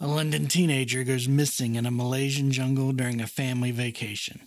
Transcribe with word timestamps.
A 0.00 0.06
London 0.06 0.46
teenager 0.46 1.02
goes 1.02 1.26
missing 1.26 1.74
in 1.74 1.84
a 1.84 1.90
Malaysian 1.90 2.52
jungle 2.52 2.92
during 2.92 3.20
a 3.20 3.26
family 3.26 3.72
vacation. 3.72 4.42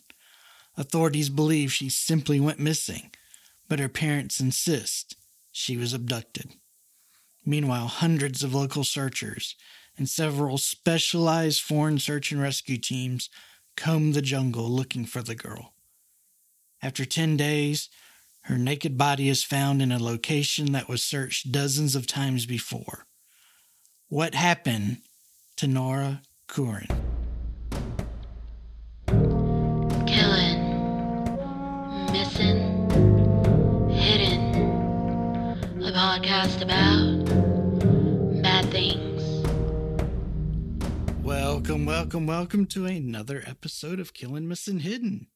Authorities 0.77 1.29
believe 1.29 1.73
she 1.73 1.89
simply 1.89 2.39
went 2.39 2.57
missing, 2.57 3.11
but 3.67 3.79
her 3.79 3.89
parents 3.89 4.39
insist 4.39 5.17
she 5.51 5.75
was 5.75 5.93
abducted. 5.93 6.55
Meanwhile, 7.45 7.87
hundreds 7.87 8.43
of 8.43 8.53
local 8.53 8.85
searchers 8.85 9.55
and 9.97 10.07
several 10.07 10.57
specialized 10.57 11.61
foreign 11.61 11.99
search 11.99 12.31
and 12.31 12.41
rescue 12.41 12.77
teams 12.77 13.29
comb 13.75 14.13
the 14.13 14.21
jungle 14.21 14.69
looking 14.69 15.05
for 15.05 15.21
the 15.21 15.35
girl. 15.35 15.73
After 16.81 17.03
10 17.03 17.35
days, 17.35 17.89
her 18.43 18.57
naked 18.57 18.97
body 18.97 19.27
is 19.27 19.43
found 19.43 19.81
in 19.81 19.91
a 19.91 20.01
location 20.01 20.71
that 20.71 20.87
was 20.87 21.03
searched 21.03 21.51
dozens 21.51 21.93
of 21.93 22.07
times 22.07 22.45
before. 22.45 23.05
What 24.07 24.33
happened 24.33 24.99
to 25.61 25.67
Nora 25.67 26.23
Quoirin? 26.47 26.89
Killing, 30.07 30.63
missing, 32.11 32.89
hidden. 33.91 34.55
A 35.83 35.91
podcast 35.91 36.63
about 36.63 38.41
bad 38.41 38.65
things. 38.71 39.21
Welcome, 41.23 41.85
welcome, 41.85 42.25
welcome 42.25 42.65
to 42.65 42.87
another 42.87 43.43
episode 43.45 43.99
of 43.99 44.15
Killing 44.15 44.47
Missing 44.47 44.79
Hidden. 44.79 45.27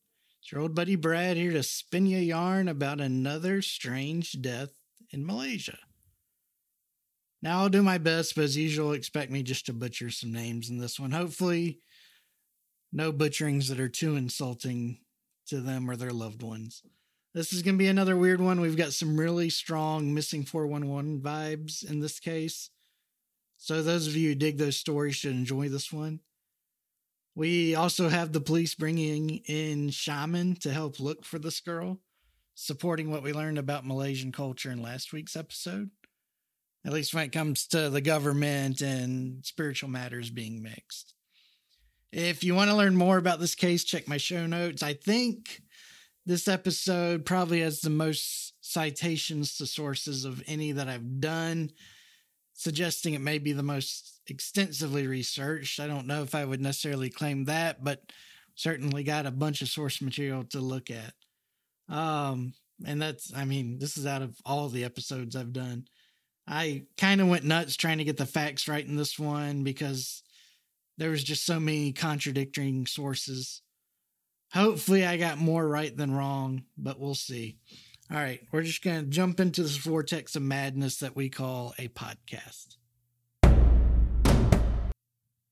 It's 0.41 0.51
your 0.51 0.61
old 0.61 0.73
buddy 0.73 0.95
Brad 0.95 1.37
here 1.37 1.51
to 1.51 1.61
spin 1.61 2.07
you 2.07 2.17
a 2.17 2.21
yarn 2.21 2.67
about 2.67 2.99
another 2.99 3.61
strange 3.61 4.41
death 4.41 4.71
in 5.11 5.23
Malaysia. 5.23 5.77
Now 7.41 7.59
I'll 7.59 7.69
do 7.69 7.83
my 7.83 7.97
best, 7.97 8.35
but 8.35 8.43
as 8.43 8.57
usual, 8.57 8.93
expect 8.93 9.31
me 9.31 9.43
just 9.43 9.65
to 9.67 9.73
butcher 9.73 10.09
some 10.09 10.31
names 10.31 10.69
in 10.69 10.77
this 10.77 10.99
one. 10.99 11.11
Hopefully, 11.11 11.79
no 12.91 13.11
butcherings 13.11 13.69
that 13.69 13.79
are 13.79 13.89
too 13.89 14.15
insulting 14.15 14.99
to 15.47 15.59
them 15.59 15.89
or 15.89 15.95
their 15.95 16.11
loved 16.11 16.41
ones. 16.41 16.81
This 17.33 17.51
is 17.51 17.61
going 17.61 17.75
to 17.75 17.79
be 17.79 17.89
another 17.89 18.15
weird 18.15 18.39
one. 18.39 18.61
We've 18.61 18.77
got 18.77 18.93
some 18.93 19.19
really 19.19 19.49
strong 19.49 20.13
missing 20.13 20.45
411 20.45 21.19
vibes 21.19 21.83
in 21.83 21.99
this 21.99 22.19
case. 22.19 22.69
So, 23.57 23.81
those 23.81 24.07
of 24.07 24.15
you 24.15 24.29
who 24.29 24.35
dig 24.35 24.57
those 24.57 24.77
stories 24.77 25.15
should 25.15 25.33
enjoy 25.33 25.69
this 25.69 25.91
one. 25.91 26.21
We 27.35 27.75
also 27.75 28.07
have 28.07 28.31
the 28.31 28.39
police 28.39 28.75
bringing 28.75 29.41
in 29.45 29.89
shaman 29.89 30.55
to 30.61 30.71
help 30.71 31.01
look 31.01 31.25
for 31.25 31.37
this 31.37 31.59
girl, 31.59 31.99
supporting 32.53 33.11
what 33.11 33.23
we 33.23 33.33
learned 33.33 33.57
about 33.57 33.85
Malaysian 33.85 34.31
culture 34.31 34.71
in 34.71 34.81
last 34.81 35.11
week's 35.11 35.35
episode, 35.35 35.89
at 36.85 36.93
least 36.93 37.13
when 37.13 37.25
it 37.25 37.31
comes 37.31 37.67
to 37.67 37.89
the 37.89 38.01
government 38.01 38.81
and 38.81 39.43
spiritual 39.43 39.89
matters 39.89 40.29
being 40.29 40.61
mixed. 40.61 41.13
If 42.11 42.43
you 42.43 42.55
want 42.55 42.69
to 42.69 42.75
learn 42.75 42.95
more 42.95 43.17
about 43.17 43.39
this 43.39 43.55
case, 43.55 43.83
check 43.83 44.07
my 44.07 44.17
show 44.17 44.45
notes. 44.45 44.83
I 44.83 44.93
think 44.93 45.61
this 46.25 46.47
episode 46.47 47.25
probably 47.25 47.61
has 47.61 47.81
the 47.81 47.89
most 47.89 48.53
citations 48.61 49.57
to 49.57 49.65
sources 49.65 50.25
of 50.25 50.43
any 50.47 50.71
that 50.73 50.87
I've 50.87 51.19
done, 51.19 51.71
suggesting 52.53 53.13
it 53.13 53.21
may 53.21 53.39
be 53.39 53.51
the 53.51 53.63
most 53.63 54.21
extensively 54.27 55.07
researched. 55.07 55.79
I 55.79 55.87
don't 55.87 56.07
know 56.07 56.23
if 56.23 56.33
I 56.35 56.45
would 56.45 56.61
necessarily 56.61 57.09
claim 57.09 57.45
that, 57.45 57.83
but 57.83 58.11
certainly 58.55 59.03
got 59.03 59.25
a 59.25 59.31
bunch 59.31 59.61
of 59.61 59.67
source 59.67 60.01
material 60.01 60.43
to 60.45 60.59
look 60.59 60.89
at. 60.89 61.13
Um, 61.93 62.53
and 62.85 63.01
that's, 63.01 63.33
I 63.35 63.45
mean, 63.45 63.79
this 63.79 63.97
is 63.97 64.05
out 64.05 64.21
of 64.21 64.37
all 64.45 64.69
the 64.69 64.83
episodes 64.83 65.35
I've 65.35 65.53
done. 65.53 65.87
I 66.47 66.83
kind 66.97 67.21
of 67.21 67.27
went 67.27 67.43
nuts 67.43 67.75
trying 67.75 67.97
to 67.97 68.03
get 68.03 68.17
the 68.17 68.25
facts 68.25 68.67
right 68.67 68.85
in 68.85 68.95
this 68.95 69.17
one 69.17 69.63
because 69.63 70.23
there 70.97 71.09
was 71.09 71.23
just 71.23 71.45
so 71.45 71.59
many 71.59 71.91
contradicting 71.91 72.85
sources. 72.85 73.61
Hopefully, 74.53 75.05
I 75.05 75.17
got 75.17 75.37
more 75.37 75.67
right 75.67 75.95
than 75.95 76.13
wrong, 76.13 76.63
but 76.77 76.99
we'll 76.99 77.15
see. 77.15 77.57
All 78.11 78.17
right, 78.17 78.41
we're 78.51 78.61
just 78.61 78.83
going 78.83 79.03
to 79.03 79.09
jump 79.09 79.39
into 79.39 79.63
this 79.63 79.77
vortex 79.77 80.35
of 80.35 80.43
madness 80.43 80.97
that 80.97 81.15
we 81.15 81.29
call 81.29 81.73
a 81.79 81.87
podcast. 81.87 82.77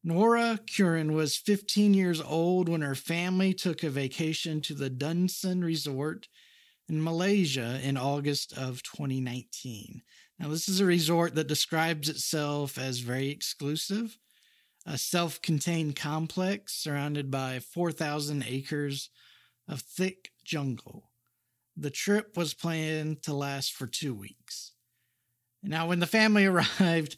Nora 0.04 0.60
Quoirin 0.68 1.14
was 1.14 1.38
15 1.38 1.94
years 1.94 2.22
old 2.22 2.70
when 2.70 2.82
her 2.82 2.94
family 2.94 3.54
took 3.54 3.84
a 3.84 3.90
vacation 3.90 4.62
to 4.62 4.74
the 4.74 4.90
Dunsan 4.90 5.64
Resort 5.64 6.28
in 6.88 7.04
Malaysia 7.04 7.80
in 7.82 7.98
August 7.98 8.54
of 8.54 8.84
2019. 8.84 10.02
Now, 10.44 10.50
this 10.50 10.68
is 10.68 10.82
a 10.82 10.86
resort 10.86 11.36
that 11.36 11.48
describes 11.48 12.10
itself 12.10 12.78
as 12.78 13.00
very 13.00 13.30
exclusive, 13.30 14.18
a 14.86 14.98
self 14.98 15.42
contained 15.42 15.96
complex 15.96 16.74
surrounded 16.74 17.32
by 17.32 17.60
4,000 17.60 18.44
acres 18.46 19.10
of 19.70 19.80
thick 19.80 20.32
jungle. 20.44 21.12
The 21.78 21.90
trip 21.90 22.36
was 22.36 22.54
planned 22.54 23.24
to 23.24 23.34
last 23.34 23.72
for 23.72 23.88
two 23.88 24.14
weeks. 24.14 24.74
Now, 25.64 25.88
when 25.88 26.00
the 26.00 26.08
family 26.08 26.46
arrived, 26.80 27.16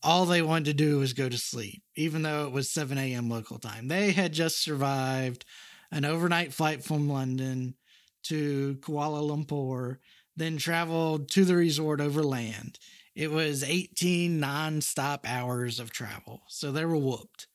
all 0.00 0.24
they 0.24 0.40
wanted 0.40 0.66
to 0.66 0.74
do 0.74 1.00
was 1.00 1.12
go 1.12 1.28
to 1.28 1.38
sleep, 1.38 1.82
even 1.96 2.22
though 2.22 2.46
it 2.46 2.52
was 2.52 2.70
7 2.70 2.96
a.m. 2.96 3.28
local 3.28 3.58
time. 3.58 3.88
They 3.88 4.12
had 4.12 4.32
just 4.32 4.62
survived 4.62 5.44
an 5.90 6.04
overnight 6.04 6.52
flight 6.54 6.84
from 6.84 7.08
London 7.08 7.74
to 8.22 8.78
Kuala 8.80 9.28
Lumpur, 9.28 9.96
then 10.36 10.56
traveled 10.56 11.30
to 11.30 11.44
the 11.44 11.56
resort 11.56 12.00
over 12.00 12.22
land. 12.22 12.78
It 13.14 13.30
was 13.30 13.62
18 13.62 14.38
non-stop 14.38 15.28
hours 15.28 15.80
of 15.80 15.90
travel, 15.90 16.42
so 16.48 16.72
they 16.72 16.84
were 16.84 16.96
whooped. 16.96 17.46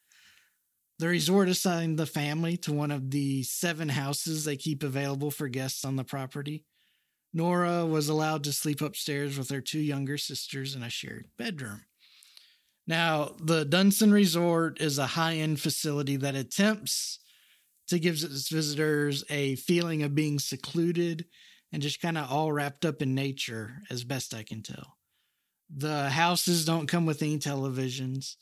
The 1.00 1.08
resort 1.08 1.50
assigned 1.50 1.98
the 1.98 2.06
family 2.06 2.56
to 2.58 2.72
one 2.72 2.92
of 2.92 3.12
the 3.12 3.44
seven 3.44 3.90
houses 3.90 4.46
they 4.46 4.56
keep 4.56 4.84
available 4.84 5.32
for 5.32 5.50
guests 5.50 5.84
on 5.84 5.96
the 5.96 6.04
property. 6.04 6.64
Nora 7.34 7.86
was 7.86 8.08
allowed 8.08 8.46
to 8.46 8.54
sleep 8.54 8.82
upstairs 8.82 9.38
with 9.38 9.50
her 9.50 9.60
two 9.60 9.80
younger 9.80 10.18
sisters 10.18 10.74
in 10.74 10.84
a 10.84 10.90
shared 10.90 11.28
bedroom. 11.38 11.82
Now, 12.88 13.36
the 13.42 13.66
Dunsan 13.66 14.14
Resort 14.14 14.80
is 14.80 14.98
a 14.98 15.08
high 15.08 15.36
end 15.36 15.60
facility 15.60 16.16
that 16.18 16.36
attempts 16.36 17.20
to 17.88 18.00
give 18.00 18.24
its 18.24 18.50
visitors 18.50 19.24
a 19.30 19.56
feeling 19.56 20.04
of 20.04 20.16
being 20.16 20.40
secluded 20.40 21.26
and 21.76 21.82
just 21.82 22.00
kind 22.00 22.18
of 22.18 22.32
all 22.32 22.54
wrapped 22.54 22.86
up 22.86 23.02
in 23.02 23.14
nature, 23.14 23.82
as 23.90 24.06
best 24.06 24.34
I 24.34 24.44
can 24.44 24.64
tell. 24.64 24.96
The 25.70 26.10
houses 26.10 26.64
don't 26.64 26.88
come 26.88 27.06
with 27.06 27.22
any 27.22 27.38
televisions. 27.38 28.38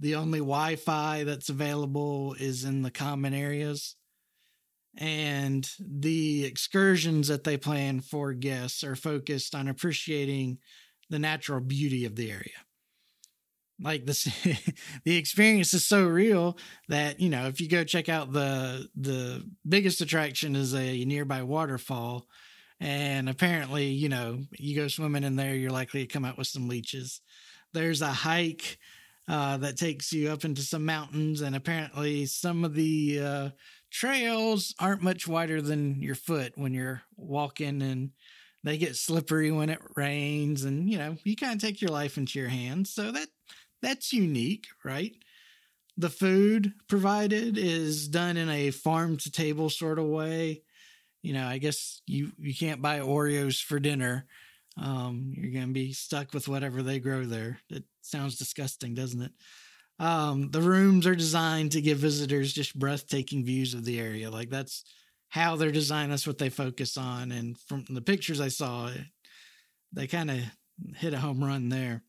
The 0.00 0.16
only 0.16 0.40
Wi 0.40 0.76
Fi 0.76 1.24
that's 1.24 1.48
available 1.48 2.36
is 2.38 2.62
in 2.62 2.82
the 2.82 2.90
common 2.90 3.32
areas. 3.32 3.96
And 4.98 5.66
the 5.80 6.44
excursions 6.44 7.28
that 7.28 7.44
they 7.44 7.56
plan 7.56 8.00
for 8.00 8.34
guests 8.34 8.84
are 8.84 8.96
focused 8.96 9.54
on 9.54 9.66
appreciating 9.66 10.58
the 11.08 11.18
natural 11.18 11.60
beauty 11.60 12.04
of 12.04 12.16
the 12.16 12.30
area 12.30 12.52
like 13.80 14.06
this 14.06 14.24
the 15.04 15.16
experience 15.16 15.74
is 15.74 15.84
so 15.84 16.06
real 16.06 16.56
that 16.88 17.18
you 17.18 17.28
know 17.28 17.48
if 17.48 17.60
you 17.60 17.68
go 17.68 17.82
check 17.82 18.08
out 18.08 18.32
the 18.32 18.88
the 18.94 19.44
biggest 19.68 20.00
attraction 20.00 20.54
is 20.54 20.74
a 20.74 21.04
nearby 21.04 21.42
waterfall 21.42 22.28
and 22.84 23.28
apparently 23.28 23.86
you 23.86 24.08
know 24.08 24.38
you 24.52 24.76
go 24.76 24.88
swimming 24.88 25.24
in 25.24 25.36
there 25.36 25.54
you're 25.54 25.70
likely 25.70 26.06
to 26.06 26.12
come 26.12 26.24
out 26.24 26.36
with 26.38 26.46
some 26.46 26.68
leeches 26.68 27.20
there's 27.72 28.02
a 28.02 28.12
hike 28.12 28.78
uh, 29.26 29.56
that 29.56 29.78
takes 29.78 30.12
you 30.12 30.30
up 30.30 30.44
into 30.44 30.60
some 30.60 30.84
mountains 30.84 31.40
and 31.40 31.56
apparently 31.56 32.26
some 32.26 32.62
of 32.62 32.74
the 32.74 33.18
uh, 33.20 33.48
trails 33.90 34.74
aren't 34.78 35.02
much 35.02 35.26
wider 35.26 35.62
than 35.62 36.00
your 36.02 36.14
foot 36.14 36.52
when 36.56 36.74
you're 36.74 37.02
walking 37.16 37.80
and 37.80 38.10
they 38.62 38.76
get 38.76 38.96
slippery 38.96 39.50
when 39.50 39.70
it 39.70 39.80
rains 39.96 40.64
and 40.64 40.90
you 40.90 40.98
know 40.98 41.16
you 41.24 41.34
kind 41.34 41.54
of 41.54 41.60
take 41.60 41.80
your 41.80 41.90
life 41.90 42.18
into 42.18 42.38
your 42.38 42.48
hands 42.48 42.90
so 42.90 43.10
that 43.10 43.28
that's 43.84 44.12
unique, 44.12 44.66
right? 44.82 45.14
The 45.96 46.08
food 46.08 46.72
provided 46.88 47.56
is 47.56 48.08
done 48.08 48.36
in 48.36 48.48
a 48.48 48.70
farm 48.70 49.16
to 49.18 49.30
table 49.30 49.70
sort 49.70 49.98
of 49.98 50.06
way. 50.06 50.62
You 51.24 51.32
know, 51.32 51.46
I 51.46 51.56
guess 51.56 52.02
you 52.06 52.32
you 52.38 52.54
can't 52.54 52.82
buy 52.82 52.98
Oreos 52.98 53.62
for 53.62 53.80
dinner. 53.80 54.26
Um, 54.76 55.32
you're 55.34 55.52
going 55.52 55.68
to 55.68 55.72
be 55.72 55.94
stuck 55.94 56.34
with 56.34 56.48
whatever 56.48 56.82
they 56.82 56.98
grow 56.98 57.24
there. 57.24 57.60
It 57.70 57.84
sounds 58.02 58.36
disgusting, 58.36 58.94
doesn't 58.94 59.22
it? 59.22 59.32
Um, 59.98 60.50
the 60.50 60.60
rooms 60.60 61.06
are 61.06 61.14
designed 61.14 61.72
to 61.72 61.80
give 61.80 61.96
visitors 61.96 62.52
just 62.52 62.78
breathtaking 62.78 63.42
views 63.42 63.72
of 63.72 63.86
the 63.86 63.98
area. 63.98 64.30
Like 64.30 64.50
that's 64.50 64.84
how 65.30 65.56
they're 65.56 65.72
designed. 65.72 66.12
That's 66.12 66.26
what 66.26 66.36
they 66.36 66.50
focus 66.50 66.98
on. 66.98 67.32
And 67.32 67.58
from 67.58 67.86
the 67.88 68.02
pictures 68.02 68.40
I 68.40 68.48
saw, 68.48 68.90
they 69.94 70.06
kind 70.06 70.30
of 70.30 70.40
hit 70.96 71.14
a 71.14 71.18
home 71.18 71.42
run 71.42 71.70
there. 71.70 72.02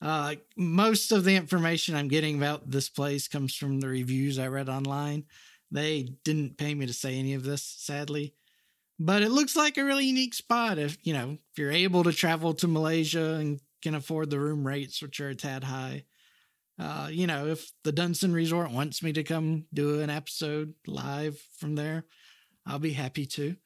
Uh, 0.00 0.36
most 0.56 1.10
of 1.10 1.24
the 1.24 1.34
information 1.34 1.96
I'm 1.96 2.08
getting 2.08 2.36
about 2.36 2.70
this 2.70 2.88
place 2.88 3.26
comes 3.26 3.56
from 3.56 3.80
the 3.80 3.88
reviews 3.88 4.38
I 4.38 4.46
read 4.46 4.68
online. 4.68 5.24
They 5.70 6.14
didn't 6.24 6.58
pay 6.58 6.74
me 6.74 6.86
to 6.86 6.92
say 6.92 7.18
any 7.18 7.34
of 7.34 7.44
this, 7.44 7.62
sadly. 7.62 8.34
But 8.98 9.22
it 9.22 9.30
looks 9.30 9.56
like 9.56 9.78
a 9.78 9.84
really 9.84 10.04
unique 10.04 10.34
spot 10.34 10.78
if, 10.78 10.98
you 11.02 11.14
know, 11.14 11.38
if 11.52 11.58
you're 11.58 11.72
able 11.72 12.04
to 12.04 12.12
travel 12.12 12.52
to 12.54 12.68
Malaysia 12.68 13.34
and 13.34 13.60
can 13.82 13.94
afford 13.94 14.30
the 14.30 14.38
room 14.38 14.66
rates, 14.66 15.00
which 15.00 15.20
are 15.20 15.30
a 15.30 15.34
tad 15.34 15.64
high. 15.64 16.04
Uh, 16.78 17.08
you 17.10 17.26
know, 17.26 17.46
if 17.46 17.70
the 17.84 17.92
Dunston 17.92 18.32
Resort 18.32 18.70
wants 18.70 19.02
me 19.02 19.12
to 19.12 19.22
come 19.22 19.66
do 19.72 20.00
an 20.00 20.10
episode 20.10 20.74
live 20.86 21.38
from 21.58 21.74
there, 21.74 22.04
I'll 22.66 22.78
be 22.78 22.92
happy 22.92 23.26
to. 23.26 23.56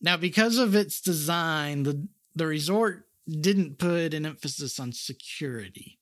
Now, 0.00 0.16
because 0.16 0.58
of 0.58 0.74
its 0.74 1.00
design, 1.00 1.82
the 1.82 2.08
the 2.34 2.46
resort 2.46 3.06
didn't 3.28 3.78
put 3.78 4.14
an 4.14 4.24
emphasis 4.24 4.78
on 4.80 4.92
security. 4.92 5.98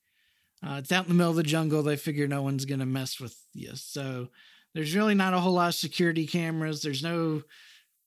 Uh, 0.63 0.77
it's 0.79 0.93
out 0.93 1.05
in 1.05 1.09
the 1.09 1.15
middle 1.15 1.31
of 1.31 1.37
the 1.37 1.43
jungle. 1.43 1.83
They 1.83 1.97
figure 1.97 2.27
no 2.27 2.43
one's 2.43 2.65
going 2.65 2.81
to 2.81 2.87
mess 2.87 3.19
with 3.19 3.37
you. 3.55 3.71
So 3.75 4.29
there's 4.75 4.95
really 4.95 5.15
not 5.15 5.35
a 5.35 5.41
whole 5.41 5.55
lot 5.55 5.69
of 5.69 5.75
security 5.75 6.27
cameras. 6.27 6.83
There's 6.83 7.03
no 7.03 7.43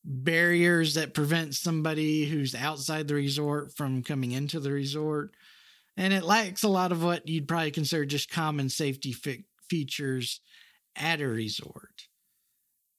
barriers 0.03 0.95
that 0.95 1.13
prevent 1.13 1.55
somebody 1.55 2.25
who's 2.25 2.55
outside 2.55 3.07
the 3.07 3.15
resort 3.15 3.75
from 3.75 4.03
coming 4.03 4.31
into 4.31 4.59
the 4.59 4.71
resort. 4.71 5.35
And 5.97 6.13
it 6.13 6.23
lacks 6.23 6.63
a 6.63 6.69
lot 6.69 6.91
of 6.91 7.03
what 7.03 7.27
you'd 7.27 7.47
probably 7.47 7.71
consider 7.71 8.05
just 8.05 8.31
common 8.31 8.69
safety 8.69 9.11
fi- 9.11 9.45
features 9.69 10.39
at 10.95 11.21
a 11.21 11.27
resort. 11.27 12.07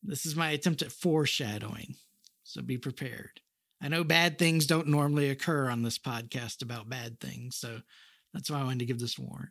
This 0.03 0.27
is 0.27 0.37
my 0.37 0.51
attempt 0.51 0.83
at 0.83 0.93
foreshadowing. 0.93 1.97
So 2.45 2.63
be 2.63 2.79
prepared. 2.79 3.41
I 3.81 3.89
know 3.89 4.05
bad 4.05 4.39
things 4.39 4.67
don't 4.67 4.89
normally 4.89 5.31
occur 5.31 5.69
on 5.69 5.83
this 5.83 5.99
podcast 5.99 6.63
about 6.63 6.89
bad 6.89 7.19
things. 7.19 7.57
So 7.57 7.81
that's 8.33 8.51
why 8.51 8.61
I 8.61 8.65
wanted 8.65 8.81
to 8.81 8.87
give 8.87 9.01
this 9.01 9.19
warning. 9.19 9.51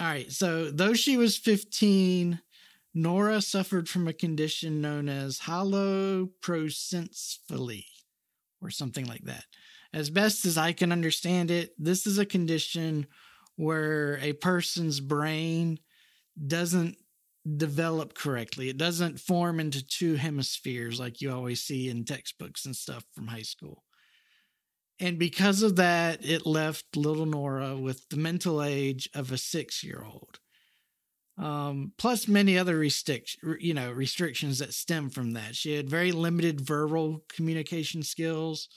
All 0.00 0.06
right. 0.06 0.30
So, 0.32 0.70
though 0.70 0.94
she 0.94 1.16
was 1.16 1.36
15, 1.36 2.40
Nora 2.94 3.40
suffered 3.40 3.88
from 3.88 4.06
a 4.06 4.12
condition 4.12 4.82
known 4.82 5.08
as 5.08 5.40
holoprosencephaly 5.40 7.86
or 8.60 8.70
something 8.70 9.06
like 9.06 9.24
that. 9.24 9.44
As 9.94 10.10
best 10.10 10.44
as 10.44 10.58
I 10.58 10.72
can 10.72 10.92
understand 10.92 11.50
it, 11.50 11.72
this 11.78 12.06
is 12.06 12.18
a 12.18 12.26
condition 12.26 13.06
where 13.56 14.18
a 14.22 14.34
person's 14.34 15.00
brain 15.00 15.78
doesn't 16.46 16.96
develop 17.56 18.14
correctly. 18.14 18.68
It 18.68 18.78
doesn't 18.78 19.20
form 19.20 19.60
into 19.60 19.86
two 19.86 20.14
hemispheres 20.14 21.00
like 21.00 21.20
you 21.20 21.32
always 21.32 21.62
see 21.62 21.88
in 21.88 22.04
textbooks 22.04 22.64
and 22.64 22.76
stuff 22.76 23.04
from 23.14 23.26
high 23.26 23.42
school. 23.42 23.84
And 25.00 25.18
because 25.18 25.62
of 25.62 25.76
that, 25.76 26.24
it 26.24 26.46
left 26.46 26.96
little 26.96 27.26
Nora 27.26 27.76
with 27.76 28.08
the 28.08 28.16
mental 28.16 28.62
age 28.62 29.08
of 29.14 29.32
a 29.32 29.38
six 29.38 29.82
year 29.82 30.04
old. 30.06 30.38
Um, 31.38 31.92
plus 31.96 32.28
many 32.28 32.58
other 32.58 32.76
restrict, 32.76 33.38
you 33.58 33.72
know, 33.72 33.90
restrictions 33.90 34.58
that 34.58 34.74
stem 34.74 35.08
from 35.08 35.32
that. 35.32 35.56
She 35.56 35.74
had 35.74 35.88
very 35.88 36.12
limited 36.12 36.60
verbal 36.60 37.22
communication 37.34 38.02
skills. 38.02 38.68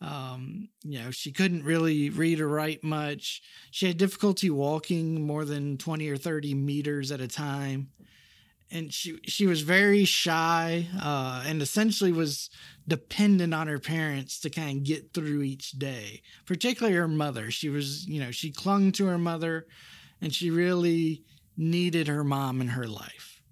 Um, 0.00 0.68
you 0.82 0.98
know, 0.98 1.10
she 1.10 1.32
couldn't 1.32 1.64
really 1.64 2.10
read 2.10 2.40
or 2.40 2.48
write 2.48 2.82
much. 2.82 3.42
She 3.70 3.86
had 3.86 3.98
difficulty 3.98 4.50
walking 4.50 5.24
more 5.24 5.44
than 5.44 5.78
20 5.78 6.08
or 6.08 6.16
30 6.16 6.54
meters 6.54 7.12
at 7.12 7.20
a 7.20 7.28
time. 7.28 7.88
And 8.70 8.92
she 8.92 9.18
she 9.24 9.46
was 9.46 9.60
very 9.60 10.06
shy 10.06 10.86
uh, 11.00 11.44
and 11.46 11.60
essentially 11.60 12.10
was 12.10 12.48
dependent 12.88 13.52
on 13.52 13.66
her 13.66 13.78
parents 13.78 14.40
to 14.40 14.50
kind 14.50 14.78
of 14.78 14.84
get 14.84 15.12
through 15.12 15.42
each 15.42 15.72
day, 15.72 16.22
particularly 16.46 16.96
her 16.96 17.06
mother. 17.06 17.50
She 17.50 17.68
was, 17.68 18.06
you 18.08 18.18
know, 18.18 18.30
she 18.30 18.50
clung 18.50 18.90
to 18.92 19.04
her 19.06 19.18
mother 19.18 19.66
and 20.22 20.34
she 20.34 20.50
really 20.50 21.22
needed 21.56 22.08
her 22.08 22.24
mom 22.24 22.60
in 22.60 22.68
her 22.68 22.86
life. 22.86 23.42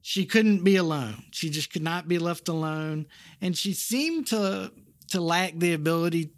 She 0.00 0.26
couldn't 0.26 0.64
be 0.64 0.76
alone. 0.76 1.24
She 1.30 1.48
just 1.48 1.72
could 1.72 1.82
not 1.82 2.08
be 2.08 2.18
left 2.18 2.48
alone. 2.48 3.06
And 3.40 3.56
she 3.56 3.72
seemed 3.72 4.26
to 4.28 4.72
to 5.08 5.20
lack 5.20 5.58
the 5.58 5.74
ability 5.74 6.30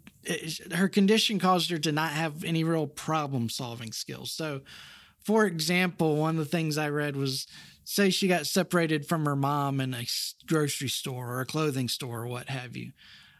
her 0.73 0.89
condition 0.89 1.39
caused 1.39 1.69
her 1.69 1.77
to 1.77 1.91
not 1.91 2.11
have 2.11 2.43
any 2.43 2.63
real 2.63 2.87
problem 2.87 3.49
solving 3.49 3.91
skills. 3.91 4.31
So, 4.31 4.61
for 5.23 5.45
example, 5.45 6.15
one 6.17 6.37
of 6.37 6.45
the 6.45 6.57
things 6.57 6.77
I 6.77 6.89
read 6.89 7.15
was 7.15 7.47
say 7.83 8.09
she 8.09 8.27
got 8.27 8.47
separated 8.47 9.07
from 9.07 9.25
her 9.25 9.35
mom 9.35 9.79
in 9.79 9.93
a 9.93 10.05
grocery 10.47 10.89
store 10.89 11.33
or 11.33 11.41
a 11.41 11.45
clothing 11.45 11.87
store 11.87 12.21
or 12.21 12.27
what 12.27 12.49
have 12.49 12.75
you. 12.75 12.91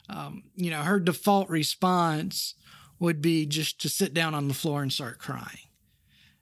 Um, 0.09 0.43
you 0.55 0.69
know, 0.69 0.81
her 0.81 0.99
default 0.99 1.49
response 1.49 2.53
would 2.99 3.21
be 3.21 3.45
just 3.45 3.81
to 3.81 3.89
sit 3.89 4.13
down 4.13 4.35
on 4.35 4.47
the 4.47 4.53
floor 4.53 4.81
and 4.81 4.93
start 4.93 5.17
crying. 5.17 5.69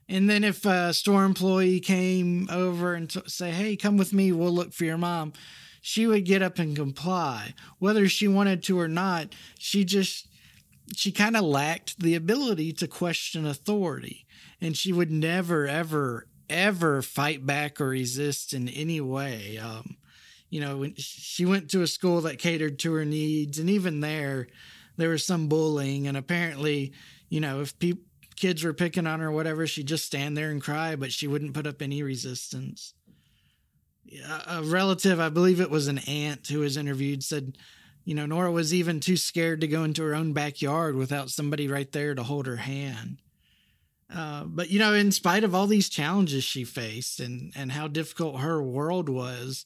And 0.08 0.28
then 0.28 0.44
if 0.44 0.64
a 0.66 0.92
store 0.92 1.24
employee 1.24 1.80
came 1.80 2.48
over 2.50 2.94
and 2.94 3.08
t- 3.08 3.22
say, 3.26 3.50
"Hey, 3.50 3.76
come 3.76 3.96
with 3.96 4.12
me, 4.12 4.32
we'll 4.32 4.52
look 4.52 4.72
for 4.72 4.84
your 4.84 4.98
mom," 4.98 5.32
she 5.80 6.06
would 6.06 6.24
get 6.24 6.42
up 6.42 6.58
and 6.58 6.76
comply. 6.76 7.54
Whether 7.78 8.08
she 8.08 8.28
wanted 8.28 8.62
to 8.64 8.78
or 8.78 8.88
not, 8.88 9.34
she 9.58 9.84
just 9.84 10.26
she 10.94 11.12
kind 11.12 11.36
of 11.36 11.44
lacked 11.44 11.98
the 11.98 12.14
ability 12.14 12.72
to 12.74 12.86
question 12.86 13.46
authority. 13.46 14.26
And 14.60 14.76
she 14.76 14.92
would 14.92 15.10
never, 15.10 15.66
ever, 15.66 16.26
ever 16.48 17.02
fight 17.02 17.44
back 17.44 17.80
or 17.80 17.88
resist 17.88 18.52
in 18.52 18.68
any 18.68 19.00
way. 19.00 19.58
Um, 19.58 19.96
you 20.50 20.60
know, 20.60 20.88
she 20.96 21.44
went 21.44 21.70
to 21.70 21.82
a 21.82 21.86
school 21.86 22.20
that 22.22 22.38
catered 22.38 22.78
to 22.80 22.92
her 22.92 23.04
needs, 23.04 23.58
and 23.58 23.68
even 23.68 24.00
there, 24.00 24.48
there 24.96 25.08
was 25.10 25.24
some 25.24 25.48
bullying. 25.48 26.06
And 26.06 26.16
apparently, 26.16 26.92
you 27.28 27.40
know, 27.40 27.60
if 27.60 27.78
people 27.78 28.04
kids 28.36 28.64
were 28.64 28.72
picking 28.72 29.06
on 29.06 29.20
her 29.20 29.28
or 29.28 29.32
whatever, 29.32 29.66
she'd 29.66 29.86
just 29.86 30.06
stand 30.06 30.36
there 30.36 30.50
and 30.50 30.62
cry, 30.62 30.96
but 30.96 31.12
she 31.12 31.26
wouldn't 31.26 31.54
put 31.54 31.66
up 31.66 31.82
any 31.82 32.02
resistance 32.02 32.94
a 34.48 34.62
relative, 34.62 35.20
I 35.20 35.28
believe 35.28 35.60
it 35.60 35.70
was 35.70 35.88
an 35.88 35.98
aunt 35.98 36.46
who 36.46 36.60
was 36.60 36.76
interviewed, 36.76 37.22
said, 37.22 37.56
you 38.04 38.14
know, 38.14 38.26
Nora 38.26 38.52
was 38.52 38.74
even 38.74 39.00
too 39.00 39.16
scared 39.16 39.60
to 39.62 39.66
go 39.66 39.84
into 39.84 40.02
her 40.02 40.14
own 40.14 40.32
backyard 40.32 40.94
without 40.94 41.30
somebody 41.30 41.68
right 41.68 41.90
there 41.90 42.14
to 42.14 42.22
hold 42.22 42.46
her 42.46 42.56
hand. 42.56 43.20
Uh, 44.14 44.44
but 44.44 44.70
you 44.70 44.78
know, 44.78 44.92
in 44.92 45.10
spite 45.10 45.42
of 45.42 45.54
all 45.54 45.66
these 45.66 45.88
challenges 45.88 46.44
she 46.44 46.62
faced 46.62 47.18
and 47.18 47.52
and 47.56 47.72
how 47.72 47.88
difficult 47.88 48.40
her 48.40 48.62
world 48.62 49.08
was, 49.08 49.64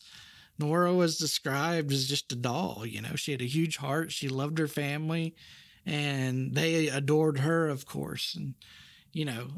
Nora 0.59 0.95
was 0.95 1.19
described 1.19 1.93
as 1.93 2.09
just 2.09 2.33
a 2.33 2.37
doll. 2.37 2.85
You 2.87 3.03
know, 3.03 3.17
she 3.17 3.33
had 3.33 3.43
a 3.43 3.47
huge 3.47 3.77
heart. 3.79 4.13
She 4.13 4.29
loved 4.29 4.59
her 4.59 4.69
family, 4.69 5.35
and 5.89 6.55
they 6.55 6.89
adored 6.89 7.39
her, 7.39 7.69
of 7.69 7.87
course. 7.87 8.35
And 8.35 8.55
you 9.13 9.25
know, 9.25 9.49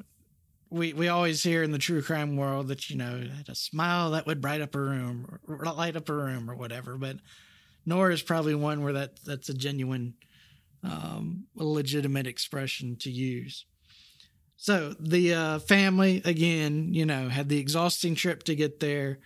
we 0.71 0.93
we 0.93 1.09
always 1.09 1.43
hear 1.43 1.65
in 1.65 1.73
the 1.73 1.79
true 1.79 2.03
crime 2.03 2.37
world 2.37 2.69
that 2.69 2.89
you 2.89 2.97
know 2.97 3.29
a 3.49 3.55
smile 3.55 4.13
that 4.13 4.27
would 4.27 4.41
bright 4.41 4.61
up 4.61 4.75
a 4.77 4.81
room 4.81 5.41
or 5.49 5.65
light 5.65 5.97
up 5.97 6.09
a 6.09 6.15
room 6.15 6.49
or 6.49 6.55
whatever. 6.55 6.97
But 6.97 7.17
nora 7.85 8.15
is 8.15 8.23
probably 8.23 8.55
one 8.55 8.83
where 8.85 8.93
that 8.93 9.23
that's 9.25 9.49
a 9.49 9.55
genuine 9.55 10.15
um, 10.85 11.47
legitimate 11.57 12.29
expression 12.29 12.97
to 13.01 13.11
use. 13.11 13.67
So 14.57 14.95
the 15.01 15.35
uh, 15.35 15.59
family 15.59 16.23
again 16.25 16.95
you 16.95 17.07
know 17.07 17.29
had 17.29 17.49
the 17.49 17.59
exhausting 17.59 18.15
trip 18.15 18.45
to 18.45 18.55
get 18.55 18.79
there. 18.79 19.19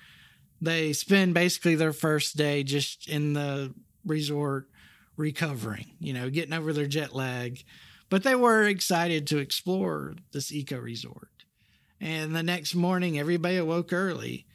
They 0.62 0.94
spend 0.94 1.34
basically 1.34 1.74
their 1.74 1.92
first 1.92 2.38
day 2.38 2.62
just 2.62 3.08
in 3.08 3.34
the 3.34 3.74
resort 4.06 4.68
recovering 5.16 5.92
you 5.98 6.12
know 6.12 6.30
getting 6.30 6.52
over 6.52 6.72
their 6.72 6.86
jet 6.86 7.14
lag 7.14 7.62
but 8.10 8.22
they 8.22 8.34
were 8.34 8.64
excited 8.64 9.26
to 9.26 9.38
explore 9.38 10.14
this 10.32 10.52
eco 10.52 10.78
resort 10.78 11.28
and 12.04 12.36
the 12.36 12.42
next 12.42 12.74
morning, 12.74 13.18
everybody 13.18 13.56
awoke 13.56 13.90
early, 13.90 14.46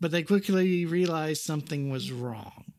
but 0.00 0.10
they 0.10 0.24
quickly 0.24 0.84
realized 0.86 1.42
something 1.42 1.88
was 1.88 2.10
wrong. 2.10 2.72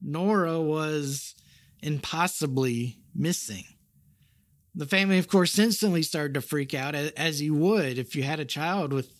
Nora 0.00 0.58
was 0.60 1.34
impossibly 1.82 2.96
missing. 3.14 3.64
The 4.74 4.86
family, 4.86 5.18
of 5.18 5.28
course, 5.28 5.58
instantly 5.58 6.02
started 6.02 6.32
to 6.34 6.40
freak 6.40 6.72
out, 6.72 6.94
as 6.94 7.42
you 7.42 7.54
would 7.54 7.98
if 7.98 8.16
you 8.16 8.22
had 8.22 8.40
a 8.40 8.46
child 8.46 8.94
with 8.94 9.12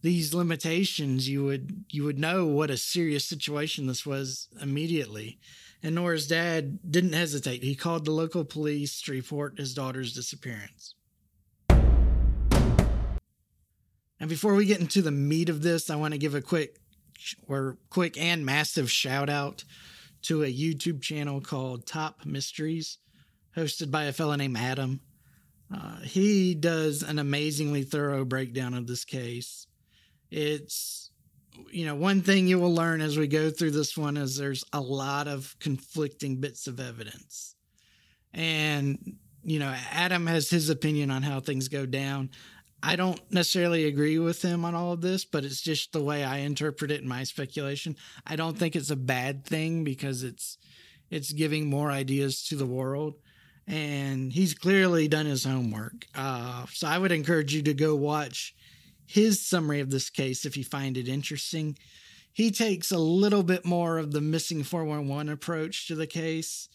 these 0.00 0.32
limitations. 0.32 1.28
You 1.28 1.44
would 1.44 1.84
you 1.90 2.04
would 2.04 2.18
know 2.18 2.46
what 2.46 2.70
a 2.70 2.78
serious 2.78 3.26
situation 3.26 3.86
this 3.86 4.06
was 4.06 4.48
immediately. 4.62 5.38
And 5.84 5.94
Nora's 5.96 6.26
dad 6.26 6.78
didn't 6.90 7.12
hesitate. 7.12 7.62
He 7.62 7.74
called 7.74 8.06
the 8.06 8.10
local 8.10 8.42
police 8.46 9.02
to 9.02 9.12
report 9.12 9.58
his 9.58 9.74
daughter's 9.74 10.14
disappearance. 10.14 10.94
And 14.18 14.30
before 14.30 14.54
we 14.54 14.64
get 14.64 14.80
into 14.80 15.02
the 15.02 15.10
meat 15.10 15.50
of 15.50 15.60
this, 15.60 15.90
I 15.90 15.96
want 15.96 16.14
to 16.14 16.18
give 16.18 16.34
a 16.34 16.40
quick 16.40 16.78
or 17.46 17.76
quick 17.90 18.16
and 18.16 18.46
massive 18.46 18.90
shout 18.90 19.28
out 19.28 19.64
to 20.22 20.42
a 20.42 20.50
YouTube 20.50 21.02
channel 21.02 21.42
called 21.42 21.86
Top 21.86 22.24
Mysteries, 22.24 22.96
hosted 23.54 23.90
by 23.90 24.04
a 24.04 24.12
fellow 24.14 24.36
named 24.36 24.56
Adam. 24.56 25.00
Uh, 25.70 26.00
he 26.00 26.54
does 26.54 27.02
an 27.02 27.18
amazingly 27.18 27.82
thorough 27.82 28.24
breakdown 28.24 28.72
of 28.72 28.86
this 28.86 29.04
case. 29.04 29.66
It's, 30.30 31.03
you 31.70 31.86
know, 31.86 31.94
one 31.94 32.22
thing 32.22 32.46
you 32.46 32.58
will 32.58 32.74
learn 32.74 33.00
as 33.00 33.16
we 33.18 33.26
go 33.26 33.50
through 33.50 33.72
this 33.72 33.96
one 33.96 34.16
is 34.16 34.36
there's 34.36 34.64
a 34.72 34.80
lot 34.80 35.28
of 35.28 35.56
conflicting 35.60 36.36
bits 36.36 36.66
of 36.66 36.80
evidence. 36.80 37.54
And, 38.32 39.16
you 39.42 39.58
know, 39.58 39.74
Adam 39.90 40.26
has 40.26 40.50
his 40.50 40.70
opinion 40.70 41.10
on 41.10 41.22
how 41.22 41.40
things 41.40 41.68
go 41.68 41.86
down. 41.86 42.30
I 42.82 42.96
don't 42.96 43.20
necessarily 43.32 43.86
agree 43.86 44.18
with 44.18 44.42
him 44.42 44.64
on 44.64 44.74
all 44.74 44.92
of 44.92 45.00
this, 45.00 45.24
but 45.24 45.44
it's 45.44 45.60
just 45.62 45.92
the 45.92 46.02
way 46.02 46.22
I 46.24 46.38
interpret 46.38 46.90
it 46.90 47.00
in 47.00 47.08
my 47.08 47.24
speculation. 47.24 47.96
I 48.26 48.36
don't 48.36 48.58
think 48.58 48.76
it's 48.76 48.90
a 48.90 48.96
bad 48.96 49.44
thing 49.46 49.84
because 49.84 50.22
it's 50.22 50.58
it's 51.10 51.32
giving 51.32 51.68
more 51.70 51.90
ideas 51.90 52.44
to 52.48 52.56
the 52.56 52.66
world. 52.66 53.14
and 53.66 54.32
he's 54.32 54.54
clearly 54.54 55.08
done 55.08 55.26
his 55.26 55.44
homework. 55.44 56.06
Uh, 56.14 56.66
so 56.72 56.86
I 56.86 56.98
would 56.98 57.12
encourage 57.12 57.54
you 57.54 57.62
to 57.62 57.74
go 57.74 57.94
watch 57.96 58.54
his 59.06 59.44
summary 59.44 59.80
of 59.80 59.90
this 59.90 60.10
case 60.10 60.44
if 60.44 60.56
you 60.56 60.64
find 60.64 60.96
it 60.96 61.08
interesting. 61.08 61.76
He 62.32 62.50
takes 62.50 62.90
a 62.90 62.98
little 62.98 63.42
bit 63.42 63.64
more 63.64 63.98
of 63.98 64.12
the 64.12 64.20
missing 64.20 64.64
411 64.64 65.32
approach 65.32 65.86
to 65.88 65.94
the 65.94 66.06
case. 66.06 66.68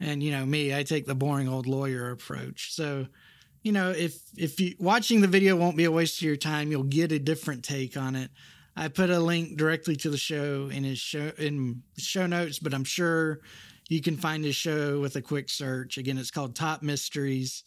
And, 0.00 0.22
you 0.22 0.32
know, 0.32 0.46
me, 0.46 0.74
I 0.74 0.82
take 0.82 1.06
the 1.06 1.14
boring 1.14 1.48
old 1.48 1.66
lawyer 1.66 2.10
approach. 2.10 2.72
So, 2.74 3.06
you 3.62 3.72
know, 3.72 3.90
if 3.90 4.18
if 4.36 4.60
you 4.60 4.74
watching 4.78 5.20
the 5.20 5.26
video 5.26 5.56
won't 5.56 5.76
be 5.76 5.84
a 5.84 5.90
waste 5.90 6.18
of 6.18 6.26
your 6.26 6.36
time, 6.36 6.70
you'll 6.70 6.82
get 6.84 7.12
a 7.12 7.18
different 7.18 7.64
take 7.64 7.96
on 7.96 8.14
it. 8.14 8.30
I 8.76 8.88
put 8.88 9.10
a 9.10 9.20
link 9.20 9.56
directly 9.56 9.96
to 9.96 10.10
the 10.10 10.18
show 10.18 10.68
in 10.70 10.84
his 10.84 10.98
show 10.98 11.32
in 11.38 11.82
show 11.96 12.26
notes, 12.26 12.58
but 12.58 12.74
I'm 12.74 12.84
sure 12.84 13.40
you 13.88 14.00
can 14.00 14.16
find 14.16 14.44
his 14.44 14.56
show 14.56 15.00
with 15.00 15.16
a 15.16 15.22
quick 15.22 15.48
search. 15.48 15.96
Again, 15.96 16.18
it's 16.18 16.30
called 16.30 16.54
Top 16.54 16.82
Mysteries, 16.82 17.64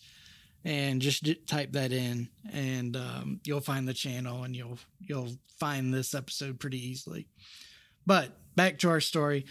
and 0.68 1.02
just 1.02 1.26
type 1.48 1.72
that 1.72 1.94
in, 1.94 2.28
and 2.52 2.98
um, 2.98 3.40
you'll 3.46 3.62
find 3.62 3.88
the 3.88 3.94
channel, 3.94 4.44
and 4.44 4.54
you'll 4.54 4.78
you'll 5.00 5.32
find 5.58 5.94
this 5.94 6.14
episode 6.14 6.60
pretty 6.60 6.86
easily. 6.86 7.26
But 8.06 8.32
back 8.58 8.78
to 8.80 8.90
our 8.90 9.00
story. 9.00 9.46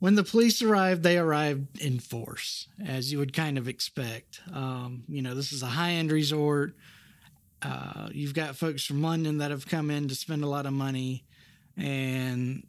When 0.00 0.14
the 0.16 0.24
police 0.24 0.60
arrived, 0.60 1.02
they 1.02 1.16
arrived 1.16 1.80
in 1.80 1.98
force, 1.98 2.68
as 2.84 3.10
you 3.10 3.20
would 3.20 3.32
kind 3.32 3.56
of 3.56 3.68
expect. 3.68 4.40
Um, 4.52 5.04
you 5.08 5.22
know, 5.22 5.34
this 5.34 5.50
is 5.52 5.62
a 5.62 5.66
high 5.66 5.92
end 5.92 6.12
resort. 6.12 6.74
Uh, 7.62 8.08
you've 8.12 8.34
got 8.34 8.56
folks 8.56 8.84
from 8.84 9.00
London 9.00 9.38
that 9.38 9.50
have 9.50 9.66
come 9.66 9.90
in 9.90 10.08
to 10.08 10.14
spend 10.14 10.44
a 10.44 10.48
lot 10.48 10.66
of 10.66 10.74
money, 10.74 11.24
and 11.74 12.66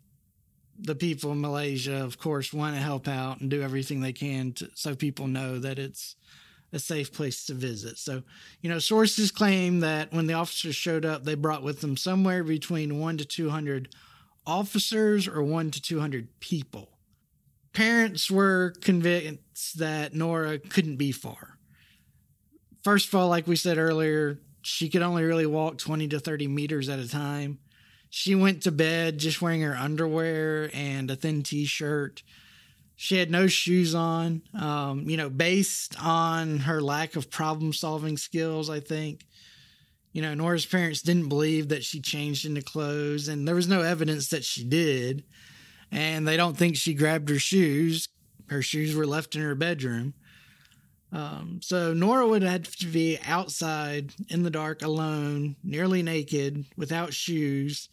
the 0.79 0.95
people 0.95 1.33
in 1.33 1.41
Malaysia, 1.41 2.05
of 2.05 2.17
course, 2.17 2.53
want 2.53 2.75
to 2.75 2.81
help 2.81 3.09
out 3.09 3.41
and 3.41 3.49
do 3.49 3.61
everything 3.61 3.99
they 3.99 4.13
can 4.13 4.53
to, 4.53 4.69
so 4.75 4.95
people 4.95 5.27
know 5.27 5.59
that 5.59 5.77
it's 5.77 6.15
a 6.73 6.79
safe 6.79 7.13
place 7.13 7.45
to 7.45 7.53
visit. 7.53 7.97
So, 7.97 8.23
you 8.61 8.69
know, 8.69 8.79
sources 8.79 9.31
claim 9.31 9.79
that 9.79 10.11
when 10.11 10.27
the 10.27 10.33
officers 10.33 10.75
showed 10.75 11.05
up, 11.05 11.23
they 11.23 11.35
brought 11.35 11.63
with 11.63 11.79
them 11.79 11.95
somewhere 11.95 12.43
between 12.43 12.99
one 12.99 13.17
to 13.17 13.25
200 13.25 13.89
officers 14.45 15.27
or 15.27 15.41
one 15.41 15.71
to 15.71 15.81
200 15.81 16.39
people 16.41 16.89
parents 17.73 18.29
were 18.29 18.73
convinced 18.81 19.79
that 19.79 20.13
Nora 20.13 20.59
couldn't 20.59 20.97
be 20.97 21.11
far. 21.11 21.57
First 22.83 23.07
of 23.07 23.15
all, 23.15 23.27
like 23.27 23.47
we 23.47 23.55
said 23.55 23.77
earlier, 23.77 24.39
she 24.61 24.89
could 24.89 25.01
only 25.01 25.23
really 25.23 25.45
walk 25.45 25.77
20 25.77 26.07
to 26.09 26.19
30 26.19 26.47
meters 26.47 26.87
at 26.87 26.99
a 26.99 27.09
time. 27.09 27.59
She 28.09 28.35
went 28.35 28.61
to 28.63 28.71
bed 28.71 29.17
just 29.17 29.41
wearing 29.41 29.61
her 29.61 29.75
underwear 29.75 30.69
and 30.73 31.09
a 31.09 31.15
thin 31.15 31.43
t 31.43 31.65
shirt. 31.65 32.21
She 32.95 33.17
had 33.17 33.31
no 33.31 33.47
shoes 33.47 33.95
on. 33.95 34.41
Um, 34.59 35.09
you 35.09 35.17
know, 35.17 35.29
based 35.29 35.95
on 36.01 36.59
her 36.59 36.81
lack 36.81 37.15
of 37.15 37.29
problem 37.29 37.73
solving 37.73 38.17
skills, 38.17 38.69
I 38.69 38.79
think. 38.79 39.25
You 40.11 40.21
know, 40.21 40.35
Nora's 40.35 40.65
parents 40.65 41.01
didn't 41.01 41.29
believe 41.29 41.69
that 41.69 41.83
she 41.83 41.99
changed 41.99 42.45
into 42.45 42.61
clothes, 42.61 43.27
and 43.27 43.47
there 43.47 43.55
was 43.55 43.67
no 43.67 43.81
evidence 43.81 44.29
that 44.29 44.45
she 44.45 44.63
did 44.63 45.23
and 45.93 46.27
they 46.27 46.35
don't 46.35 46.57
think 46.57 46.75
she 46.75 46.95
grabbed 46.95 47.29
her 47.29 47.39
shoes. 47.39 48.09
Her 48.47 48.61
shoes 48.61 48.95
were 48.95 49.05
left 49.05 49.35
in 49.35 49.41
her 49.41 49.55
bedroom. 49.55 50.15
Um, 51.11 51.59
so 51.61 51.93
Nora 51.93 52.27
would 52.27 52.41
have 52.41 52.75
to 52.77 52.87
be 52.87 53.19
outside 53.25 54.11
in 54.29 54.41
the 54.41 54.49
dark 54.49 54.81
alone, 54.81 55.55
nearly 55.63 56.01
naked, 56.01 56.65
without 56.75 57.13
shoes, 57.13 57.89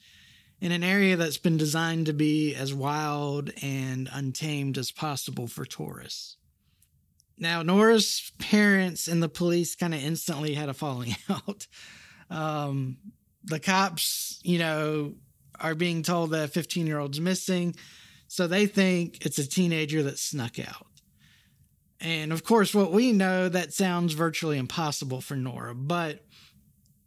in 0.61 0.73
an 0.73 0.83
area 0.83 1.17
that's 1.17 1.38
been 1.38 1.57
designed 1.57 2.07
to 2.07 2.12
be 2.12 2.55
as 2.55 2.75
wild 2.75 3.50
and 3.62 4.09
untamed 4.12 4.76
as 4.76 4.90
possible 4.90 5.47
for 5.47 5.64
tourists. 5.64 6.37
Now, 7.38 7.62
Nora's 7.62 8.33
parents 8.38 9.09
and 9.09 9.23
the 9.23 9.29
police 9.29 9.75
kind 9.75 9.95
of 9.95 10.05
instantly 10.05 10.55
had 10.55 10.69
a 10.69 10.75
falling 10.75 11.17
out. 11.31 11.67
Um, 12.29 12.99
the 13.45 13.59
cops, 13.59 14.38
you 14.43 14.59
know, 14.59 15.14
are 15.59 15.75
being 15.75 16.02
told 16.02 16.31
that 16.31 16.45
a 16.45 16.49
15 16.49 16.87
year 16.87 16.99
old's 16.99 17.21
missing. 17.21 17.75
So 18.29 18.47
they 18.47 18.67
think 18.67 19.25
it's 19.25 19.38
a 19.38 19.49
teenager 19.49 20.02
that 20.02 20.19
snuck 20.19 20.59
out. 20.59 20.87
And 22.00 22.33
of 22.33 22.45
course, 22.45 22.75
what 22.75 22.93
we 22.93 23.12
know 23.12 23.49
that 23.49 23.73
sounds 23.73 24.14
virtually 24.14 24.59
impossible 24.59 25.21
for 25.21 25.37
Nora, 25.37 25.75
but 25.75 26.25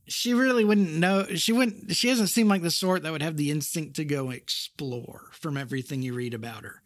she 0.08 0.34
really 0.34 0.66
wouldn't 0.66 0.94
know. 0.94 1.26
She 1.36 1.52
wouldn't, 1.52 1.96
she 1.96 2.10
doesn't 2.10 2.28
seem 2.28 2.48
like 2.48 2.62
the 2.62 2.72
sort 2.72 3.04
that 3.04 3.12
would 3.12 3.22
have 3.22 3.38
the 3.38 3.52
instinct 3.52 3.96
to 3.98 4.06
go 4.06 4.30
explore 4.30 5.30
from 5.32 5.58
everything 5.58 6.02
you 6.02 6.14
read 6.14 6.34
about 6.34 6.64
her. 6.64 6.82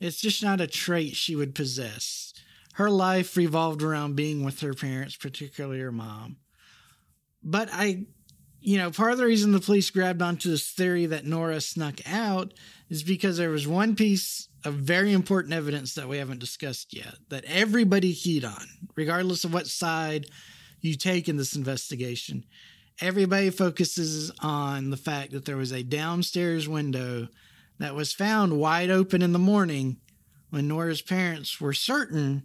It's 0.00 0.20
just 0.20 0.42
not 0.42 0.60
a 0.60 0.66
trait 0.66 1.14
she 1.14 1.36
would 1.36 1.54
possess. 1.54 2.32
Her 2.74 2.90
life 2.90 3.36
revolved 3.36 3.82
around 3.82 4.16
being 4.16 4.44
with 4.44 4.60
her 4.60 4.74
parents, 4.74 5.16
particularly 5.16 5.80
her 5.80 5.92
mom. 5.92 6.38
But 7.42 7.68
I 7.72 8.06
you 8.62 8.78
know, 8.78 8.90
part 8.92 9.10
of 9.10 9.18
the 9.18 9.26
reason 9.26 9.50
the 9.50 9.60
police 9.60 9.90
grabbed 9.90 10.22
onto 10.22 10.48
this 10.48 10.70
theory 10.70 11.06
that 11.06 11.26
Nora 11.26 11.60
snuck 11.60 12.00
out 12.06 12.54
is 12.88 13.02
because 13.02 13.36
there 13.36 13.50
was 13.50 13.66
one 13.66 13.96
piece 13.96 14.48
of 14.64 14.74
very 14.74 15.12
important 15.12 15.52
evidence 15.52 15.94
that 15.94 16.08
we 16.08 16.18
haven't 16.18 16.38
discussed 16.38 16.94
yet 16.94 17.16
that 17.28 17.44
everybody 17.44 18.14
keyed 18.14 18.44
on, 18.44 18.64
regardless 18.94 19.44
of 19.44 19.52
what 19.52 19.66
side 19.66 20.26
you 20.82 20.96
take 20.96 21.28
in 21.28 21.36
this 21.36 21.56
investigation. 21.56 22.44
Everybody 23.00 23.50
focuses 23.50 24.30
on 24.40 24.90
the 24.90 24.96
fact 24.96 25.32
that 25.32 25.44
there 25.46 25.56
was 25.56 25.72
a 25.72 25.82
downstairs 25.82 26.68
window 26.68 27.28
that 27.78 27.94
was 27.94 28.12
found 28.12 28.58
wide 28.58 28.90
open 28.90 29.22
in 29.22 29.32
the 29.32 29.38
morning 29.38 29.96
when 30.50 30.68
Nora's 30.68 31.00
parents 31.00 31.60
were 31.60 31.72
certain 31.72 32.42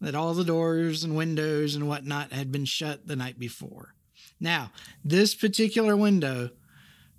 that 0.00 0.14
all 0.14 0.34
the 0.34 0.44
doors 0.44 1.04
and 1.04 1.14
windows 1.14 1.74
and 1.74 1.86
whatnot 1.86 2.32
had 2.32 2.50
been 2.50 2.64
shut 2.64 3.06
the 3.06 3.14
night 3.14 3.38
before. 3.38 3.94
Now, 4.40 4.72
this 5.04 5.34
particular 5.34 5.96
window, 5.96 6.50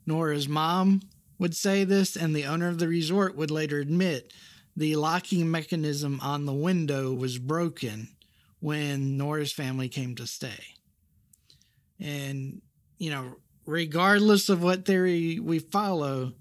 Nora's 0.06 0.50
mom 0.50 1.02
would 1.40 1.56
say 1.56 1.84
this, 1.84 2.16
and 2.16 2.36
the 2.36 2.46
owner 2.46 2.68
of 2.68 2.80
the 2.80 2.88
resort 2.88 3.36
would 3.38 3.52
later 3.52 3.80
admit 3.80 4.34
the 4.76 4.96
locking 4.96 5.50
mechanism 5.50 6.20
on 6.22 6.46
the 6.46 6.54
window 6.54 7.14
was 7.14 7.38
broken 7.38 8.10
when 8.64 9.18
Nora's 9.18 9.52
family 9.52 9.90
came 9.90 10.16
to 10.16 10.26
stay. 10.26 10.78
And, 12.00 12.62
you 12.98 13.12
know, 13.12 13.36
regardless 13.66 14.48
of 14.48 14.64
what 14.64 14.86
theory 14.86 15.38
we 15.38 15.60
follow, 15.60 16.32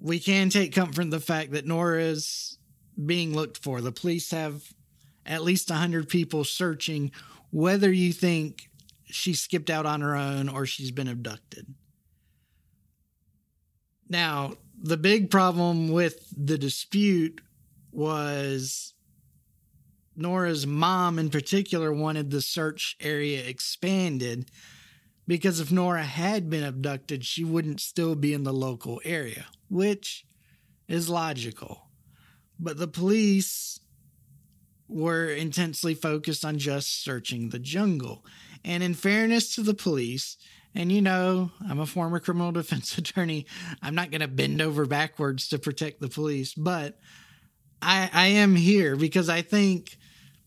we 0.00 0.18
can 0.18 0.48
take 0.48 0.74
comfort 0.74 1.02
in 1.02 1.10
the 1.10 1.20
fact 1.20 1.52
that 1.52 1.66
Nora 1.66 2.00
is 2.00 2.56
being 3.04 3.34
looked 3.34 3.58
for. 3.58 3.82
The 3.82 3.92
police 3.92 4.30
have 4.30 4.62
at 5.26 5.44
least 5.44 5.68
100 5.68 6.08
people 6.08 6.44
searching, 6.44 7.12
whether 7.50 7.92
you 7.92 8.14
think 8.14 8.70
she 9.04 9.34
skipped 9.34 9.68
out 9.68 9.84
on 9.84 10.00
her 10.00 10.16
own 10.16 10.48
or 10.48 10.64
she's 10.64 10.92
been 10.92 11.08
abducted. 11.08 11.74
Now, 14.08 14.54
the 14.82 14.96
big 14.96 15.30
problem 15.30 15.92
with 15.92 16.26
the 16.34 16.56
dispute 16.56 17.42
was 17.92 18.94
Nora's 20.20 20.66
mom, 20.66 21.18
in 21.18 21.30
particular, 21.30 21.92
wanted 21.92 22.30
the 22.30 22.42
search 22.42 22.96
area 23.00 23.42
expanded 23.44 24.50
because 25.26 25.60
if 25.60 25.70
Nora 25.70 26.02
had 26.02 26.50
been 26.50 26.64
abducted, 26.64 27.24
she 27.24 27.44
wouldn't 27.44 27.80
still 27.80 28.14
be 28.14 28.34
in 28.34 28.42
the 28.42 28.52
local 28.52 29.00
area, 29.04 29.46
which 29.68 30.26
is 30.88 31.08
logical. 31.08 31.86
But 32.58 32.78
the 32.78 32.88
police 32.88 33.80
were 34.88 35.28
intensely 35.28 35.94
focused 35.94 36.44
on 36.44 36.58
just 36.58 37.02
searching 37.02 37.48
the 37.48 37.60
jungle. 37.60 38.24
And 38.64 38.82
in 38.82 38.94
fairness 38.94 39.54
to 39.54 39.62
the 39.62 39.72
police, 39.72 40.36
and 40.74 40.90
you 40.90 41.00
know, 41.00 41.52
I'm 41.68 41.80
a 41.80 41.86
former 41.86 42.20
criminal 42.20 42.52
defense 42.60 42.98
attorney. 42.98 43.46
I'm 43.80 43.94
not 43.94 44.10
going 44.10 44.20
to 44.20 44.28
bend 44.28 44.60
over 44.60 44.84
backwards 44.84 45.48
to 45.48 45.58
protect 45.58 46.00
the 46.00 46.08
police, 46.08 46.54
but 46.54 46.98
I, 47.80 48.10
I 48.12 48.26
am 48.26 48.56
here 48.56 48.96
because 48.96 49.28
I 49.28 49.42
think 49.42 49.96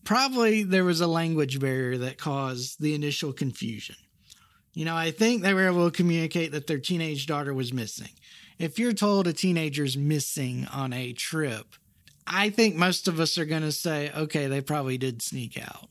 probably 0.04 0.62
there 0.62 0.84
was 0.84 1.00
a 1.00 1.06
language 1.06 1.58
barrier 1.60 1.98
that 1.98 2.18
caused 2.18 2.80
the 2.80 2.94
initial 2.94 3.32
confusion. 3.32 3.96
You 4.74 4.84
know, 4.84 4.96
I 4.96 5.10
think 5.10 5.42
they 5.42 5.54
were 5.54 5.66
able 5.66 5.90
to 5.90 5.96
communicate 5.96 6.52
that 6.52 6.66
their 6.66 6.78
teenage 6.78 7.26
daughter 7.26 7.54
was 7.54 7.72
missing. 7.72 8.10
If 8.58 8.78
you're 8.78 8.92
told 8.92 9.26
a 9.26 9.32
teenager's 9.32 9.96
missing 9.96 10.66
on 10.72 10.92
a 10.92 11.12
trip, 11.12 11.66
I 12.26 12.50
think 12.50 12.74
most 12.74 13.08
of 13.08 13.20
us 13.20 13.38
are 13.38 13.44
going 13.44 13.62
to 13.62 13.72
say, 13.72 14.10
okay, 14.16 14.46
they 14.46 14.60
probably 14.60 14.98
did 14.98 15.22
sneak 15.22 15.60
out 15.60 15.88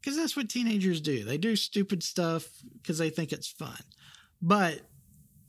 because 0.00 0.16
that's 0.16 0.36
what 0.36 0.48
teenagers 0.48 1.00
do. 1.00 1.24
They 1.24 1.38
do 1.38 1.54
stupid 1.56 2.02
stuff 2.02 2.48
because 2.80 2.98
they 2.98 3.10
think 3.10 3.32
it's 3.32 3.48
fun. 3.48 3.78
But 4.40 4.80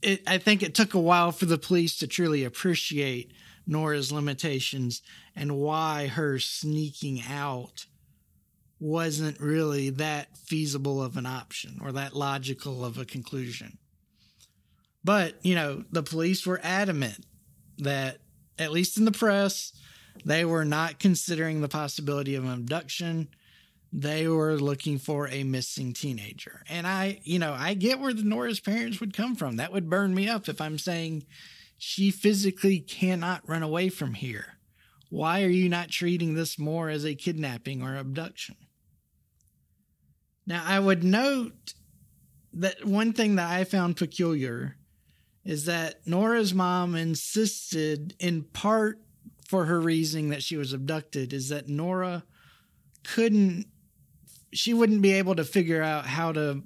it, 0.02 0.22
I 0.26 0.38
think 0.38 0.62
it 0.62 0.74
took 0.74 0.94
a 0.94 1.00
while 1.00 1.32
for 1.32 1.46
the 1.46 1.58
police 1.58 1.98
to 1.98 2.06
truly 2.06 2.44
appreciate 2.44 3.32
Nora's 3.66 4.10
limitations 4.10 5.02
and 5.36 5.56
why 5.56 6.06
her 6.06 6.38
sneaking 6.38 7.22
out 7.28 7.86
wasn't 8.78 9.38
really 9.40 9.90
that 9.90 10.36
feasible 10.38 11.02
of 11.02 11.16
an 11.16 11.26
option 11.26 11.78
or 11.82 11.92
that 11.92 12.16
logical 12.16 12.84
of 12.84 12.98
a 12.98 13.04
conclusion. 13.04 13.78
But, 15.04 15.34
you 15.42 15.54
know, 15.54 15.84
the 15.92 16.02
police 16.02 16.46
were 16.46 16.60
adamant 16.62 17.24
that, 17.78 18.18
at 18.58 18.72
least 18.72 18.98
in 18.98 19.04
the 19.04 19.12
press, 19.12 19.72
They 20.24 20.44
were 20.44 20.64
not 20.64 20.98
considering 20.98 21.60
the 21.60 21.68
possibility 21.68 22.34
of 22.34 22.44
an 22.44 22.52
abduction. 22.52 23.28
They 23.92 24.28
were 24.28 24.56
looking 24.56 24.98
for 24.98 25.28
a 25.28 25.44
missing 25.44 25.92
teenager. 25.92 26.62
And 26.68 26.86
I, 26.86 27.20
you 27.24 27.38
know, 27.38 27.52
I 27.52 27.74
get 27.74 27.98
where 27.98 28.12
the 28.12 28.22
Nora's 28.22 28.60
parents 28.60 29.00
would 29.00 29.16
come 29.16 29.34
from. 29.34 29.56
That 29.56 29.72
would 29.72 29.90
burn 29.90 30.14
me 30.14 30.28
up 30.28 30.48
if 30.48 30.60
I'm 30.60 30.78
saying 30.78 31.24
she 31.82 32.10
physically 32.10 32.78
cannot 32.78 33.48
run 33.48 33.62
away 33.62 33.88
from 33.88 34.12
here. 34.12 34.58
Why 35.08 35.42
are 35.42 35.48
you 35.48 35.66
not 35.70 35.88
treating 35.88 36.34
this 36.34 36.58
more 36.58 36.90
as 36.90 37.06
a 37.06 37.14
kidnapping 37.14 37.82
or 37.82 37.96
abduction? 37.96 38.56
Now, 40.46 40.62
I 40.66 40.78
would 40.78 41.02
note 41.02 41.72
that 42.52 42.84
one 42.84 43.14
thing 43.14 43.36
that 43.36 43.50
I 43.50 43.64
found 43.64 43.96
peculiar 43.96 44.76
is 45.42 45.64
that 45.64 46.06
Nora's 46.06 46.52
mom 46.52 46.94
insisted, 46.94 48.14
in 48.18 48.42
part 48.42 49.00
for 49.48 49.64
her 49.64 49.80
reasoning 49.80 50.28
that 50.28 50.42
she 50.42 50.58
was 50.58 50.74
abducted, 50.74 51.32
is 51.32 51.48
that 51.48 51.66
Nora 51.66 52.24
couldn't, 53.04 53.64
she 54.52 54.74
wouldn't 54.74 55.00
be 55.00 55.12
able 55.12 55.34
to 55.34 55.44
figure 55.44 55.82
out 55.82 56.04
how 56.04 56.32
to 56.32 56.62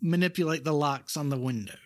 manipulate 0.00 0.62
the 0.62 0.72
locks 0.72 1.16
on 1.16 1.30
the 1.30 1.36
windows. 1.36 1.78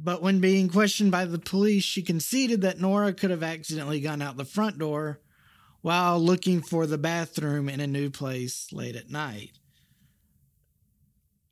But 0.00 0.22
when 0.22 0.40
being 0.40 0.68
questioned 0.68 1.10
by 1.10 1.24
the 1.24 1.40
police, 1.40 1.82
she 1.82 2.02
conceded 2.02 2.60
that 2.60 2.80
Nora 2.80 3.12
could 3.12 3.30
have 3.30 3.42
accidentally 3.42 4.00
gone 4.00 4.22
out 4.22 4.36
the 4.36 4.44
front 4.44 4.78
door 4.78 5.20
while 5.80 6.20
looking 6.20 6.62
for 6.62 6.86
the 6.86 6.98
bathroom 6.98 7.68
in 7.68 7.80
a 7.80 7.86
new 7.86 8.08
place 8.08 8.68
late 8.72 8.94
at 8.94 9.10
night. 9.10 9.58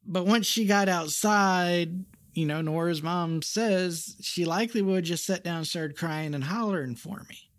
But 0.05 0.26
once 0.26 0.47
she 0.47 0.65
got 0.65 0.88
outside, 0.88 2.05
you 2.35 2.47
know, 2.47 2.61
Nora's 2.61 3.03
mom 3.03 3.43
says 3.43 4.15
she 4.21 4.45
likely 4.45 4.81
would 4.81 5.05
just 5.05 5.26
sit 5.26 5.43
down 5.43 5.65
started 5.65 5.97
crying 5.97 6.33
and 6.33 6.45
hollering 6.45 6.95
for 6.95 7.26
me. 7.29 7.50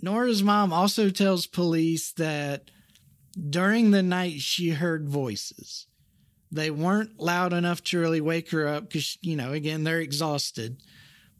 Nora's 0.00 0.44
mom 0.44 0.72
also 0.72 1.10
tells 1.10 1.48
police 1.48 2.12
that 2.12 2.70
during 3.50 3.90
the 3.90 4.02
night 4.02 4.40
she 4.40 4.70
heard 4.70 5.08
voices. 5.08 5.88
They 6.50 6.70
weren't 6.70 7.20
loud 7.20 7.52
enough 7.52 7.82
to 7.84 7.98
really 7.98 8.20
wake 8.20 8.50
her 8.50 8.66
up 8.66 8.84
because, 8.84 9.18
you 9.20 9.36
know, 9.36 9.52
again, 9.52 9.84
they're 9.84 10.00
exhausted. 10.00 10.82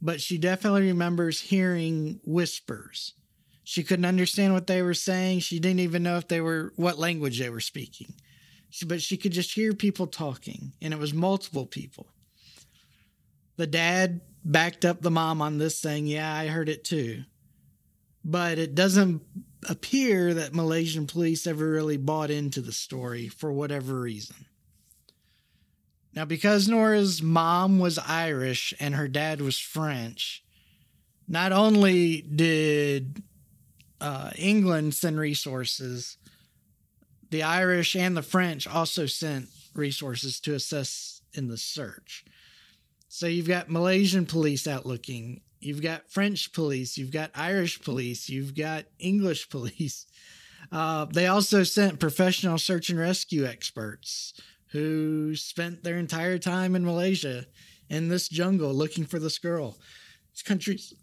But 0.03 0.21
she 0.21 0.39
definitely 0.39 0.83
remembers 0.83 1.41
hearing 1.41 2.21
whispers. 2.25 3.15
She 3.65 3.83
couldn't 3.83 4.05
understand 4.05 4.55
what 4.55 4.67
they 4.67 4.83
were 4.83 4.95
saying. 4.95 5.41
She 5.41 5.59
didn't 5.59 5.81
even 5.81 6.03
know 6.03 6.17
if 6.17 6.29
they 6.29 6.41
were 6.41 6.73
what 6.77 6.99
language 6.99 7.39
they 7.39 7.51
were 7.51 7.61
speaking. 7.61 8.15
But 8.87 9.03
she 9.03 9.17
could 9.17 9.33
just 9.33 9.55
hear 9.55 9.73
people 9.73 10.07
talking, 10.07 10.73
and 10.81 10.93
it 10.93 10.99
was 10.99 11.15
multiple 11.15 11.67
people. 11.67 12.07
The 13.57 13.67
dad 13.67 14.21
backed 14.45 14.85
up 14.85 15.01
the 15.01 15.11
mom 15.11 15.43
on 15.43 15.59
this, 15.59 15.79
saying, 15.79 16.07
Yeah, 16.07 16.33
I 16.33 16.47
heard 16.47 16.69
it 16.69 16.85
too. 16.85 17.25
But 18.25 18.59
it 18.59 18.75
doesn't 18.75 19.23
appear 19.69 20.35
that 20.35 20.55
Malaysian 20.55 21.07
police 21.07 21.47
ever 21.47 21.69
really 21.69 21.97
bought 21.97 22.31
into 22.31 22.61
the 22.61 22.73
story 22.73 23.29
for 23.29 23.53
whatever 23.53 24.01
reason. 24.01 24.37
Now, 26.15 26.25
because 26.25 26.69
Nora's 26.69 27.23
mom 27.23 27.79
was 27.79 27.99
Irish 27.99 28.75
and 28.81 28.95
her 28.95 29.09
dad 29.09 29.41
was 29.41 29.59
French, 29.59 30.43
not 31.29 31.53
only 31.53 32.23
did 32.23 33.23
uh, 34.01 34.31
England 34.37 34.95
send 34.95 35.21
resources, 35.21 36.17
the 37.31 37.43
Irish 37.43 37.95
and 37.95 38.17
the 38.17 38.23
French 38.23 38.67
also 38.67 39.07
sent 39.07 39.49
resources 39.75 40.41
to 40.41 40.55
assist 40.55 41.23
in 41.35 41.49
the 41.49 41.59
search. 41.59 42.25
So 43.09 43.27
you've 43.27 43.49
got 43.49 43.71
Malaysian 43.71 44.27
police 44.27 44.67
out 44.67 44.87
looking, 44.87 45.43
you've 45.61 45.83
got 45.83 46.11
French 46.11 46.53
police, 46.53 46.97
you've 46.97 47.13
got 47.13 47.31
Irish 47.35 47.81
police, 47.83 48.29
you've 48.29 48.55
got 48.55 48.87
English 48.99 49.49
police. 49.51 50.07
Uh, 50.73 51.05
they 51.07 51.27
also 51.27 51.63
sent 51.63 52.01
professional 52.01 52.59
search 52.59 52.91
and 52.91 52.99
rescue 52.99 53.47
experts 53.47 54.35
who 54.73 55.35
spent 55.35 55.83
their 55.83 55.99
entire 55.99 56.39
time 56.39 56.77
in 56.77 56.85
Malaysia 56.85 57.47
in 57.89 58.09
this 58.09 58.29
jungle 58.29 58.73
looking 58.73 59.07
for 59.07 59.19
this 59.19 59.39
girl. 59.39 59.79
These 60.33 60.43
countries, 60.43 60.95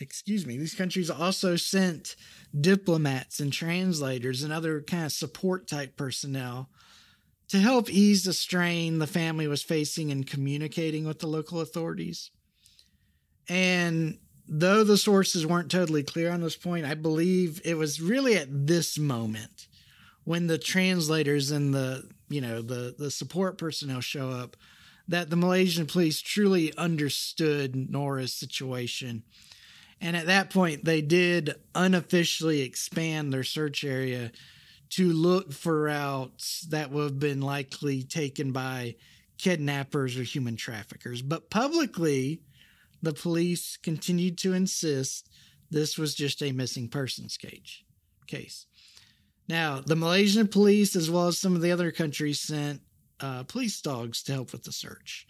excuse 0.00 0.46
me, 0.46 0.56
these 0.58 0.74
countries 0.74 1.10
also 1.10 1.56
sent 1.56 2.16
diplomats 2.58 3.38
and 3.40 3.52
translators 3.52 4.42
and 4.42 4.52
other 4.52 4.80
kind 4.82 5.06
of 5.06 5.12
support 5.12 5.68
type 5.68 5.96
personnel 5.96 6.68
to 7.48 7.58
help 7.58 7.90
ease 7.90 8.24
the 8.24 8.32
strain 8.32 8.98
the 8.98 9.06
family 9.06 9.48
was 9.48 9.62
facing 9.62 10.10
in 10.10 10.24
communicating 10.24 11.06
with 11.06 11.18
the 11.18 11.26
local 11.26 11.60
authorities. 11.60 12.30
And 13.48 14.18
though 14.46 14.84
the 14.84 14.96
sources 14.96 15.46
weren't 15.46 15.70
totally 15.70 16.02
clear 16.02 16.30
on 16.30 16.40
this 16.40 16.56
point, 16.56 16.86
I 16.86 16.94
believe 16.94 17.60
it 17.64 17.76
was 17.76 18.00
really 18.00 18.36
at 18.36 18.48
this 18.50 18.98
moment 18.98 19.68
when 20.24 20.46
the 20.46 20.58
translators 20.58 21.50
and 21.50 21.74
the 21.74 22.08
you 22.30 22.40
know 22.40 22.62
the 22.62 22.94
the 22.98 23.10
support 23.10 23.58
personnel 23.58 24.00
show 24.00 24.30
up 24.30 24.56
that 25.08 25.28
the 25.28 25.36
Malaysian 25.36 25.86
police 25.86 26.20
truly 26.22 26.72
understood 26.76 27.90
Nora's 27.90 28.32
situation. 28.32 29.24
And 30.00 30.16
at 30.16 30.26
that 30.26 30.50
point, 30.50 30.84
they 30.84 31.02
did 31.02 31.56
unofficially 31.74 32.62
expand 32.62 33.32
their 33.32 33.42
search 33.42 33.84
area 33.84 34.30
to 34.90 35.12
look 35.12 35.52
for 35.52 35.82
routes 35.82 36.62
that 36.70 36.90
would 36.90 37.02
have 37.02 37.18
been 37.18 37.40
likely 37.40 38.04
taken 38.04 38.52
by 38.52 38.94
kidnappers 39.36 40.16
or 40.16 40.22
human 40.22 40.56
traffickers. 40.56 41.22
But 41.22 41.50
publicly, 41.50 42.40
the 43.02 43.12
police 43.12 43.76
continued 43.76 44.38
to 44.38 44.52
insist 44.52 45.28
this 45.70 45.98
was 45.98 46.14
just 46.14 46.42
a 46.42 46.52
missing 46.52 46.88
persons 46.88 47.36
case. 47.36 47.82
case. 48.26 48.66
Now, 49.50 49.80
the 49.84 49.96
Malaysian 49.96 50.46
police, 50.46 50.94
as 50.94 51.10
well 51.10 51.26
as 51.26 51.36
some 51.36 51.56
of 51.56 51.60
the 51.60 51.72
other 51.72 51.90
countries, 51.90 52.38
sent 52.38 52.82
uh, 53.18 53.42
police 53.42 53.80
dogs 53.80 54.22
to 54.22 54.32
help 54.32 54.52
with 54.52 54.62
the 54.62 54.70
search. 54.70 55.26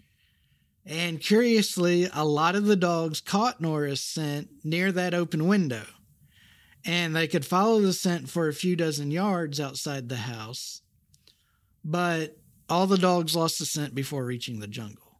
And 0.85 1.19
curiously, 1.19 2.07
a 2.13 2.23
lot 2.23 2.53
of 2.53 2.65
the 2.65 2.75
dogs 2.75 3.19
caught 3.19 3.61
Nora's 3.61 3.99
scent 3.99 4.49
near 4.63 4.91
that 4.91 5.15
open 5.15 5.47
window. 5.47 5.85
And 6.85 7.15
they 7.15 7.27
could 7.27 7.47
follow 7.47 7.81
the 7.81 7.93
scent 7.93 8.29
for 8.29 8.47
a 8.47 8.53
few 8.53 8.75
dozen 8.75 9.09
yards 9.09 9.59
outside 9.59 10.07
the 10.07 10.17
house. 10.17 10.83
But 11.83 12.37
all 12.69 12.85
the 12.85 12.99
dogs 12.99 13.35
lost 13.35 13.57
the 13.57 13.65
scent 13.65 13.95
before 13.95 14.23
reaching 14.23 14.59
the 14.59 14.67
jungle. 14.67 15.19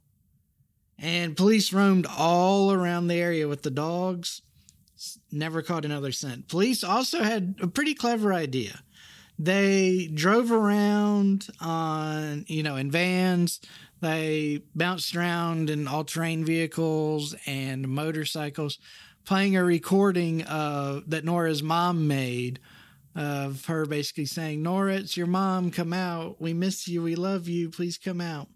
And 0.99 1.35
police 1.35 1.73
roamed 1.73 2.05
all 2.05 2.71
around 2.71 3.07
the 3.07 3.15
area 3.15 3.47
with 3.47 3.63
the 3.63 3.71
dogs, 3.71 4.43
never 5.31 5.63
caught 5.63 5.85
another 5.85 6.11
scent. 6.11 6.47
Police 6.47 6.83
also 6.83 7.23
had 7.23 7.55
a 7.59 7.67
pretty 7.67 7.95
clever 7.95 8.31
idea 8.31 8.83
they 9.43 10.07
drove 10.13 10.51
around 10.51 11.47
on, 11.59 12.45
you 12.47 12.61
know, 12.61 12.75
in 12.75 12.91
vans. 12.91 13.59
They 14.01 14.61
bounced 14.75 15.15
around 15.15 15.71
in 15.71 15.87
all 15.87 16.03
terrain 16.03 16.45
vehicles 16.45 17.35
and 17.47 17.87
motorcycles, 17.87 18.77
playing 19.25 19.57
a 19.57 19.63
recording 19.63 20.43
uh, 20.43 21.01
that 21.07 21.25
Nora's 21.25 21.63
mom 21.63 22.07
made 22.07 22.59
of 23.15 23.65
her 23.65 23.87
basically 23.87 24.25
saying, 24.25 24.61
Nora, 24.61 24.93
it's 24.93 25.17
your 25.17 25.27
mom. 25.27 25.71
Come 25.71 25.91
out. 25.91 26.39
We 26.39 26.53
miss 26.53 26.87
you. 26.87 27.01
We 27.01 27.15
love 27.15 27.47
you. 27.47 27.71
Please 27.71 27.97
come 27.97 28.21
out. 28.21 28.47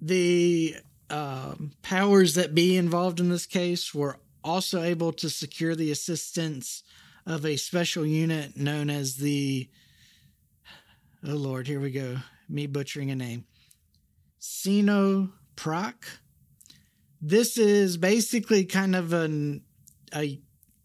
The 0.00 0.74
uh, 1.08 1.54
powers 1.82 2.34
that 2.34 2.52
be 2.52 2.76
involved 2.76 3.20
in 3.20 3.30
this 3.30 3.46
case 3.46 3.94
were 3.94 4.18
also 4.42 4.82
able 4.82 5.12
to 5.12 5.30
secure 5.30 5.76
the 5.76 5.92
assistance 5.92 6.82
of 7.26 7.46
a 7.46 7.56
special 7.56 8.04
unit 8.04 8.56
known 8.56 8.90
as 8.90 9.16
the 9.16 9.68
Oh 11.26 11.36
Lord, 11.36 11.66
here 11.66 11.80
we 11.80 11.90
go. 11.90 12.18
Me 12.50 12.66
butchering 12.66 13.10
a 13.10 13.16
name. 13.16 13.46
Senoi 14.38 15.30
Praaq. 15.56 16.04
This 17.18 17.56
is 17.56 17.96
basically 17.96 18.66
kind 18.66 18.94
of 18.94 19.14
an 19.14 19.62
a, 20.14 20.42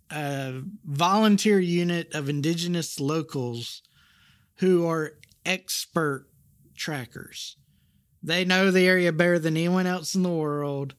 a 0.09 0.61
volunteer 0.85 1.59
unit 1.59 2.15
of 2.15 2.29
indigenous 2.29 3.01
locals 3.01 3.81
who 4.59 4.87
are 4.87 5.17
expert 5.45 6.27
trackers. 6.73 7.57
They 8.23 8.45
know 8.45 8.71
the 8.71 8.87
area 8.87 9.11
better 9.11 9.39
than 9.39 9.57
anyone 9.57 9.87
else 9.87 10.15
in 10.15 10.23
the 10.23 10.29
world, 10.29 10.95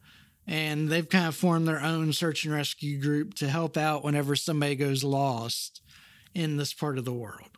and 0.46 0.90
they've 0.90 1.09
kind 1.09 1.29
of 1.29 1.35
formed 1.35 1.66
their 1.66 1.81
own 1.81 2.12
search 2.12 2.44
and 2.44 2.53
rescue 2.53 3.00
group 3.00 3.33
to 3.35 3.48
help 3.48 3.79
out 3.79 4.05
whenever 4.05 4.37
somebody 4.37 4.76
goes 4.76 5.03
lost 5.03 5.81
in 6.35 6.59
this 6.59 6.74
part 6.74 6.98
of 6.98 7.07
the 7.07 7.12
world. 7.14 7.50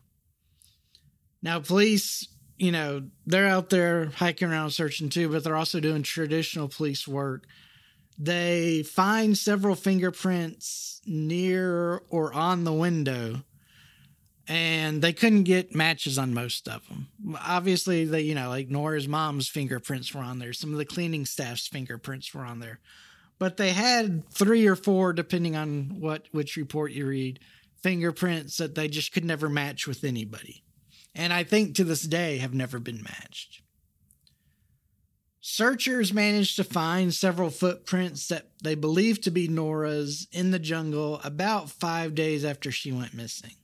Now, 1.42 1.58
police, 1.60 2.28
you 2.56 2.70
know, 2.70 3.02
they're 3.26 3.48
out 3.48 3.70
there 3.70 4.06
hiking 4.06 4.48
around 4.48 4.70
searching 4.70 5.08
too, 5.08 5.28
but 5.28 5.42
they're 5.42 5.56
also 5.56 5.80
doing 5.80 6.02
traditional 6.02 6.68
police 6.68 7.08
work. 7.08 7.44
They 8.18 8.84
find 8.84 9.36
several 9.36 9.74
fingerprints 9.74 11.00
near 11.04 12.02
or 12.08 12.32
on 12.32 12.62
the 12.62 12.72
window, 12.72 13.42
and 14.46 15.02
they 15.02 15.12
couldn't 15.12 15.44
get 15.44 15.74
matches 15.74 16.18
on 16.18 16.34
most 16.34 16.68
of 16.68 16.86
them. 16.88 17.08
Obviously, 17.44 18.04
they, 18.04 18.20
you 18.20 18.34
know, 18.34 18.48
like 18.48 18.68
Nora's 18.68 19.08
mom's 19.08 19.48
fingerprints 19.48 20.14
were 20.14 20.20
on 20.20 20.38
there, 20.38 20.52
some 20.52 20.72
of 20.72 20.78
the 20.78 20.84
cleaning 20.84 21.26
staff's 21.26 21.66
fingerprints 21.66 22.32
were 22.32 22.44
on 22.44 22.60
there. 22.60 22.78
But 23.38 23.56
they 23.56 23.72
had 23.72 24.28
three 24.30 24.68
or 24.68 24.76
four, 24.76 25.12
depending 25.12 25.56
on 25.56 25.96
what 25.98 26.28
which 26.30 26.56
report 26.56 26.92
you 26.92 27.06
read, 27.06 27.40
fingerprints 27.82 28.58
that 28.58 28.76
they 28.76 28.86
just 28.86 29.12
could 29.12 29.24
never 29.24 29.48
match 29.48 29.88
with 29.88 30.04
anybody. 30.04 30.62
And 31.14 31.32
I 31.32 31.44
think 31.44 31.74
to 31.74 31.84
this 31.84 32.02
day 32.02 32.38
have 32.38 32.54
never 32.54 32.78
been 32.78 33.02
matched. 33.02 33.62
Searchers 35.40 36.12
managed 36.12 36.56
to 36.56 36.64
find 36.64 37.12
several 37.12 37.50
footprints 37.50 38.28
that 38.28 38.50
they 38.62 38.76
believe 38.76 39.20
to 39.22 39.30
be 39.30 39.48
Nora's 39.48 40.28
in 40.30 40.52
the 40.52 40.58
jungle 40.60 41.20
about 41.24 41.68
five 41.68 42.14
days 42.14 42.44
after 42.44 42.70
she 42.70 42.92
went 42.92 43.12
missing. 43.12 43.56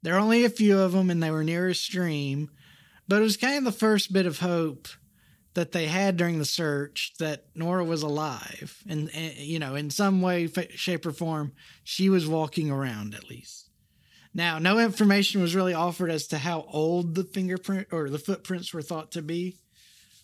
There 0.00 0.14
are 0.14 0.20
only 0.20 0.44
a 0.44 0.50
few 0.50 0.80
of 0.80 0.92
them, 0.92 1.10
and 1.10 1.22
they 1.22 1.30
were 1.30 1.44
near 1.44 1.68
a 1.68 1.74
stream, 1.74 2.50
but 3.06 3.20
it 3.20 3.22
was 3.22 3.36
kind 3.36 3.58
of 3.58 3.64
the 3.64 3.78
first 3.78 4.12
bit 4.12 4.26
of 4.26 4.38
hope 4.38 4.88
that 5.54 5.72
they 5.72 5.86
had 5.86 6.16
during 6.16 6.38
the 6.38 6.44
search 6.46 7.12
that 7.18 7.44
Nora 7.54 7.84
was 7.84 8.02
alive, 8.02 8.82
and, 8.88 9.10
and 9.14 9.36
you 9.36 9.58
know, 9.58 9.74
in 9.74 9.90
some 9.90 10.22
way, 10.22 10.48
shape, 10.70 11.04
or 11.04 11.12
form, 11.12 11.52
she 11.84 12.08
was 12.08 12.26
walking 12.26 12.70
around 12.70 13.14
at 13.14 13.28
least. 13.28 13.68
Now, 14.34 14.58
no 14.58 14.78
information 14.78 15.42
was 15.42 15.54
really 15.54 15.74
offered 15.74 16.10
as 16.10 16.26
to 16.28 16.38
how 16.38 16.64
old 16.68 17.14
the 17.14 17.24
fingerprint 17.24 17.88
or 17.92 18.08
the 18.08 18.18
footprints 18.18 18.72
were 18.72 18.82
thought 18.82 19.12
to 19.12 19.22
be 19.22 19.56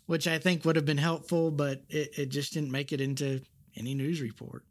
which 0.08 0.26
I 0.26 0.38
think 0.38 0.64
would 0.64 0.76
have 0.76 0.86
been 0.86 0.96
helpful, 0.96 1.50
but 1.50 1.82
it, 1.90 2.18
it 2.18 2.28
just 2.30 2.54
didn't 2.54 2.70
make 2.70 2.92
it 2.94 3.00
into 3.02 3.42
any 3.76 3.94
news 3.94 4.22
report. 4.22 4.64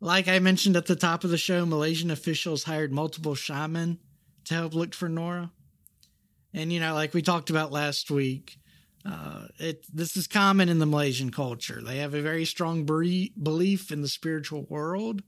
Like 0.00 0.26
I 0.26 0.38
mentioned 0.38 0.74
at 0.76 0.86
the 0.86 0.96
top 0.96 1.22
of 1.22 1.28
the 1.28 1.36
show, 1.36 1.66
Malaysian 1.66 2.10
officials 2.10 2.64
hired 2.64 2.94
multiple 2.94 3.34
shaman 3.34 3.98
to 4.46 4.54
help 4.54 4.72
look 4.72 4.94
for 4.94 5.10
Nora. 5.10 5.52
And, 6.54 6.72
you 6.72 6.80
know, 6.80 6.94
like 6.94 7.12
we 7.12 7.20
talked 7.20 7.50
about 7.50 7.72
last 7.72 8.10
week, 8.10 8.56
uh, 9.04 9.48
it, 9.58 9.84
this 9.94 10.16
is 10.16 10.26
common 10.26 10.70
in 10.70 10.78
the 10.78 10.86
Malaysian 10.86 11.30
culture. 11.30 11.82
They 11.82 11.98
have 11.98 12.14
a 12.14 12.22
very 12.22 12.46
strong 12.46 12.86
belief 12.86 13.92
in 13.92 14.00
the 14.00 14.08
spiritual 14.08 14.64
world, 14.70 15.22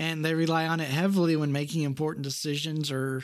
and 0.00 0.24
they 0.24 0.32
rely 0.32 0.66
on 0.66 0.80
it 0.80 0.88
heavily 0.88 1.36
when 1.36 1.52
making 1.52 1.82
important 1.82 2.24
decisions 2.24 2.90
or 2.90 3.22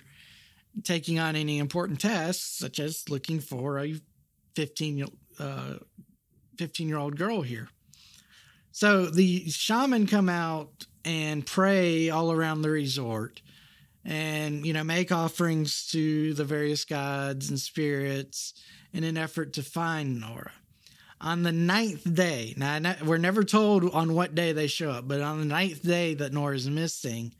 taking 0.85 1.19
on 1.19 1.35
any 1.35 1.59
important 1.59 1.99
tasks, 2.01 2.43
such 2.43 2.79
as 2.79 3.09
looking 3.09 3.41
for 3.41 3.79
a 3.79 3.95
15, 4.57 5.07
uh, 5.39 5.75
15 6.59 6.87
year 6.87 6.99
old 6.99 7.17
girl 7.17 7.41
here. 7.41 7.71
So 8.73 9.07
the 9.07 9.49
shaman 9.49 10.07
come 10.07 10.29
out 10.29 10.87
and 11.03 11.47
pray 11.47 12.11
all 12.11 12.31
around 12.31 12.61
the 12.61 12.69
resort 12.69 13.41
and, 14.05 14.67
you 14.67 14.75
know, 14.75 14.85
make 14.85 15.11
offerings 15.11 15.87
to 15.93 16.35
the 16.35 16.45
various 16.45 16.85
gods 16.85 17.49
and 17.49 17.59
spirits 17.59 18.53
in 18.93 19.03
an 19.03 19.17
effort 19.17 19.55
to 19.55 19.63
find 19.63 20.21
Nora. 20.21 20.53
On 21.21 21.43
the 21.43 21.53
ninth 21.53 22.15
day, 22.15 22.53
now 22.57 22.79
we're 23.05 23.17
never 23.17 23.43
told 23.43 23.91
on 23.95 24.15
what 24.15 24.35
day 24.35 24.53
they 24.53 24.67
show 24.67 24.91
up, 24.91 25.09
but 25.09 25.23
on 25.23 25.39
the 25.39 25.47
ninth 25.47 25.83
day 25.83 26.13
that 26.15 26.33
Nora's 26.33 26.69
missing, 26.69 27.35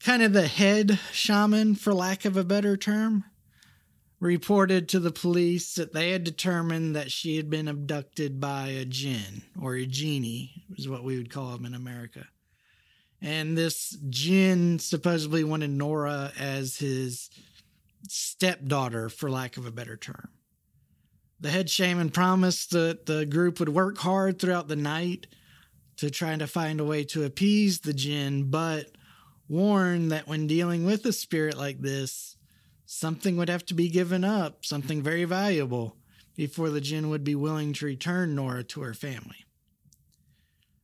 kind 0.00 0.22
of 0.22 0.32
the 0.32 0.48
head 0.48 0.98
shaman, 1.12 1.76
for 1.76 1.94
lack 1.94 2.24
of 2.24 2.36
a 2.36 2.42
better 2.42 2.76
term, 2.76 3.24
reported 4.18 4.88
to 4.88 4.98
the 4.98 5.12
police 5.12 5.76
that 5.76 5.92
they 5.92 6.10
had 6.10 6.24
determined 6.24 6.96
that 6.96 7.12
she 7.12 7.36
had 7.36 7.48
been 7.48 7.68
abducted 7.68 8.40
by 8.40 8.68
a 8.68 8.84
jinn 8.84 9.42
or 9.60 9.76
a 9.76 9.86
genie, 9.86 10.64
is 10.76 10.88
what 10.88 11.04
we 11.04 11.16
would 11.16 11.30
call 11.30 11.52
them 11.52 11.64
in 11.64 11.74
America. 11.74 12.26
And 13.22 13.56
this 13.56 13.96
jinn 14.08 14.78
supposedly 14.78 15.44
wanted 15.44 15.70
Nora 15.70 16.32
as 16.38 16.78
his 16.78 17.30
stepdaughter, 18.08 19.08
for 19.08 19.30
lack 19.30 19.56
of 19.56 19.66
a 19.66 19.70
better 19.70 19.96
term. 19.96 20.30
The 21.40 21.50
head 21.50 21.70
shaman 21.70 22.10
promised 22.10 22.70
that 22.72 23.06
the 23.06 23.24
group 23.24 23.60
would 23.60 23.70
work 23.70 23.98
hard 23.98 24.38
throughout 24.38 24.68
the 24.68 24.76
night 24.76 25.26
to 25.96 26.10
try 26.10 26.36
to 26.36 26.46
find 26.46 26.80
a 26.80 26.84
way 26.84 27.04
to 27.04 27.24
appease 27.24 27.80
the 27.80 27.94
jinn, 27.94 28.50
but 28.50 28.90
warned 29.48 30.12
that 30.12 30.28
when 30.28 30.46
dealing 30.46 30.84
with 30.84 31.04
a 31.06 31.12
spirit 31.12 31.56
like 31.56 31.80
this, 31.80 32.36
something 32.84 33.36
would 33.36 33.48
have 33.48 33.64
to 33.66 33.74
be 33.74 33.88
given 33.88 34.22
up, 34.22 34.64
something 34.64 35.02
very 35.02 35.24
valuable, 35.24 35.96
before 36.36 36.70
the 36.70 36.80
jinn 36.80 37.08
would 37.08 37.24
be 37.24 37.34
willing 37.34 37.72
to 37.72 37.86
return 37.86 38.34
Nora 38.34 38.64
to 38.64 38.82
her 38.82 38.94
family. 38.94 39.44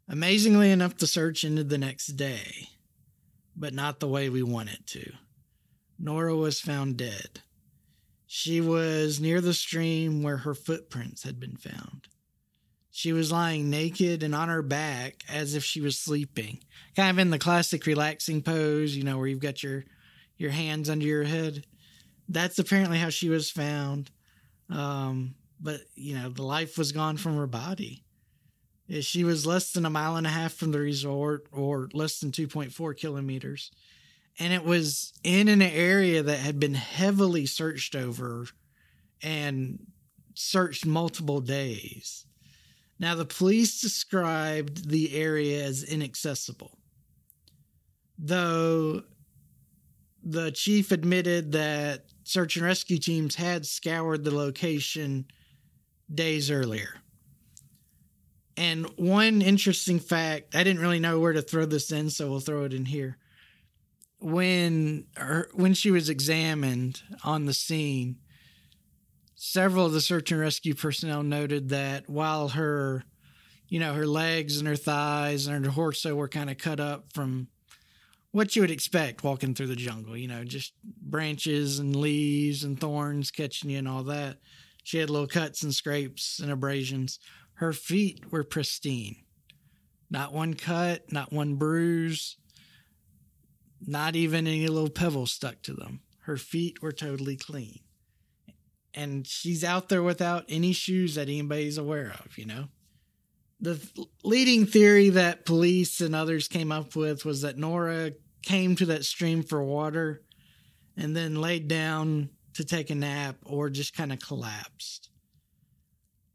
Amazingly 0.09 0.71
enough, 0.71 0.97
the 0.97 1.07
search 1.07 1.45
ended 1.45 1.69
the 1.69 1.79
next 1.79 2.09
day, 2.09 2.69
but 3.57 3.75
not 3.75 4.01
the 4.01 4.09
way 4.09 4.29
we 4.29 4.43
want 4.43 4.71
it 4.71 4.87
to. 4.87 5.13
Nora 5.99 6.37
was 6.37 6.61
found 6.61 6.97
dead. 6.97 7.43
She 8.27 8.61
was 8.61 9.21
near 9.21 9.41
the 9.41 9.55
stream 9.55 10.23
where 10.23 10.39
her 10.39 10.55
footprints 10.55 11.23
had 11.23 11.39
been 11.39 11.57
found. 11.57 12.09
She 12.91 13.13
was 13.13 13.31
lying 13.31 13.71
naked 13.71 14.23
and 14.23 14.35
on 14.35 14.49
her 14.49 14.63
back 14.63 15.23
as 15.29 15.55
if 15.55 15.63
she 15.63 15.81
was 15.81 15.99
sleeping, 15.99 16.61
kind 16.97 17.11
of 17.11 17.19
in 17.19 17.31
the 17.31 17.39
classic 17.39 17.87
relaxing 17.87 18.43
pose, 18.43 18.97
you 18.97 19.05
know, 19.05 19.19
where 19.19 19.27
you've 19.27 19.41
got 19.41 19.63
your 19.63 19.85
your 20.39 20.51
hands 20.51 20.91
under 20.91 21.07
your 21.07 21.25
head 21.25 21.65
that's 22.29 22.59
apparently 22.59 22.99
how 22.99 23.11
she 23.11 23.29
was 23.29 23.51
found. 23.51 24.11
Um, 24.69 25.35
but 25.61 25.81
you 25.95 26.15
know, 26.15 26.29
the 26.29 26.43
life 26.43 26.77
was 26.77 26.93
gone 26.93 27.17
from 27.17 27.37
her 27.37 27.47
body. 27.47 28.03
She 29.01 29.25
was 29.25 29.47
less 29.47 29.73
than 29.73 29.85
a 29.85 29.91
mile 29.91 30.17
and 30.17 30.27
a 30.27 30.31
half 30.31 30.53
from 30.53 30.71
the 30.71 30.79
resort, 30.79 31.47
or 31.51 31.89
less 31.93 32.21
than 32.21 32.31
2.4 32.31 32.97
kilometers. 32.97 33.73
And 34.39 34.53
it 34.53 34.65
was 34.65 35.13
in 35.25 35.49
an 35.49 35.63
area 35.63 36.23
that 36.23 36.39
had 36.39 36.61
been 36.61 36.75
heavily 36.75 37.47
searched 37.47 37.97
over 37.97 38.47
and 39.23 39.87
searched 40.35 40.85
multiple 40.85 41.41
days. 41.41 42.27
Now, 42.99 43.15
the 43.15 43.25
police 43.25 43.81
described 43.81 44.91
the 44.91 45.15
area 45.15 45.65
as 45.65 45.83
inaccessible, 45.83 46.79
though 48.19 49.03
the 50.23 50.51
chief 50.51 50.93
admitted 50.93 51.53
that 51.53 52.07
search 52.25 52.57
and 52.57 52.65
rescue 52.65 52.99
teams 52.99 53.37
had 53.37 53.65
scoured 53.65 54.25
the 54.25 54.35
location 54.35 55.27
days 56.13 56.51
earlier. 56.51 56.97
And 58.57 58.87
one 58.97 59.43
interesting 59.43 60.01
fact, 60.01 60.55
I 60.55 60.65
didn't 60.65 60.81
really 60.81 60.99
know 60.99 61.21
where 61.21 61.35
to 61.35 61.43
throw 61.43 61.67
this 61.67 61.93
in, 61.93 62.09
so 62.11 62.31
we'll 62.31 62.41
throw 62.41 62.65
it 62.65 62.73
in 62.73 62.87
here. 62.87 63.19
When 64.19 65.07
her, 65.17 65.49
when 65.53 65.75
she 65.75 65.91
was 65.91 66.09
examined 66.09 67.03
on 67.23 67.45
the 67.45 67.55
scene, 67.55 68.17
several 69.35 69.87
of 69.87 69.93
the 69.93 70.01
search 70.01 70.33
and 70.33 70.41
rescue 70.41 70.75
personnel 70.75 71.23
noted 71.23 71.69
that 71.69 72.09
while 72.09 72.49
her, 72.49 73.05
you 73.69 73.79
know, 73.79 73.95
her 73.95 74.07
legs 74.07 74.59
and 74.59 74.67
her 74.67 74.77
thighs 74.77 75.47
and 75.47 75.65
her 75.65 75.73
torso 75.73 76.15
were 76.15 76.29
kind 76.29 76.51
of 76.51 76.59
cut 76.59 76.81
up 76.81 77.13
from 77.13 77.49
what 78.33 78.57
you 78.57 78.63
would 78.63 78.71
expect 78.71 79.25
walking 79.25 79.55
through 79.55 79.67
the 79.67 79.77
jungle, 79.77 80.17
you 80.17 80.29
know, 80.29 80.45
just 80.45 80.73
branches 80.85 81.79
and 81.79 81.97
leaves 81.97 82.65
and 82.65 82.81
thorns 82.81 83.31
catching 83.31 83.71
you 83.71 83.79
and 83.79 83.89
all 83.89 84.03
that. 84.03 84.39
She 84.83 84.99
had 84.99 85.11
little 85.11 85.27
cuts 85.27 85.63
and 85.63 85.75
scrapes 85.75 86.39
and 86.39 86.51
abrasions. 86.51 87.19
Her 87.55 87.73
feet 87.73 88.31
were 88.31 88.45
pristine. 88.45 89.17
Not 90.11 90.33
one 90.33 90.55
cut, 90.55 91.11
not 91.11 91.33
one 91.33 91.57
bruise, 91.57 92.37
not 93.85 94.17
even 94.17 94.47
any 94.47 94.67
little 94.69 94.91
pebbles 94.91 95.33
stuck 95.33 95.63
to 95.63 95.75
them. 95.75 96.01
Her 96.23 96.37
feet 96.37 96.83
were 96.83 96.93
totally 96.93 97.37
clean. 97.37 97.81
And 98.95 99.27
she's 99.27 99.63
out 99.63 99.89
there 99.89 100.03
without 100.03 100.45
any 100.49 100.73
shoes 100.73 101.17
that 101.17 101.29
anybody's 101.29 101.79
aware 101.79 102.15
of, 102.25 102.39
you 102.39 102.47
know? 102.47 102.69
The 103.61 103.81
leading 104.23 104.67
theory 104.67 105.11
that 105.11 105.47
police 105.47 106.01
and 106.01 106.15
others 106.15 106.49
came 106.49 106.73
up 106.73 106.97
with 106.97 107.25
was 107.25 107.43
that 107.43 107.59
Nora 107.59 108.13
came 108.43 108.77
to 108.77 108.87
that 108.87 109.05
stream 109.05 109.43
for 109.43 109.63
water 109.63 110.23
and 110.97 111.15
then 111.15 111.41
laid 111.41 111.69
down 111.69 112.31
to 112.55 112.65
take 112.65 112.91
a 112.91 112.95
nap 112.95 113.37
or 113.45 113.69
just 113.69 113.95
kind 113.95 114.13
of 114.13 114.19
collapsed. 114.19 115.11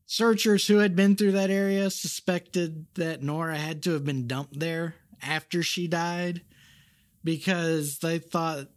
Searchers 0.06 0.68
who 0.68 0.78
had 0.78 0.96
been 0.96 1.16
through 1.16 1.32
that 1.32 1.50
area 1.50 1.90
suspected 1.90 2.86
that 2.96 3.24
Nora 3.24 3.58
had 3.58 3.82
to 3.84 3.92
have 3.92 4.06
been 4.06 4.28
dumped 4.28 4.60
there 4.60 4.96
after 5.22 5.64
she 5.64 5.88
died 5.88 6.42
because 7.24 8.00
they 8.00 8.20
thought 8.20 8.68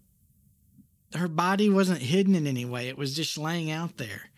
her 1.15 1.29
body 1.29 1.69
wasn't 1.69 2.01
hidden 2.01 2.35
in 2.35 2.47
any 2.47 2.65
way. 2.65 2.89
It 2.89 2.99
was 2.99 3.15
just 3.15 3.39
laying 3.39 3.71
out 3.71 3.97
there. 3.97 4.31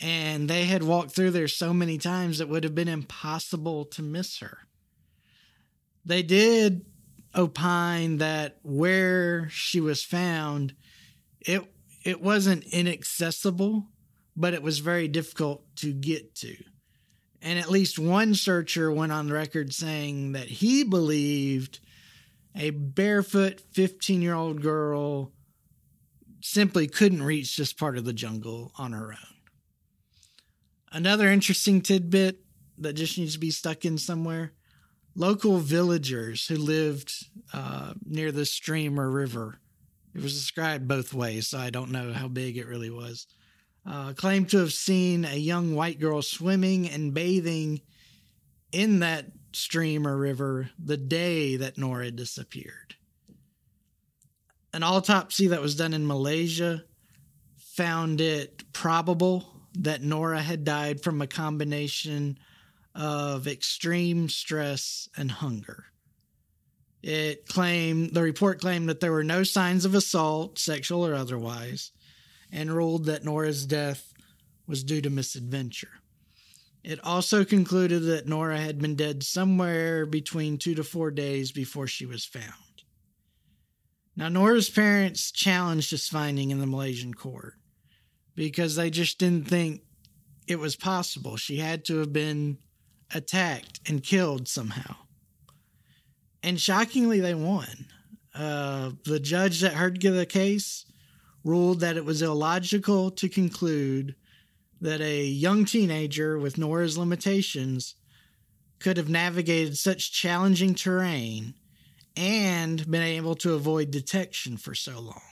And 0.00 0.48
they 0.48 0.64
had 0.64 0.82
walked 0.82 1.12
through 1.12 1.30
there 1.30 1.48
so 1.48 1.72
many 1.72 1.98
times 1.98 2.40
it 2.40 2.48
would 2.48 2.64
have 2.64 2.74
been 2.74 2.88
impossible 2.88 3.84
to 3.86 4.02
miss 4.02 4.38
her. 4.40 4.58
They 6.04 6.22
did 6.22 6.84
opine 7.36 8.18
that 8.18 8.58
where 8.62 9.48
she 9.50 9.80
was 9.80 10.02
found, 10.02 10.74
it 11.40 11.62
it 12.04 12.20
wasn't 12.20 12.64
inaccessible, 12.64 13.86
but 14.36 14.54
it 14.54 14.62
was 14.62 14.80
very 14.80 15.06
difficult 15.06 15.64
to 15.76 15.92
get 15.92 16.34
to. 16.36 16.56
And 17.40 17.58
at 17.58 17.70
least 17.70 17.98
one 17.98 18.34
searcher 18.34 18.90
went 18.90 19.12
on 19.12 19.30
record 19.30 19.72
saying 19.72 20.32
that 20.32 20.48
he 20.48 20.82
believed 20.82 21.78
a 22.54 22.70
barefoot 22.70 23.60
15 23.72 24.22
year 24.22 24.34
old 24.34 24.62
girl 24.62 25.32
simply 26.40 26.86
couldn't 26.86 27.22
reach 27.22 27.56
this 27.56 27.72
part 27.72 27.96
of 27.96 28.04
the 28.04 28.12
jungle 28.12 28.72
on 28.76 28.92
her 28.92 29.12
own. 29.12 29.36
Another 30.90 31.28
interesting 31.28 31.80
tidbit 31.80 32.40
that 32.78 32.94
just 32.94 33.16
needs 33.16 33.34
to 33.34 33.38
be 33.38 33.50
stuck 33.50 33.84
in 33.84 33.96
somewhere? 33.96 34.52
Local 35.14 35.58
villagers 35.58 36.46
who 36.46 36.56
lived 36.56 37.12
uh, 37.52 37.94
near 38.04 38.32
the 38.32 38.46
stream 38.46 38.98
or 38.98 39.10
river. 39.10 39.60
It 40.14 40.22
was 40.22 40.34
described 40.34 40.88
both 40.88 41.14
ways, 41.14 41.48
so 41.48 41.58
I 41.58 41.70
don't 41.70 41.90
know 41.90 42.12
how 42.12 42.28
big 42.28 42.56
it 42.56 42.66
really 42.66 42.90
was. 42.90 43.26
Uh, 43.86 44.12
claimed 44.12 44.50
to 44.50 44.58
have 44.58 44.72
seen 44.72 45.24
a 45.24 45.36
young 45.36 45.74
white 45.74 45.98
girl 45.98 46.22
swimming 46.22 46.88
and 46.88 47.14
bathing 47.14 47.80
in 48.70 49.00
that 49.00 49.26
stream 49.56 50.06
or 50.06 50.16
river 50.16 50.70
the 50.78 50.96
day 50.96 51.56
that 51.56 51.78
Nora 51.78 52.10
disappeared. 52.10 52.96
An 54.72 54.82
autopsy 54.82 55.48
that 55.48 55.60
was 55.60 55.76
done 55.76 55.92
in 55.92 56.06
Malaysia 56.06 56.84
found 57.58 58.20
it 58.20 58.72
probable 58.72 59.46
that 59.74 60.02
Nora 60.02 60.40
had 60.40 60.64
died 60.64 61.02
from 61.02 61.20
a 61.20 61.26
combination 61.26 62.38
of 62.94 63.46
extreme 63.46 64.28
stress 64.28 65.08
and 65.16 65.30
hunger. 65.30 65.86
It 67.02 67.48
claimed 67.48 68.12
the 68.12 68.22
report 68.22 68.60
claimed 68.60 68.88
that 68.88 69.00
there 69.00 69.12
were 69.12 69.24
no 69.24 69.42
signs 69.42 69.84
of 69.84 69.94
assault, 69.94 70.58
sexual 70.58 71.04
or 71.04 71.14
otherwise, 71.14 71.90
and 72.52 72.72
ruled 72.72 73.06
that 73.06 73.24
Nora's 73.24 73.66
death 73.66 74.12
was 74.66 74.84
due 74.84 75.00
to 75.00 75.10
misadventure. 75.10 76.01
It 76.84 76.98
also 77.04 77.44
concluded 77.44 78.02
that 78.04 78.26
Nora 78.26 78.58
had 78.58 78.80
been 78.80 78.96
dead 78.96 79.22
somewhere 79.22 80.04
between 80.04 80.58
two 80.58 80.74
to 80.74 80.82
four 80.82 81.10
days 81.10 81.52
before 81.52 81.86
she 81.86 82.06
was 82.06 82.24
found. 82.24 82.82
Now, 84.16 84.28
Nora's 84.28 84.68
parents 84.68 85.30
challenged 85.30 85.92
this 85.92 86.08
finding 86.08 86.50
in 86.50 86.58
the 86.58 86.66
Malaysian 86.66 87.14
court 87.14 87.54
because 88.34 88.76
they 88.76 88.90
just 88.90 89.18
didn't 89.18 89.48
think 89.48 89.82
it 90.46 90.58
was 90.58 90.76
possible. 90.76 91.36
She 91.36 91.58
had 91.58 91.84
to 91.86 91.98
have 91.98 92.12
been 92.12 92.58
attacked 93.14 93.80
and 93.88 94.02
killed 94.02 94.48
somehow. 94.48 94.96
And 96.42 96.60
shockingly, 96.60 97.20
they 97.20 97.34
won. 97.34 97.86
Uh, 98.34 98.92
the 99.04 99.20
judge 99.20 99.60
that 99.60 99.74
heard 99.74 100.00
the 100.00 100.26
case 100.26 100.84
ruled 101.44 101.80
that 101.80 101.96
it 101.96 102.04
was 102.04 102.22
illogical 102.22 103.10
to 103.12 103.28
conclude 103.28 104.14
that 104.82 105.00
a 105.00 105.24
young 105.24 105.64
teenager 105.64 106.36
with 106.36 106.58
Nora's 106.58 106.98
limitations 106.98 107.94
could 108.80 108.96
have 108.96 109.08
navigated 109.08 109.78
such 109.78 110.12
challenging 110.12 110.74
terrain 110.74 111.54
and 112.16 112.90
been 112.90 113.02
able 113.02 113.36
to 113.36 113.54
avoid 113.54 113.92
detection 113.92 114.56
for 114.56 114.74
so 114.74 114.98
long. 114.98 115.22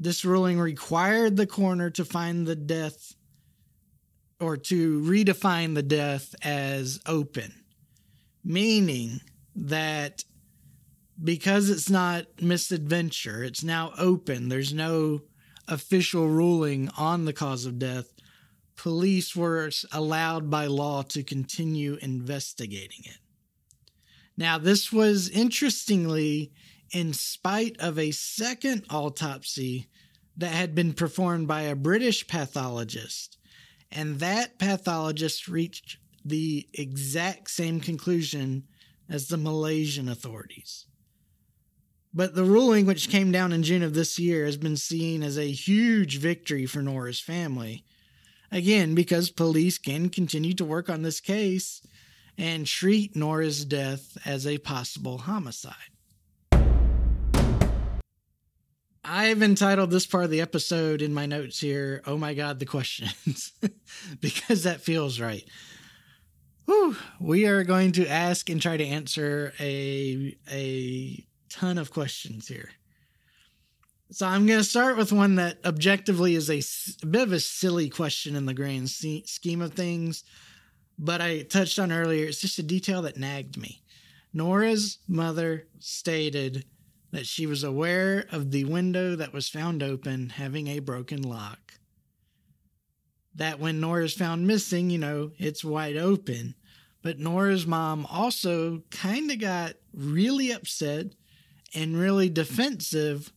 This 0.00 0.24
ruling 0.24 0.58
required 0.58 1.36
the 1.36 1.46
coroner 1.46 1.90
to 1.90 2.04
find 2.04 2.44
the 2.44 2.56
death 2.56 3.14
or 4.40 4.56
to 4.56 5.00
redefine 5.00 5.76
the 5.76 5.82
death 5.84 6.34
as 6.42 7.00
open, 7.06 7.54
meaning 8.44 9.20
that 9.54 10.24
because 11.22 11.70
it's 11.70 11.88
not 11.88 12.26
misadventure, 12.42 13.44
it's 13.44 13.62
now 13.62 13.92
open, 13.96 14.48
there's 14.48 14.74
no 14.74 15.20
official 15.68 16.28
ruling 16.28 16.90
on 16.98 17.26
the 17.26 17.32
cause 17.32 17.64
of 17.64 17.78
death. 17.78 18.13
Police 18.76 19.34
were 19.36 19.70
allowed 19.92 20.50
by 20.50 20.66
law 20.66 21.02
to 21.02 21.22
continue 21.22 21.96
investigating 22.02 23.00
it. 23.04 23.18
Now, 24.36 24.58
this 24.58 24.92
was 24.92 25.28
interestingly 25.28 26.52
in 26.90 27.12
spite 27.12 27.76
of 27.78 27.98
a 27.98 28.10
second 28.10 28.84
autopsy 28.90 29.88
that 30.36 30.52
had 30.52 30.74
been 30.74 30.92
performed 30.92 31.46
by 31.46 31.62
a 31.62 31.76
British 31.76 32.26
pathologist. 32.26 33.38
And 33.90 34.18
that 34.18 34.58
pathologist 34.58 35.46
reached 35.46 35.98
the 36.24 36.68
exact 36.72 37.50
same 37.50 37.80
conclusion 37.80 38.64
as 39.08 39.28
the 39.28 39.36
Malaysian 39.36 40.08
authorities. 40.08 40.86
But 42.12 42.34
the 42.34 42.44
ruling, 42.44 42.86
which 42.86 43.10
came 43.10 43.32
down 43.32 43.52
in 43.52 43.62
June 43.62 43.82
of 43.82 43.94
this 43.94 44.18
year, 44.18 44.46
has 44.46 44.56
been 44.56 44.76
seen 44.76 45.22
as 45.22 45.36
a 45.36 45.50
huge 45.50 46.18
victory 46.18 46.64
for 46.64 46.80
Nora's 46.80 47.20
family. 47.20 47.84
Again, 48.54 48.94
because 48.94 49.30
police 49.30 49.78
can 49.78 50.10
continue 50.10 50.54
to 50.54 50.64
work 50.64 50.88
on 50.88 51.02
this 51.02 51.18
case 51.18 51.84
and 52.38 52.64
treat 52.64 53.16
Nora's 53.16 53.64
death 53.64 54.16
as 54.24 54.46
a 54.46 54.58
possible 54.58 55.18
homicide. 55.18 55.74
I've 59.04 59.42
entitled 59.42 59.90
this 59.90 60.06
part 60.06 60.22
of 60.22 60.30
the 60.30 60.40
episode 60.40 61.02
in 61.02 61.12
my 61.12 61.26
notes 61.26 61.58
here, 61.58 62.00
Oh 62.06 62.16
my 62.16 62.32
God, 62.32 62.60
the 62.60 62.64
questions, 62.64 63.52
because 64.20 64.62
that 64.62 64.80
feels 64.80 65.18
right. 65.18 65.44
Whew. 66.66 66.96
We 67.18 67.46
are 67.46 67.64
going 67.64 67.90
to 67.92 68.06
ask 68.06 68.48
and 68.48 68.62
try 68.62 68.76
to 68.76 68.86
answer 68.86 69.52
a, 69.58 70.38
a 70.48 71.26
ton 71.50 71.76
of 71.76 71.92
questions 71.92 72.46
here. 72.46 72.70
So 74.14 74.28
I'm 74.28 74.46
going 74.46 74.60
to 74.60 74.64
start 74.64 74.96
with 74.96 75.10
one 75.10 75.34
that 75.36 75.58
objectively 75.64 76.36
is 76.36 76.48
a, 76.48 76.62
a 77.02 77.06
bit 77.06 77.22
of 77.22 77.32
a 77.32 77.40
silly 77.40 77.90
question 77.90 78.36
in 78.36 78.46
the 78.46 78.54
grand 78.54 78.88
scheme 78.88 79.60
of 79.60 79.72
things, 79.72 80.22
but 80.96 81.20
I 81.20 81.42
touched 81.42 81.80
on 81.80 81.90
earlier. 81.90 82.26
It's 82.26 82.40
just 82.40 82.60
a 82.60 82.62
detail 82.62 83.02
that 83.02 83.16
nagged 83.16 83.56
me. 83.56 83.82
Nora's 84.32 84.98
mother 85.08 85.66
stated 85.80 86.64
that 87.10 87.26
she 87.26 87.44
was 87.44 87.64
aware 87.64 88.26
of 88.30 88.52
the 88.52 88.62
window 88.66 89.16
that 89.16 89.32
was 89.32 89.48
found 89.48 89.82
open 89.82 90.28
having 90.28 90.68
a 90.68 90.78
broken 90.78 91.22
lock. 91.22 91.72
That 93.34 93.58
when 93.58 93.80
Nora's 93.80 94.14
found 94.14 94.46
missing, 94.46 94.90
you 94.90 94.98
know, 94.98 95.32
it's 95.38 95.64
wide 95.64 95.96
open. 95.96 96.54
But 97.02 97.18
Nora's 97.18 97.66
mom 97.66 98.06
also 98.06 98.84
kind 98.92 99.32
of 99.32 99.40
got 99.40 99.74
really 99.92 100.52
upset 100.52 101.06
and 101.74 101.96
really 101.96 102.28
defensive 102.28 103.32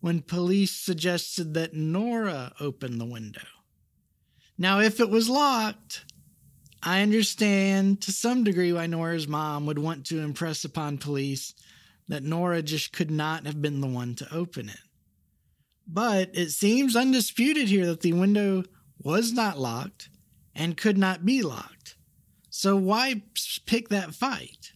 when 0.00 0.22
police 0.22 0.72
suggested 0.72 1.54
that 1.54 1.74
Nora 1.74 2.52
open 2.60 2.98
the 2.98 3.04
window. 3.04 3.46
Now, 4.56 4.80
if 4.80 5.00
it 5.00 5.10
was 5.10 5.28
locked, 5.28 6.04
I 6.82 7.02
understand 7.02 8.00
to 8.02 8.12
some 8.12 8.44
degree 8.44 8.72
why 8.72 8.86
Nora's 8.86 9.28
mom 9.28 9.66
would 9.66 9.78
want 9.78 10.06
to 10.06 10.20
impress 10.20 10.64
upon 10.64 10.98
police 10.98 11.54
that 12.08 12.22
Nora 12.22 12.62
just 12.62 12.92
could 12.92 13.10
not 13.10 13.46
have 13.46 13.60
been 13.60 13.80
the 13.80 13.86
one 13.86 14.14
to 14.16 14.34
open 14.34 14.68
it. 14.68 14.80
But 15.86 16.30
it 16.34 16.50
seems 16.50 16.96
undisputed 16.96 17.68
here 17.68 17.86
that 17.86 18.00
the 18.00 18.12
window 18.12 18.64
was 19.02 19.32
not 19.32 19.58
locked 19.58 20.08
and 20.54 20.76
could 20.76 20.98
not 20.98 21.24
be 21.24 21.42
locked. 21.42 21.96
So 22.48 22.76
why 22.76 23.22
pick 23.66 23.88
that 23.90 24.14
fight? 24.14 24.72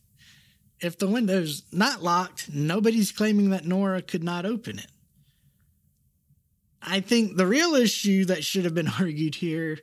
If 0.81 0.99
the 0.99 1.09
window's 1.09 1.63
not 1.73 2.03
locked, 2.03 2.53
nobody's 2.53 3.13
claiming 3.13 3.51
that 3.51 3.67
Nora 3.67 4.03
could 4.03 4.23
not 4.23 4.45
open 4.45 4.79
it. 4.79 4.91
I 6.87 7.01
think 7.01 7.37
the 7.37 7.47
real 7.47 7.75
issue 7.75 8.27
that 8.27 8.45
should 8.45 8.65
have 8.65 8.75
been 8.75 8.89
argued 9.01 9.37
here, 9.37 9.79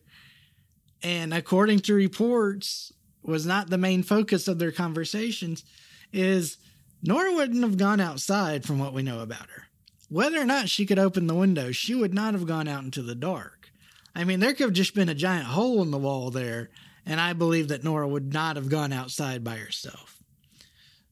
and 1.04 1.34
according 1.34 1.80
to 1.82 1.94
reports, 1.94 2.92
was 3.24 3.46
not 3.46 3.70
the 3.70 3.78
main 3.78 4.04
focus 4.04 4.48
of 4.48 4.60
their 4.60 4.72
conversations, 4.72 5.64
is 6.12 6.58
Nora 7.04 7.34
wouldn't 7.34 7.64
have 7.64 7.78
gone 7.78 8.00
outside 8.00 8.66
from 8.66 8.80
what 8.80 8.94
we 8.94 9.04
know 9.04 9.20
about 9.20 9.50
her. 9.50 9.68
Whether 10.10 10.40
or 10.40 10.46
not 10.46 10.70
she 10.70 10.86
could 10.86 11.00
open 11.00 11.28
the 11.28 11.36
window, 11.36 11.72
she 11.72 11.96
would 11.96 12.14
not 12.14 12.34
have 12.34 12.46
gone 12.46 12.68
out 12.68 12.84
into 12.84 13.02
the 13.02 13.16
dark. 13.16 13.72
I 14.16 14.24
mean, 14.24 14.40
there 14.40 14.54
could 14.54 14.66
have 14.66 14.74
just 14.74 14.94
been 14.94 15.10
a 15.10 15.16
giant 15.16 15.46
hole 15.46 15.82
in 15.82 15.92
the 15.92 15.98
wall 15.98 16.32
there, 16.32 16.70
and 17.06 17.20
I 17.20 17.34
believe 17.34 17.70
that 17.70 17.84
Nora 17.84 18.08
would 18.08 18.34
not 18.34 18.58
have 18.58 18.70
gone 18.70 18.92
outside 18.92 19.44
by 19.44 19.56
herself. 19.56 20.22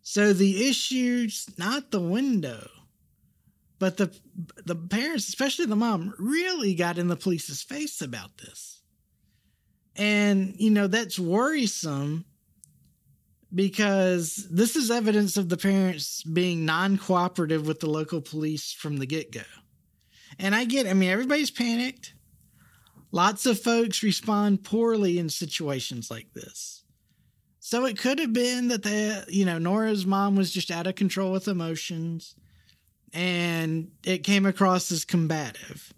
So 0.02 0.34
the 0.34 0.68
issue's 0.68 1.48
not 1.58 1.92
the 1.92 2.02
window, 2.02 2.68
but 3.80 3.96
the 3.98 4.14
the 4.66 4.76
parents, 4.76 5.30
especially 5.30 5.66
the 5.66 5.76
mom, 5.76 6.14
really 6.20 6.76
got 6.76 6.98
in 6.98 7.08
the 7.08 7.16
police's 7.16 7.64
face 7.64 8.02
about 8.02 8.38
this. 8.38 8.82
And 9.96 10.54
you 10.58 10.70
know, 10.70 10.88
that's 10.88 11.18
worrisome 11.18 12.26
because 13.54 14.48
this 14.52 14.76
is 14.76 14.92
evidence 14.92 15.38
of 15.38 15.50
the 15.50 15.58
parents 15.58 16.24
being 16.24 16.66
non 16.66 16.98
cooperative 16.98 17.66
with 17.66 17.80
the 17.80 17.90
local 17.90 18.22
police 18.22 18.74
from 18.74 18.98
the 18.98 19.08
get 19.08 19.32
go. 19.32 19.42
And 20.38 20.54
I 20.54 20.66
get, 20.66 20.86
I 20.86 20.94
mean, 20.94 21.10
everybody's 21.10 21.52
panicked. 21.52 22.14
Lots 23.12 23.46
of 23.48 23.60
folks 23.60 24.04
respond 24.04 24.64
poorly 24.64 25.18
in 25.18 25.30
situations 25.30 26.12
like 26.12 26.32
this. 26.34 26.84
So 27.60 27.86
it 27.86 27.98
could 27.98 28.20
have 28.20 28.34
been 28.34 28.68
that 28.68 28.84
the, 28.84 29.26
you 29.28 29.46
know, 29.46 29.58
Nora's 29.58 30.06
mom 30.06 30.36
was 30.36 30.52
just 30.52 30.70
out 30.70 30.86
of 30.86 30.96
control 30.96 31.32
with 31.32 31.48
emotions 31.48 32.36
and 33.14 33.92
it 34.04 34.24
came 34.24 34.46
across 34.46 34.92
as 34.92 35.06
combative. 35.06 35.94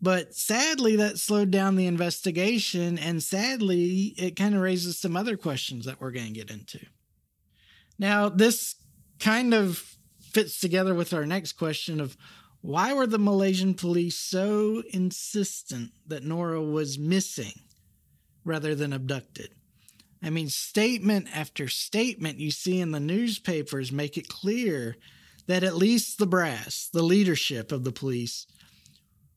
But 0.00 0.34
sadly, 0.34 0.96
that 0.96 1.18
slowed 1.18 1.50
down 1.50 1.76
the 1.76 1.86
investigation, 1.86 2.98
and 2.98 3.22
sadly, 3.22 4.14
it 4.18 4.36
kind 4.36 4.54
of 4.54 4.60
raises 4.60 4.98
some 4.98 5.16
other 5.16 5.36
questions 5.36 5.86
that 5.86 6.00
we're 6.00 6.10
going 6.10 6.26
to 6.26 6.32
get 6.32 6.50
into. 6.50 6.80
Now, 7.98 8.28
this 8.28 8.74
kind 9.18 9.54
of 9.54 9.96
fits 10.20 10.60
together 10.60 10.94
with 10.94 11.14
our 11.14 11.24
next 11.24 11.52
question 11.52 12.00
of 12.00 12.16
why 12.60 12.92
were 12.92 13.06
the 13.06 13.18
Malaysian 13.18 13.74
police 13.74 14.16
so 14.16 14.82
insistent 14.90 15.92
that 16.06 16.24
Nora 16.24 16.62
was 16.62 16.98
missing 16.98 17.60
rather 18.44 18.74
than 18.74 18.92
abducted? 18.92 19.50
I 20.22 20.30
mean, 20.30 20.48
statement 20.48 21.28
after 21.34 21.68
statement 21.68 22.38
you 22.38 22.50
see 22.50 22.80
in 22.80 22.90
the 22.90 23.00
newspapers 23.00 23.92
make 23.92 24.16
it 24.16 24.28
clear 24.28 24.96
that 25.46 25.64
at 25.64 25.76
least 25.76 26.18
the 26.18 26.26
brass, 26.26 26.88
the 26.92 27.02
leadership 27.02 27.72
of 27.72 27.84
the 27.84 27.92
police, 27.92 28.46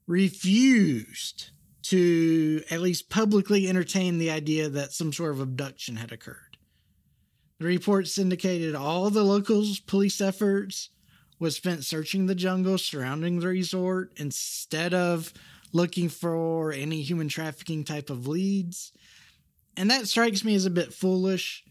refused 0.08 1.52
to 1.84 2.63
at 2.70 2.82
least 2.82 3.10
publicly 3.10 3.67
entertain 3.67 4.17
the 4.17 4.32
idea 4.32 4.70
that 4.70 4.93
some 4.93 5.13
sort 5.13 5.32
of 5.32 5.39
abduction 5.39 5.98
had 5.98 6.12
occurred. 6.12 6.58
The 7.60 7.65
reports 7.65 8.17
indicated 8.17 8.76
all 8.76 9.10
the 9.10 9.24
locals' 9.24 9.80
police 9.80 10.22
efforts 10.22 10.89
was 11.39 11.56
spent 11.56 11.86
searching 11.86 12.26
the 12.26 12.36
jungle 12.36 12.78
surrounding 12.78 13.39
the 13.39 13.48
resort 13.48 14.12
instead 14.17 14.93
of 14.93 15.34
looking 15.74 16.10
for 16.10 16.72
any 16.72 17.02
human 17.02 17.30
trafficking 17.30 17.84
type 17.84 18.10
of 18.10 18.28
leads. 18.28 18.91
And 19.76 19.91
that 19.91 20.08
strikes 20.08 20.43
me 20.43 20.56
as 20.56 20.65
a 20.65 20.72
bit 20.72 20.93
foolish. 20.93 21.63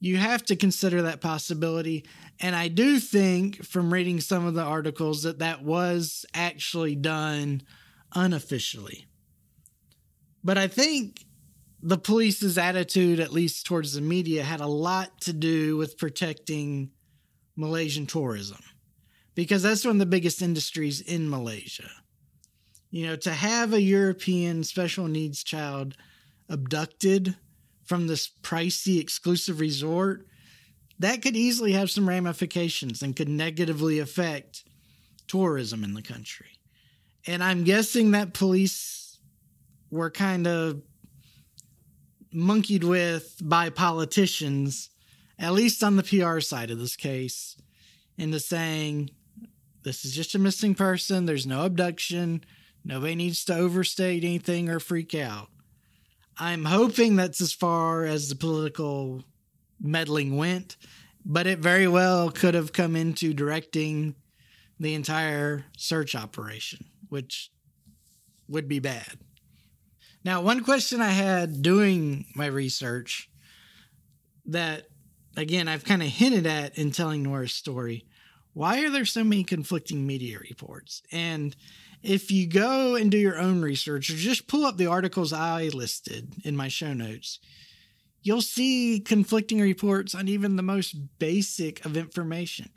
You 0.00 0.16
have 0.16 0.42
to 0.46 0.56
consider 0.56 1.02
that 1.02 1.20
possibility. 1.20 2.06
And 2.40 2.56
I 2.56 2.68
do 2.68 2.98
think 2.98 3.64
from 3.64 3.92
reading 3.92 4.20
some 4.20 4.46
of 4.46 4.54
the 4.54 4.62
articles 4.62 5.22
that 5.24 5.40
that 5.40 5.62
was 5.62 6.24
actually 6.34 6.96
done 6.96 7.62
unofficially. 8.14 9.06
But 10.42 10.56
I 10.56 10.68
think 10.68 11.24
the 11.82 11.98
police's 11.98 12.56
attitude, 12.56 13.20
at 13.20 13.32
least 13.32 13.66
towards 13.66 13.92
the 13.92 14.00
media, 14.00 14.42
had 14.42 14.60
a 14.60 14.66
lot 14.66 15.20
to 15.22 15.34
do 15.34 15.76
with 15.76 15.98
protecting 15.98 16.90
Malaysian 17.56 18.06
tourism 18.06 18.60
because 19.34 19.62
that's 19.62 19.84
one 19.84 19.96
of 19.96 20.00
the 20.00 20.06
biggest 20.06 20.42
industries 20.42 21.00
in 21.00 21.28
Malaysia. 21.28 21.90
You 22.90 23.06
know, 23.06 23.16
to 23.16 23.32
have 23.32 23.72
a 23.72 23.80
European 23.80 24.64
special 24.64 25.06
needs 25.06 25.44
child 25.44 25.96
abducted 26.48 27.36
from 27.90 28.06
this 28.06 28.30
pricey 28.40 29.00
exclusive 29.00 29.58
resort, 29.58 30.24
that 31.00 31.22
could 31.22 31.34
easily 31.34 31.72
have 31.72 31.90
some 31.90 32.08
ramifications 32.08 33.02
and 33.02 33.16
could 33.16 33.28
negatively 33.28 33.98
affect 33.98 34.62
tourism 35.26 35.82
in 35.82 35.94
the 35.94 36.00
country. 36.00 36.60
And 37.26 37.42
I'm 37.42 37.64
guessing 37.64 38.12
that 38.12 38.32
police 38.32 39.18
were 39.90 40.08
kind 40.08 40.46
of 40.46 40.82
monkeyed 42.32 42.84
with 42.84 43.38
by 43.42 43.70
politicians, 43.70 44.90
at 45.36 45.52
least 45.52 45.82
on 45.82 45.96
the 45.96 46.04
PR 46.04 46.38
side 46.38 46.70
of 46.70 46.78
this 46.78 46.94
case, 46.94 47.56
into 48.16 48.38
saying, 48.38 49.10
this 49.82 50.04
is 50.04 50.14
just 50.14 50.36
a 50.36 50.38
missing 50.38 50.76
person. 50.76 51.26
There's 51.26 51.44
no 51.44 51.64
abduction. 51.64 52.44
Nobody 52.84 53.16
needs 53.16 53.44
to 53.46 53.56
overstate 53.56 54.22
anything 54.22 54.68
or 54.68 54.78
freak 54.78 55.12
out. 55.12 55.48
I'm 56.40 56.64
hoping 56.64 57.16
that's 57.16 57.42
as 57.42 57.52
far 57.52 58.06
as 58.06 58.30
the 58.30 58.34
political 58.34 59.22
meddling 59.78 60.38
went, 60.38 60.78
but 61.22 61.46
it 61.46 61.58
very 61.58 61.86
well 61.86 62.30
could 62.30 62.54
have 62.54 62.72
come 62.72 62.96
into 62.96 63.34
directing 63.34 64.14
the 64.78 64.94
entire 64.94 65.66
search 65.76 66.14
operation, 66.14 66.86
which 67.10 67.52
would 68.48 68.68
be 68.68 68.78
bad. 68.78 69.18
Now, 70.24 70.40
one 70.40 70.64
question 70.64 71.02
I 71.02 71.10
had 71.10 71.60
doing 71.60 72.24
my 72.34 72.46
research 72.46 73.28
that, 74.46 74.84
again, 75.36 75.68
I've 75.68 75.84
kind 75.84 76.02
of 76.02 76.08
hinted 76.08 76.46
at 76.46 76.78
in 76.78 76.90
telling 76.90 77.22
Nora's 77.22 77.52
story 77.52 78.06
why 78.52 78.82
are 78.82 78.90
there 78.90 79.04
so 79.04 79.22
many 79.22 79.44
conflicting 79.44 80.06
media 80.06 80.38
reports? 80.38 81.02
And 81.12 81.54
if 82.02 82.30
you 82.30 82.46
go 82.46 82.94
and 82.94 83.10
do 83.10 83.18
your 83.18 83.38
own 83.38 83.62
research 83.62 84.10
or 84.10 84.14
just 84.14 84.46
pull 84.46 84.64
up 84.64 84.76
the 84.76 84.86
articles 84.86 85.32
I 85.32 85.68
listed 85.68 86.34
in 86.44 86.56
my 86.56 86.68
show 86.68 86.92
notes, 86.92 87.38
you'll 88.22 88.42
see 88.42 89.00
conflicting 89.00 89.60
reports 89.60 90.14
on 90.14 90.28
even 90.28 90.56
the 90.56 90.62
most 90.62 90.94
basic 91.18 91.84
of 91.84 91.96
information. 91.96 92.70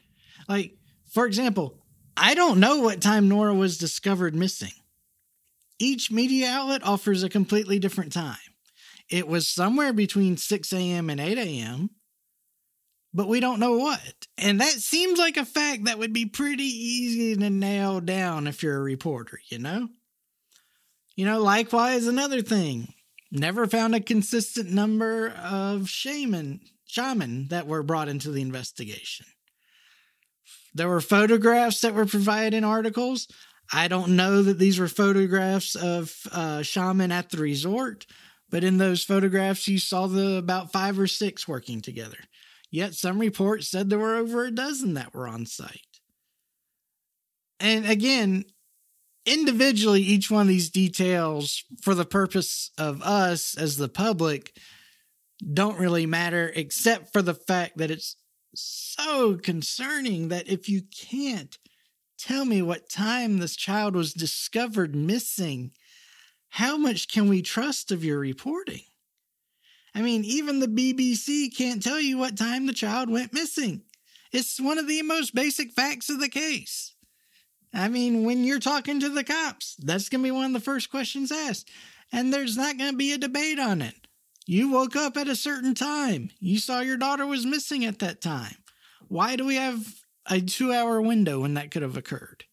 Like, 0.48 0.76
for 1.10 1.26
example, 1.26 1.80
I 2.16 2.34
don't 2.34 2.60
know 2.60 2.80
what 2.80 3.02
time 3.02 3.30
Nora 3.30 3.54
was 3.54 3.78
discovered 3.78 4.36
missing. 4.36 4.74
Each 5.80 6.12
media 6.12 6.50
outlet 6.50 6.84
offers 6.84 7.24
a 7.24 7.30
completely 7.30 7.80
different 7.80 8.14
time. 8.14 8.38
It 9.10 9.28
was 9.28 9.48
somewhere 9.48 9.94
between 9.94 10.38
6 10.38 10.74
a.m. 10.74 11.10
and 11.10 11.20
8 11.20 11.38
a.m., 11.38 11.90
but 13.14 13.28
we 13.28 13.40
don't 13.40 13.60
know 13.60 13.78
what. 13.78 14.28
And 14.38 14.60
that 14.62 14.72
seems 14.72 15.20
like 15.20 15.38
a 15.38 15.46
fact 15.46 15.86
that 15.86 16.00
would 16.00 16.14
be 16.14 16.26
pretty 16.26 16.64
easy 16.64 17.36
to 17.36 17.50
nail 17.50 18.00
down 18.02 18.48
if 18.48 18.64
you're 18.64 18.78
a 18.78 18.82
reporter, 18.82 19.40
you 19.48 19.60
know? 19.60 19.90
You 21.16 21.26
know, 21.26 21.40
likewise, 21.40 22.08
another 22.08 22.42
thing. 22.42 22.94
Never 23.32 23.68
found 23.68 23.96
a 23.96 24.00
consistent 24.00 24.72
number 24.72 25.30
of 25.30 25.90
shaman 25.90 26.62
shaman 26.86 27.48
that 27.48 27.66
were 27.66 27.82
brought 27.82 28.08
into 28.08 28.30
the 28.30 28.42
investigation. 28.42 29.26
There 30.76 30.88
were 30.88 31.02
photographs 31.02 31.82
that 31.82 31.96
were 31.96 32.06
provided 32.06 32.54
in 32.56 32.64
articles. 32.64 33.28
I 33.72 33.88
don't 33.88 34.16
know 34.16 34.44
that 34.44 34.60
these 34.60 34.80
were 34.80 34.88
photographs 34.88 35.76
of 35.76 36.16
uh, 36.32 36.62
shaman 36.62 37.12
at 37.12 37.32
the 37.32 37.38
resort, 37.38 38.06
but 38.50 38.64
in 38.64 38.78
those 38.78 39.04
photographs, 39.04 39.68
you 39.68 39.80
saw 39.80 40.06
the 40.06 40.36
about 40.36 40.72
five 40.72 41.00
or 41.00 41.08
six 41.08 41.48
working 41.48 41.82
together. 41.82 42.18
Yet 42.74 42.96
some 42.96 43.20
reports 43.20 43.68
said 43.70 43.92
there 43.92 44.00
were 44.00 44.16
over 44.16 44.46
a 44.46 44.52
dozen 44.52 44.96
that 44.96 45.14
were 45.14 45.28
on 45.28 45.46
site. 45.46 46.00
And 47.60 47.86
again, 47.86 48.46
individually, 49.28 50.02
each 50.02 50.32
one 50.32 50.42
of 50.42 50.48
these 50.48 50.72
details, 50.72 51.64
for 51.84 51.94
the 51.94 52.04
purpose 52.04 52.72
of 52.80 53.04
us 53.04 53.56
as 53.56 53.78
the 53.78 53.90
public, 53.90 54.58
don't 55.54 55.78
really 55.78 56.08
matter, 56.08 56.52
except 56.56 57.14
for 57.14 57.22
the 57.22 57.36
fact 57.36 57.78
that 57.78 57.92
it's 57.92 58.16
so 58.56 59.38
concerning 59.38 60.30
that 60.30 60.50
if 60.50 60.68
you 60.68 60.82
can't 61.10 61.60
tell 62.18 62.44
me 62.44 62.64
what 62.64 62.90
time 62.90 63.38
this 63.38 63.56
child 63.56 63.96
was 63.96 64.14
discovered 64.14 64.96
missing, 64.96 65.74
how 66.50 66.76
much 66.76 67.08
can 67.08 67.30
we 67.30 67.44
trust 67.44 67.92
of 67.92 68.04
your 68.04 68.18
reporting? 68.18 68.82
I 69.96 70.02
mean, 70.02 70.24
even 70.26 70.60
the 70.60 70.68
BBC 70.68 71.56
can't 71.56 71.82
tell 71.82 72.00
you 72.00 72.18
what 72.18 72.38
time 72.38 72.66
the 72.66 72.74
child 72.74 73.10
went 73.10 73.34
missing. 73.34 73.84
It's 74.32 74.60
one 74.60 74.80
of 74.80 74.88
the 74.88 75.02
most 75.04 75.36
basic 75.36 75.72
facts 75.72 76.10
of 76.10 76.20
the 76.20 76.30
case. 76.30 76.96
I 77.74 77.90
mean, 77.90 78.24
when 78.24 78.44
you're 78.44 78.60
talking 78.60 79.00
to 79.00 79.10
the 79.10 79.24
cops, 79.24 79.76
that's 79.80 80.10
going 80.10 80.22
to 80.22 80.28
be 80.28 80.32
one 80.32 80.46
of 80.46 80.54
the 80.54 80.60
first 80.60 80.90
questions 80.90 81.32
asked. 81.32 81.70
And 82.12 82.34
there's 82.34 82.58
not 82.58 82.78
going 82.78 82.92
to 82.92 82.98
be 82.98 83.14
a 83.14 83.18
debate 83.18 83.60
on 83.60 83.82
it. 83.82 83.96
You 84.46 84.70
woke 84.70 84.96
up 84.96 85.18
at 85.18 85.28
a 85.28 85.36
certain 85.36 85.74
time. 85.74 86.30
You 86.40 86.60
saw 86.60 86.82
your 86.82 86.98
daughter 86.98 87.26
was 87.26 87.46
missing 87.46 87.86
at 87.86 88.00
that 88.00 88.22
time. 88.22 88.56
Why 89.08 89.36
do 89.36 89.46
we 89.46 89.56
have 89.56 89.86
a 90.30 90.42
two 90.42 90.74
hour 90.74 91.02
window 91.02 91.42
when 91.42 91.54
that 91.54 91.72
could 91.72 91.82
have 91.82 91.98
occurred? 91.98 92.44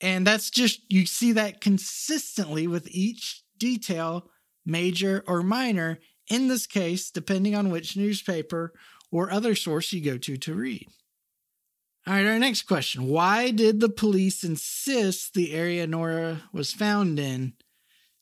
And 0.00 0.26
that's 0.26 0.50
just, 0.50 0.80
you 0.88 1.06
see 1.06 1.32
that 1.32 1.60
consistently 1.60 2.66
with 2.66 2.88
each 2.90 3.42
detail 3.58 4.30
major, 4.68 5.24
or 5.26 5.42
minor, 5.42 5.98
in 6.28 6.48
this 6.48 6.66
case, 6.66 7.10
depending 7.10 7.54
on 7.54 7.70
which 7.70 7.96
newspaper 7.96 8.72
or 9.10 9.32
other 9.32 9.54
source 9.54 9.92
you 9.92 10.00
go 10.04 10.18
to 10.18 10.36
to 10.36 10.54
read. 10.54 10.86
All 12.06 12.14
right, 12.14 12.26
our 12.26 12.38
next 12.38 12.62
question. 12.62 13.06
Why 13.06 13.50
did 13.50 13.80
the 13.80 13.88
police 13.88 14.44
insist 14.44 15.34
the 15.34 15.52
area 15.52 15.86
Nora 15.86 16.42
was 16.52 16.72
found 16.72 17.18
in 17.18 17.54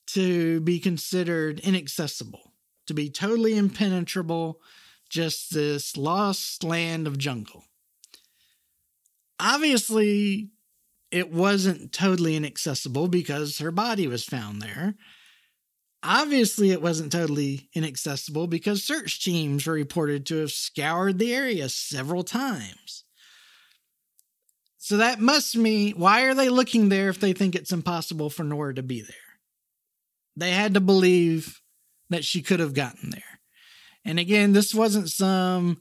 to 0.08 0.60
be 0.60 0.78
considered 0.78 1.60
inaccessible, 1.60 2.52
to 2.86 2.94
be 2.94 3.10
totally 3.10 3.56
impenetrable, 3.56 4.60
just 5.08 5.52
this 5.52 5.96
lost 5.96 6.64
land 6.64 7.06
of 7.06 7.18
jungle? 7.18 7.64
Obviously, 9.38 10.50
it 11.10 11.30
wasn't 11.30 11.92
totally 11.92 12.34
inaccessible 12.34 13.06
because 13.08 13.58
her 13.58 13.70
body 13.70 14.08
was 14.08 14.24
found 14.24 14.62
there. 14.62 14.94
Obviously, 16.02 16.70
it 16.70 16.82
wasn't 16.82 17.10
totally 17.10 17.68
inaccessible 17.74 18.46
because 18.46 18.84
search 18.84 19.22
teams 19.22 19.66
were 19.66 19.72
reported 19.72 20.26
to 20.26 20.36
have 20.36 20.52
scoured 20.52 21.18
the 21.18 21.34
area 21.34 21.68
several 21.68 22.22
times. 22.22 23.04
So 24.78 24.98
that 24.98 25.20
must 25.20 25.56
mean 25.56 25.94
why 25.96 26.22
are 26.22 26.34
they 26.34 26.48
looking 26.48 26.88
there 26.90 27.08
if 27.08 27.18
they 27.18 27.32
think 27.32 27.56
it's 27.56 27.72
impossible 27.72 28.30
for 28.30 28.44
Nora 28.44 28.74
to 28.74 28.84
be 28.84 29.00
there? 29.00 29.16
They 30.36 30.52
had 30.52 30.74
to 30.74 30.80
believe 30.80 31.60
that 32.10 32.24
she 32.24 32.40
could 32.40 32.60
have 32.60 32.74
gotten 32.74 33.10
there. 33.10 33.40
And 34.04 34.20
again, 34.20 34.52
this 34.52 34.72
wasn't 34.72 35.10
some 35.10 35.80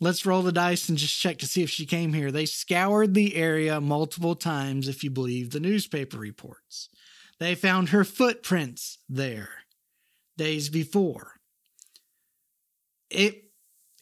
let's 0.00 0.26
roll 0.26 0.42
the 0.42 0.52
dice 0.52 0.88
and 0.88 0.98
just 0.98 1.18
check 1.18 1.38
to 1.38 1.46
see 1.46 1.62
if 1.62 1.70
she 1.70 1.86
came 1.86 2.12
here. 2.12 2.30
They 2.30 2.46
scoured 2.46 3.14
the 3.14 3.36
area 3.36 3.80
multiple 3.80 4.34
times, 4.34 4.88
if 4.88 5.02
you 5.04 5.10
believe 5.10 5.50
the 5.50 5.60
newspaper 5.60 6.18
reports. 6.18 6.88
They 7.38 7.54
found 7.54 7.88
her 7.88 8.04
footprints 8.04 8.98
there 9.08 9.50
days 10.36 10.68
before. 10.68 11.32
It 13.10 13.44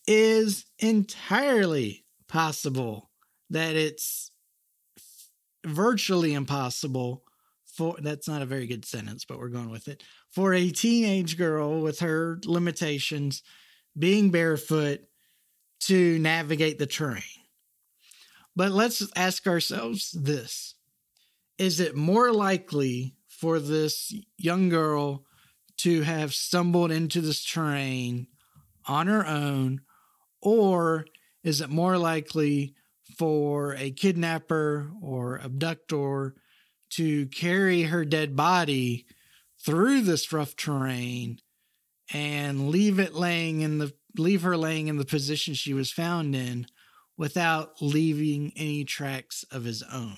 is 0.06 0.66
entirely 0.78 2.04
possible 2.28 3.10
that 3.50 3.76
it's 3.76 4.30
virtually 5.66 6.32
impossible 6.32 7.24
for 7.64 7.96
that's 8.00 8.28
not 8.28 8.42
a 8.42 8.46
very 8.46 8.66
good 8.66 8.84
sentence, 8.84 9.24
but 9.24 9.38
we're 9.38 9.48
going 9.48 9.70
with 9.70 9.88
it. 9.88 10.02
For 10.30 10.54
a 10.54 10.70
teenage 10.70 11.36
girl 11.36 11.80
with 11.80 12.00
her 12.00 12.38
limitations, 12.44 13.42
being 13.98 14.30
barefoot 14.30 15.00
to 15.80 16.18
navigate 16.18 16.78
the 16.78 16.86
terrain. 16.86 17.22
But 18.54 18.72
let's 18.72 19.06
ask 19.16 19.46
ourselves 19.46 20.10
this 20.10 20.74
Is 21.58 21.80
it 21.80 21.96
more 21.96 22.32
likely 22.32 23.14
for 23.40 23.58
this 23.58 24.12
young 24.36 24.68
girl 24.68 25.24
to 25.78 26.02
have 26.02 26.34
stumbled 26.34 26.90
into 26.90 27.22
this 27.22 27.42
terrain 27.42 28.26
on 28.86 29.06
her 29.06 29.26
own, 29.26 29.80
or 30.42 31.06
is 31.42 31.62
it 31.62 31.70
more 31.70 31.96
likely 31.96 32.74
for 33.16 33.74
a 33.76 33.90
kidnapper 33.90 34.90
or 35.02 35.36
abductor 35.38 36.34
to 36.90 37.26
carry 37.28 37.84
her 37.84 38.04
dead 38.04 38.36
body 38.36 39.06
through 39.64 40.02
this 40.02 40.32
rough 40.32 40.54
terrain 40.54 41.38
and 42.12 42.68
leave 42.68 42.98
it 42.98 43.14
laying 43.14 43.60
in 43.62 43.78
the 43.78 43.92
leave 44.18 44.42
her 44.42 44.56
laying 44.56 44.88
in 44.88 44.96
the 44.96 45.04
position 45.04 45.54
she 45.54 45.72
was 45.72 45.92
found 45.92 46.34
in 46.34 46.66
without 47.16 47.80
leaving 47.80 48.52
any 48.56 48.84
tracks 48.84 49.44
of 49.50 49.64
his 49.64 49.82
own. 49.92 50.16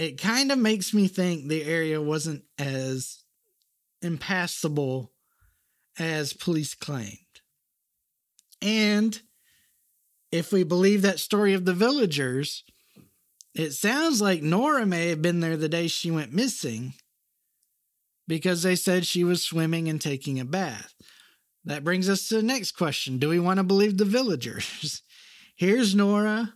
It 0.00 0.16
kind 0.18 0.50
of 0.50 0.58
makes 0.58 0.94
me 0.94 1.08
think 1.08 1.46
the 1.46 1.62
area 1.62 2.00
wasn't 2.00 2.44
as 2.58 3.22
impassable 4.00 5.12
as 5.98 6.32
police 6.32 6.74
claimed. 6.74 7.18
And 8.62 9.20
if 10.32 10.54
we 10.54 10.64
believe 10.64 11.02
that 11.02 11.20
story 11.20 11.52
of 11.52 11.66
the 11.66 11.74
villagers, 11.74 12.64
it 13.54 13.72
sounds 13.72 14.22
like 14.22 14.40
Nora 14.40 14.86
may 14.86 15.10
have 15.10 15.20
been 15.20 15.40
there 15.40 15.58
the 15.58 15.68
day 15.68 15.86
she 15.86 16.10
went 16.10 16.32
missing 16.32 16.94
because 18.26 18.62
they 18.62 18.76
said 18.76 19.04
she 19.04 19.22
was 19.22 19.42
swimming 19.42 19.86
and 19.86 20.00
taking 20.00 20.40
a 20.40 20.46
bath. 20.46 20.94
That 21.66 21.84
brings 21.84 22.08
us 22.08 22.26
to 22.28 22.36
the 22.36 22.42
next 22.42 22.72
question 22.72 23.18
Do 23.18 23.28
we 23.28 23.38
want 23.38 23.58
to 23.58 23.64
believe 23.64 23.98
the 23.98 24.06
villagers? 24.06 25.02
Here's 25.56 25.94
Nora, 25.94 26.54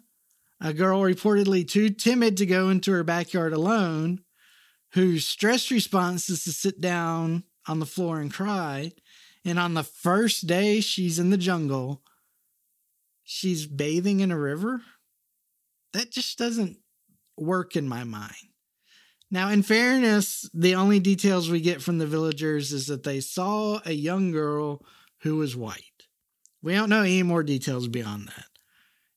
a 0.61 0.73
girl 0.73 1.01
reportedly 1.01 1.67
too 1.67 1.91
timid 1.91 2.37
to 2.37 2.47
go 2.47 2.69
into 2.69 2.93
her 2.93 3.05
backyard 3.05 3.53
alone, 3.53 4.21
whose 4.93 5.27
stress 5.27 5.71
response 5.71 6.29
is 6.31 6.45
to 6.45 6.53
sit 6.53 6.81
down 6.81 7.45
on 7.67 7.81
the 7.81 7.87
floor 7.87 8.21
and 8.21 8.33
cry. 8.33 8.93
And 9.45 9.59
on 9.59 9.75
the 9.75 9.83
first 9.83 10.47
day 10.47 10.81
she's 10.81 11.19
in 11.19 11.31
the 11.31 11.37
jungle, 11.37 12.03
she's 13.25 13.67
bathing 13.67 14.21
in 14.21 14.31
a 14.31 14.39
river? 14.39 14.83
That 15.93 16.11
just 16.11 16.39
doesn't 16.39 16.79
work 17.37 17.77
in 17.77 17.89
my 17.89 18.05
mind. 18.05 18.33
Now, 19.31 19.49
in 19.49 19.63
fairness, 19.63 20.49
the 20.55 20.77
only 20.77 21.01
details 21.01 21.51
we 21.51 21.61
get 21.61 21.83
from 21.83 21.99
the 21.99 22.07
villagers 22.07 22.73
is 22.73 22.87
that 22.87 23.03
they 23.03 23.21
saw 23.21 23.81
a 23.85 23.93
young 23.93 24.31
girl 24.31 24.85
who 25.23 25.37
was 25.37 25.57
white. 25.57 25.83
We 26.63 26.75
don't 26.75 26.91
know 26.91 27.03
any 27.03 27.23
more 27.23 27.43
details 27.43 27.89
beyond 27.89 28.29
that. 28.29 28.47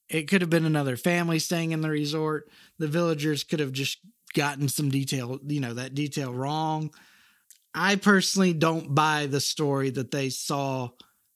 It 0.09 0.29
could 0.29 0.41
have 0.41 0.49
been 0.49 0.65
another 0.65 0.95
family 0.95 1.39
staying 1.39 1.71
in 1.71 1.81
the 1.81 1.89
resort. 1.89 2.49
The 2.79 2.87
villagers 2.87 3.43
could 3.43 3.59
have 3.59 3.73
just 3.73 3.99
gotten 4.33 4.69
some 4.69 4.89
detail, 4.89 5.39
you 5.45 5.59
know, 5.59 5.73
that 5.73 5.95
detail 5.95 6.33
wrong. 6.33 6.91
I 7.73 7.95
personally 7.95 8.53
don't 8.53 8.95
buy 8.95 9.25
the 9.25 9.41
story 9.41 9.89
that 9.91 10.11
they 10.11 10.29
saw 10.29 10.89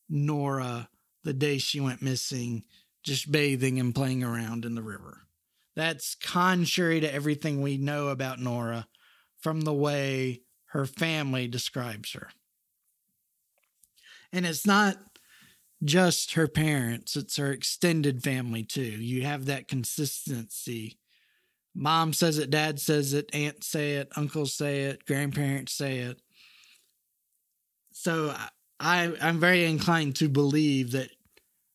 Nora 0.09 0.89
the 1.23 1.33
day 1.33 1.57
she 1.57 1.79
went 1.79 2.01
missing 2.01 2.63
just 3.03 3.31
bathing 3.31 3.79
and 3.79 3.95
playing 3.95 4.23
around 4.23 4.65
in 4.65 4.75
the 4.75 4.81
river. 4.81 5.21
That's 5.75 6.15
contrary 6.15 6.99
to 6.99 7.13
everything 7.13 7.61
we 7.61 7.77
know 7.77 8.09
about 8.09 8.39
Nora 8.39 8.87
from 9.39 9.61
the 9.61 9.73
way 9.73 10.41
her 10.65 10.85
family 10.85 11.47
describes 11.47 12.13
her. 12.13 12.29
And 14.31 14.45
it's 14.45 14.65
not 14.65 14.97
just 15.83 16.33
her 16.33 16.47
parents, 16.47 17.15
it's 17.15 17.37
her 17.37 17.51
extended 17.51 18.23
family 18.23 18.63
too. 18.63 18.81
You 18.81 19.23
have 19.23 19.45
that 19.45 19.67
consistency. 19.67 20.99
Mom 21.73 22.13
says 22.13 22.37
it, 22.37 22.49
dad 22.49 22.79
says 22.79 23.13
it, 23.13 23.29
aunt 23.33 23.63
say 23.63 23.93
it, 23.93 24.11
uncles 24.15 24.53
say 24.53 24.83
it, 24.83 25.05
grandparents 25.05 25.73
say 25.73 25.99
it. 25.99 26.21
So 27.93 28.35
I, 28.79 29.13
I'm 29.21 29.39
very 29.39 29.65
inclined 29.65 30.15
to 30.17 30.29
believe 30.29 30.91
that 30.91 31.09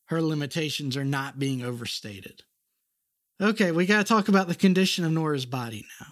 her 0.06 0.22
limitations 0.22 0.96
are 0.96 1.04
not 1.04 1.38
being 1.38 1.64
overstated. 1.64 2.42
Okay, 3.40 3.72
we 3.72 3.86
got 3.86 3.98
to 3.98 4.04
talk 4.04 4.28
about 4.28 4.48
the 4.48 4.54
condition 4.54 5.04
of 5.04 5.12
Nora's 5.12 5.46
body 5.46 5.84
now. 6.00 6.06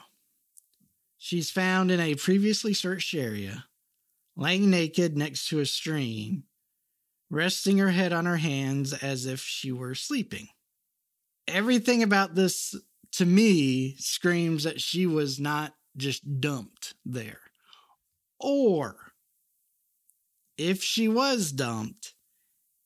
She's 1.19 1.51
found 1.51 1.91
in 1.91 2.01
a 2.01 2.17
previously 2.17 2.75
searched 2.75 3.15
area, 3.15 3.65
laying 4.37 4.69
naked 4.69 5.17
next 5.17 5.49
to 5.49 5.61
a 5.61 5.67
stream, 5.67 6.45
resting 7.35 7.79
her 7.79 7.91
head 7.91 8.13
on 8.13 8.27
her 8.27 8.37
hands 8.37 8.93
as 8.93 9.27
if 9.27 9.41
she 9.41 9.73
were 9.73 9.95
sleeping. 9.95 10.49
Everything 11.47 12.03
about 12.03 12.35
this, 12.35 12.75
to 13.13 13.27
me, 13.27 13.97
screams 13.99 14.65
that 14.65 14.81
she 14.81 15.07
was 15.07 15.39
not 15.39 15.75
just 15.97 16.41
dumped 16.41 16.95
there. 17.05 17.41
Or, 18.41 19.13
if 20.57 20.83
she 20.83 21.09
was 21.09 21.53
dumped, 21.53 22.15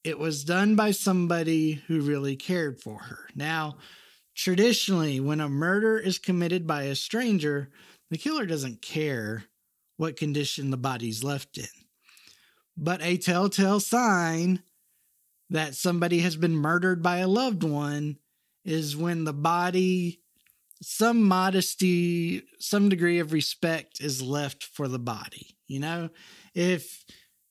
it 0.02 0.18
was 0.18 0.44
done 0.44 0.74
by 0.74 0.90
somebody 0.90 1.82
who 1.86 2.00
really 2.00 2.36
cared 2.36 2.80
for 2.80 2.98
her. 3.02 3.28
Now, 3.34 3.76
Traditionally, 4.38 5.18
when 5.18 5.40
a 5.40 5.48
murder 5.48 5.98
is 5.98 6.20
committed 6.20 6.64
by 6.64 6.84
a 6.84 6.94
stranger, 6.94 7.70
the 8.08 8.16
killer 8.16 8.46
doesn't 8.46 8.80
care 8.80 9.42
what 9.96 10.16
condition 10.16 10.70
the 10.70 10.76
body's 10.76 11.24
left 11.24 11.58
in. 11.58 11.66
But 12.80 13.02
a 13.02 13.16
telltale 13.16 13.80
sign 13.80 14.62
that 15.50 15.74
somebody 15.74 16.20
has 16.20 16.36
been 16.36 16.54
murdered 16.54 17.02
by 17.02 17.18
a 17.18 17.26
loved 17.26 17.64
one 17.64 18.18
is 18.64 18.96
when 18.96 19.24
the 19.24 19.32
body, 19.32 20.20
some 20.80 21.24
modesty, 21.24 22.44
some 22.60 22.88
degree 22.88 23.18
of 23.18 23.32
respect 23.32 24.00
is 24.00 24.22
left 24.22 24.62
for 24.62 24.86
the 24.86 24.98
body. 24.98 25.56
You 25.66 25.80
know, 25.80 26.10
if 26.54 27.04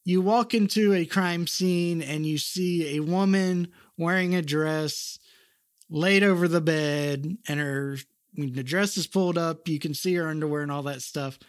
you 0.06 0.22
walk 0.22 0.54
into 0.54 0.94
a 0.94 1.06
crime 1.06 1.46
scene 1.46 2.02
and 2.02 2.26
you 2.26 2.38
see 2.38 2.96
a 2.96 3.02
woman 3.02 3.74
wearing 3.98 4.34
a 4.34 4.42
dress 4.42 5.20
laid 5.90 6.24
over 6.24 6.48
the 6.48 6.62
bed 6.62 7.38
and 7.50 7.60
her 7.60 7.98
the 8.34 8.64
dress 8.64 8.98
is 8.98 9.08
pulled 9.08 9.38
up, 9.38 9.68
you 9.68 9.80
can 9.80 9.94
see 9.96 10.14
her 10.14 10.30
underwear 10.30 10.62
and 10.62 10.72
all 10.72 10.84
that 10.84 11.02
stuff. 11.02 11.40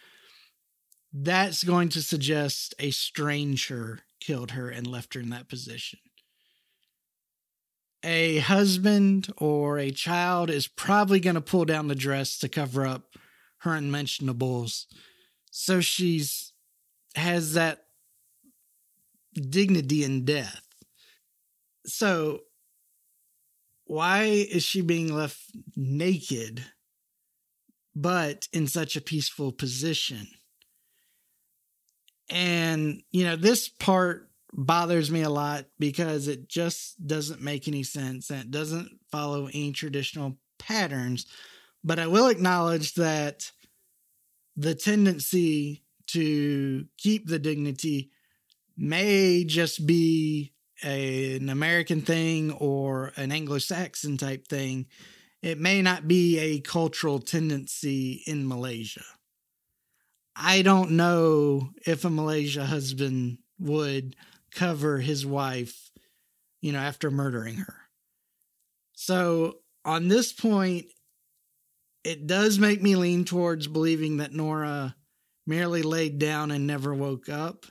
That's 1.11 1.63
going 1.63 1.89
to 1.89 2.01
suggest 2.01 2.75
a 2.77 2.91
stranger 2.91 4.01
killed 4.19 4.51
her 4.51 4.69
and 4.69 4.85
left 4.85 5.13
her 5.15 5.21
in 5.21 5.29
that 5.29 5.49
position. 5.49 5.99
A 8.03 8.37
husband 8.39 9.27
or 9.37 9.77
a 9.77 9.91
child 9.91 10.49
is 10.49 10.67
probably 10.67 11.19
going 11.19 11.35
to 11.35 11.41
pull 11.41 11.65
down 11.65 11.87
the 11.87 11.95
dress 11.95 12.37
to 12.39 12.47
cover 12.49 12.85
up 12.85 13.15
her 13.59 13.73
unmentionables. 13.73 14.87
So 15.51 15.81
she's 15.81 16.53
has 17.15 17.53
that 17.53 17.85
dignity 19.33 20.03
in 20.03 20.25
death. 20.25 20.65
So 21.85 22.41
why 23.85 24.23
is 24.23 24.63
she 24.63 24.81
being 24.81 25.13
left 25.13 25.39
naked 25.75 26.63
but 27.95 28.47
in 28.53 28.67
such 28.67 28.95
a 28.95 29.01
peaceful 29.01 29.51
position 29.51 30.27
and 32.29 33.01
you 33.11 33.25
know 33.25 33.35
this 33.35 33.69
part 33.69 34.29
bothers 34.53 35.11
me 35.11 35.21
a 35.21 35.29
lot 35.29 35.65
because 35.77 36.27
it 36.27 36.47
just 36.47 37.05
doesn't 37.05 37.41
make 37.41 37.67
any 37.67 37.83
sense 37.83 38.29
and 38.29 38.41
it 38.41 38.51
doesn't 38.51 38.99
follow 39.11 39.45
any 39.47 39.71
traditional 39.71 40.37
patterns 40.57 41.25
but 41.83 41.99
i 41.99 42.07
will 42.07 42.27
acknowledge 42.27 42.95
that 42.95 43.51
the 44.55 44.75
tendency 44.75 45.83
to 46.07 46.85
keep 46.97 47.27
the 47.27 47.39
dignity 47.39 48.09
may 48.75 49.43
just 49.43 49.85
be 49.85 50.51
a, 50.83 51.35
an 51.35 51.49
American 51.49 52.01
thing 52.01 52.51
or 52.51 53.11
an 53.15 53.31
Anglo 53.31 53.57
Saxon 53.57 54.17
type 54.17 54.47
thing, 54.47 54.87
it 55.41 55.59
may 55.59 55.81
not 55.81 56.07
be 56.07 56.37
a 56.39 56.59
cultural 56.59 57.19
tendency 57.19 58.23
in 58.25 58.47
Malaysia. 58.47 59.03
I 60.41 60.61
don't 60.61 60.91
know 60.91 61.71
if 61.85 62.05
a 62.05 62.09
Malaysia 62.09 62.65
husband 62.65 63.39
would 63.59 64.15
cover 64.51 64.99
his 64.99 65.25
wife, 65.25 65.91
you 66.61 66.71
know, 66.71 66.79
after 66.79 67.11
murdering 67.11 67.55
her. 67.55 67.75
So 68.93 69.57
on 69.83 70.07
this 70.07 70.31
point, 70.31 70.85
it 72.05 72.25
does 72.25 72.57
make 72.57 72.81
me 72.81 72.95
lean 72.95 73.25
towards 73.25 73.67
believing 73.67 74.17
that 74.17 74.33
Nora 74.33 74.95
merely 75.45 75.81
laid 75.81 76.19
down 76.19 76.51
and 76.51 76.65
never 76.65 76.93
woke 76.93 77.27
up 77.27 77.65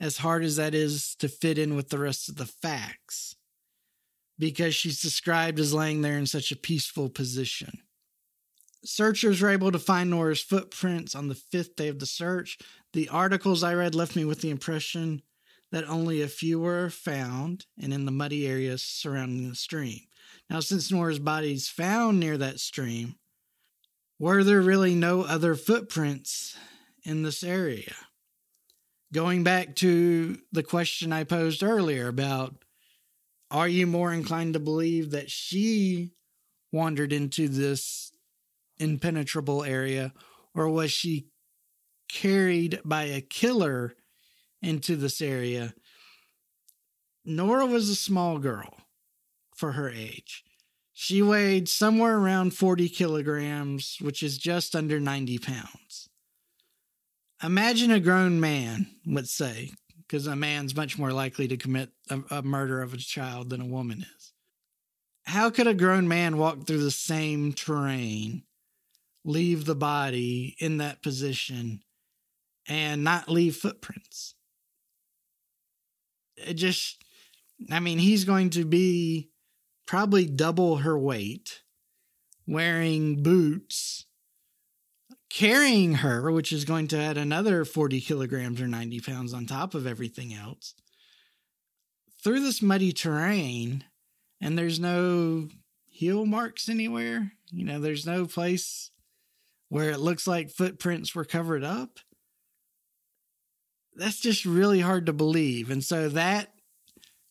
as 0.00 0.16
hard 0.16 0.42
as 0.42 0.56
that 0.56 0.74
is 0.74 1.16
to 1.16 1.28
fit 1.28 1.58
in 1.58 1.76
with 1.76 1.90
the 1.90 1.98
rest 1.98 2.30
of 2.30 2.36
the 2.36 2.46
facts, 2.46 3.36
because 4.38 4.74
she's 4.74 5.02
described 5.02 5.58
as 5.58 5.74
laying 5.74 6.00
there 6.00 6.18
in 6.18 6.26
such 6.26 6.50
a 6.50 6.56
peaceful 6.56 7.10
position. 7.10 7.78
Searchers 8.86 9.40
were 9.40 9.50
able 9.50 9.72
to 9.72 9.78
find 9.78 10.10
Nora's 10.10 10.40
footprints 10.40 11.14
on 11.14 11.28
the 11.28 11.34
fifth 11.34 11.76
day 11.76 11.88
of 11.88 11.98
the 11.98 12.06
search. 12.06 12.58
The 12.92 13.08
articles 13.08 13.62
I 13.62 13.74
read 13.74 13.94
left 13.94 14.16
me 14.16 14.24
with 14.24 14.40
the 14.40 14.50
impression 14.50 15.22
that 15.72 15.88
only 15.88 16.22
a 16.22 16.28
few 16.28 16.60
were 16.60 16.90
found 16.90 17.66
and 17.80 17.92
in 17.92 18.04
the 18.04 18.12
muddy 18.12 18.46
areas 18.46 18.82
surrounding 18.82 19.48
the 19.48 19.56
stream. 19.56 20.00
Now, 20.48 20.60
since 20.60 20.90
Nora's 20.90 21.18
body 21.18 21.52
is 21.52 21.68
found 21.68 22.20
near 22.20 22.38
that 22.38 22.60
stream, 22.60 23.16
were 24.18 24.44
there 24.44 24.62
really 24.62 24.94
no 24.94 25.22
other 25.22 25.54
footprints 25.54 26.56
in 27.04 27.22
this 27.22 27.42
area? 27.42 27.94
Going 29.12 29.44
back 29.44 29.76
to 29.76 30.38
the 30.52 30.62
question 30.62 31.12
I 31.12 31.24
posed 31.24 31.62
earlier 31.62 32.08
about 32.08 32.54
are 33.50 33.68
you 33.68 33.86
more 33.86 34.12
inclined 34.12 34.54
to 34.54 34.60
believe 34.60 35.12
that 35.12 35.30
she 35.30 36.12
wandered 36.72 37.12
into 37.12 37.48
this 37.48 38.05
impenetrable 38.78 39.64
area 39.64 40.12
or 40.54 40.68
was 40.68 40.90
she 40.90 41.28
carried 42.08 42.80
by 42.84 43.04
a 43.04 43.20
killer 43.20 43.94
into 44.62 44.96
this 44.96 45.20
area? 45.20 45.74
Nora 47.24 47.66
was 47.66 47.88
a 47.88 47.96
small 47.96 48.38
girl 48.38 48.74
for 49.54 49.72
her 49.72 49.90
age. 49.90 50.44
She 50.92 51.20
weighed 51.20 51.68
somewhere 51.68 52.16
around 52.16 52.54
40 52.54 52.88
kilograms, 52.88 53.98
which 54.00 54.22
is 54.22 54.38
just 54.38 54.74
under 54.74 54.98
90 54.98 55.38
pounds. 55.38 56.08
Imagine 57.42 57.90
a 57.90 58.00
grown 58.00 58.40
man, 58.40 58.86
let's 59.04 59.32
say, 59.32 59.72
because 59.98 60.26
a 60.26 60.34
man's 60.34 60.74
much 60.74 60.98
more 60.98 61.12
likely 61.12 61.48
to 61.48 61.58
commit 61.58 61.90
a, 62.08 62.20
a, 62.30 62.42
murder 62.42 62.80
of 62.80 62.94
a 62.94 62.96
child 62.96 63.50
than 63.50 63.60
a 63.60 63.66
woman 63.66 64.06
is. 64.16 64.32
How 65.26 65.50
could 65.50 65.66
a 65.66 65.74
grown 65.74 66.08
man 66.08 66.38
walk 66.38 66.66
through 66.66 66.82
the 66.82 66.90
same 66.90 67.52
terrain, 67.52 68.44
leave 69.26 69.64
the 69.64 69.74
body 69.74 70.56
in 70.58 70.78
that 70.78 71.02
position, 71.02 71.82
and 72.66 73.04
not 73.04 73.28
leave 73.28 73.56
footprints? 73.56 74.34
It 76.36 76.54
just, 76.54 77.02
I 77.70 77.80
mean, 77.80 77.98
he's 77.98 78.24
going 78.24 78.50
to 78.50 78.64
be 78.64 79.30
probably 79.86 80.26
double 80.26 80.78
her 80.78 80.98
weight, 80.98 81.62
wearing 82.46 83.22
boots 83.22 84.06
carrying 85.36 85.96
her, 85.96 86.30
which 86.30 86.50
is 86.50 86.64
going 86.64 86.88
to 86.88 86.98
add 86.98 87.18
another 87.18 87.64
40 87.64 88.00
kilograms 88.00 88.58
or 88.60 88.66
90 88.66 89.00
pounds 89.00 89.34
on 89.34 89.44
top 89.44 89.74
of 89.74 89.86
everything 89.86 90.32
else, 90.32 90.74
through 92.22 92.40
this 92.40 92.62
muddy 92.62 92.90
terrain, 92.90 93.84
and 94.40 94.58
there's 94.58 94.80
no 94.80 95.48
heel 95.90 96.24
marks 96.24 96.68
anywhere. 96.70 97.32
You 97.50 97.64
know, 97.64 97.80
there's 97.80 98.06
no 98.06 98.24
place 98.24 98.90
where 99.68 99.90
it 99.90 100.00
looks 100.00 100.26
like 100.26 100.50
footprints 100.50 101.14
were 101.14 101.24
covered 101.24 101.64
up. 101.64 101.98
That's 103.94 104.20
just 104.20 104.44
really 104.44 104.80
hard 104.80 105.06
to 105.06 105.12
believe. 105.12 105.70
And 105.70 105.82
so 105.82 106.08
that 106.10 106.52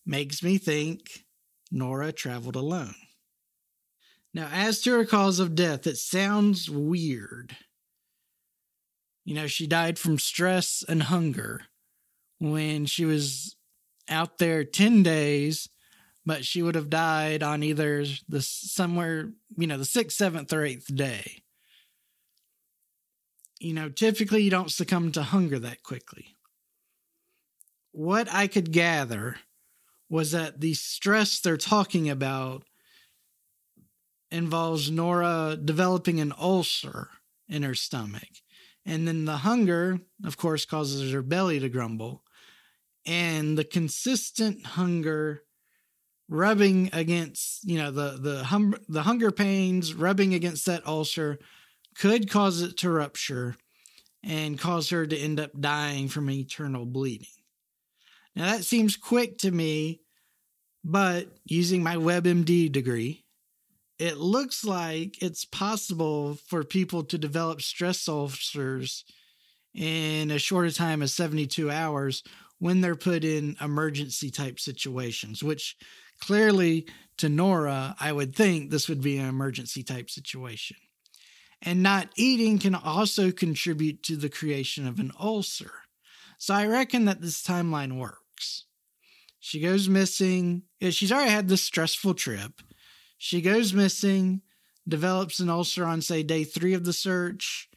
makes 0.05 0.43
me 0.43 0.57
think 0.57 1.25
Nora 1.71 2.11
traveled 2.11 2.55
alone. 2.55 2.95
Now, 4.33 4.49
as 4.51 4.81
to 4.81 4.91
her 4.91 5.05
cause 5.05 5.39
of 5.39 5.55
death, 5.55 5.87
it 5.87 5.97
sounds 5.97 6.69
weird. 6.69 7.55
You 9.23 9.33
know, 9.33 9.47
she 9.47 9.65
died 9.65 9.97
from 9.97 10.19
stress 10.19 10.83
and 10.87 11.03
hunger 11.03 11.61
when 12.39 12.85
she 12.85 13.05
was 13.05 13.55
out 14.09 14.37
there 14.37 14.63
10 14.63 15.03
days, 15.03 15.69
but 16.25 16.43
she 16.43 16.61
would 16.61 16.75
have 16.75 16.89
died 16.89 17.43
on 17.43 17.63
either 17.63 18.05
the 18.27 18.41
somewhere, 18.41 19.31
you 19.57 19.67
know, 19.67 19.77
the 19.77 19.85
sixth, 19.85 20.17
seventh, 20.17 20.51
or 20.51 20.63
eighth 20.63 20.93
day. 20.93 21.43
You 23.59 23.73
know, 23.73 23.89
typically 23.89 24.43
you 24.43 24.51
don't 24.51 24.71
succumb 24.71 25.11
to 25.13 25.23
hunger 25.23 25.59
that 25.59 25.83
quickly. 25.83 26.35
What 27.91 28.31
I 28.31 28.47
could 28.47 28.71
gather 28.71 29.37
was 30.09 30.31
that 30.31 30.59
the 30.59 30.73
stress 30.73 31.39
they're 31.39 31.57
talking 31.57 32.09
about 32.09 32.63
involves 34.29 34.91
Nora 34.91 35.57
developing 35.63 36.19
an 36.19 36.33
ulcer 36.37 37.09
in 37.47 37.63
her 37.63 37.75
stomach 37.75 38.27
and 38.85 39.07
then 39.07 39.25
the 39.25 39.37
hunger, 39.37 39.99
of 40.23 40.37
course, 40.37 40.65
causes 40.65 41.11
her 41.11 41.23
belly 41.23 41.59
to 41.59 41.69
grumble. 41.69 42.23
And 43.05 43.57
the 43.57 43.63
consistent 43.63 44.65
hunger 44.65 45.43
rubbing 46.29 46.89
against, 46.93 47.63
you 47.63 47.77
know, 47.77 47.91
the 47.91 48.17
the 48.19 48.43
hum- 48.45 48.79
the 48.87 49.03
hunger 49.03 49.31
pains 49.31 49.93
rubbing 49.93 50.33
against 50.33 50.65
that 50.65 50.85
ulcer 50.87 51.39
could 51.97 52.29
cause 52.29 52.61
it 52.61 52.77
to 52.77 52.89
rupture 52.89 53.55
and 54.23 54.59
cause 54.59 54.89
her 54.89 55.05
to 55.05 55.17
end 55.17 55.39
up 55.39 55.51
dying 55.59 56.07
from 56.07 56.29
eternal 56.29 56.85
bleeding. 56.85 57.27
Now 58.35 58.51
that 58.51 58.65
seems 58.65 58.97
quick 58.97 59.37
to 59.39 59.51
me, 59.51 60.01
but 60.83 61.27
using 61.45 61.81
my 61.83 61.95
WebMD 61.95 62.71
degree, 62.71 63.23
it 63.97 64.17
looks 64.17 64.65
like 64.65 65.21
it's 65.21 65.45
possible 65.45 66.35
for 66.47 66.63
people 66.63 67.03
to 67.05 67.17
develop 67.17 67.61
stress 67.61 68.07
ulcers 68.09 69.05
in 69.73 70.31
a 70.31 70.39
shorter 70.39 70.71
time 70.71 71.01
of 71.01 71.09
72 71.09 71.71
hours 71.71 72.23
when 72.59 72.81
they're 72.81 72.95
put 72.95 73.23
in 73.23 73.55
emergency 73.61 74.29
type 74.29 74.59
situations, 74.59 75.43
which 75.43 75.75
clearly 76.19 76.87
to 77.17 77.29
Nora, 77.29 77.95
I 77.99 78.11
would 78.11 78.35
think 78.35 78.69
this 78.69 78.89
would 78.89 79.01
be 79.01 79.17
an 79.17 79.27
emergency 79.27 79.83
type 79.83 80.09
situation. 80.09 80.77
And 81.67 81.81
not 81.81 82.09
eating 82.15 82.59
can 82.59 82.75
also 82.75 83.31
contribute 83.31 84.03
to 84.03 84.15
the 84.15 84.29
creation 84.29 84.87
of 84.87 84.99
an 84.99 85.11
ulcer. 85.19 85.71
So 86.37 86.53
I 86.53 86.67
reckon 86.67 87.05
that 87.05 87.21
this 87.21 87.41
timeline 87.41 87.97
works. 87.97 88.65
She 89.39 89.59
goes 89.59 89.89
missing. 89.89 90.61
She's 90.79 91.11
already 91.11 91.31
had 91.31 91.47
this 91.47 91.63
stressful 91.63 92.13
trip. 92.13 92.61
She 93.17 93.41
goes 93.41 93.73
missing, 93.73 94.41
develops 94.87 95.39
an 95.39 95.49
ulcer 95.49 95.85
on, 95.85 96.01
say, 96.01 96.21
day 96.21 96.43
three 96.43 96.75
of 96.75 96.85
the 96.85 96.93
search. 96.93 97.67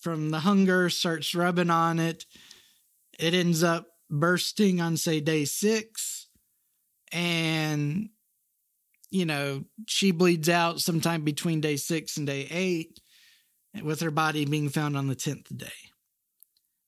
From 0.00 0.30
the 0.30 0.40
hunger, 0.40 0.88
starts 0.88 1.34
rubbing 1.34 1.70
on 1.70 1.98
it. 1.98 2.24
It 3.18 3.34
ends 3.34 3.62
up 3.62 3.88
bursting 4.08 4.80
on, 4.80 4.96
say, 4.96 5.20
day 5.20 5.44
six. 5.44 6.28
And, 7.12 8.08
you 9.14 9.24
know, 9.24 9.62
she 9.86 10.10
bleeds 10.10 10.48
out 10.48 10.80
sometime 10.80 11.22
between 11.22 11.60
day 11.60 11.76
six 11.76 12.16
and 12.16 12.26
day 12.26 12.48
eight, 12.50 12.98
with 13.80 14.00
her 14.00 14.10
body 14.10 14.44
being 14.44 14.68
found 14.68 14.96
on 14.96 15.06
the 15.06 15.14
10th 15.14 15.56
day. 15.56 15.66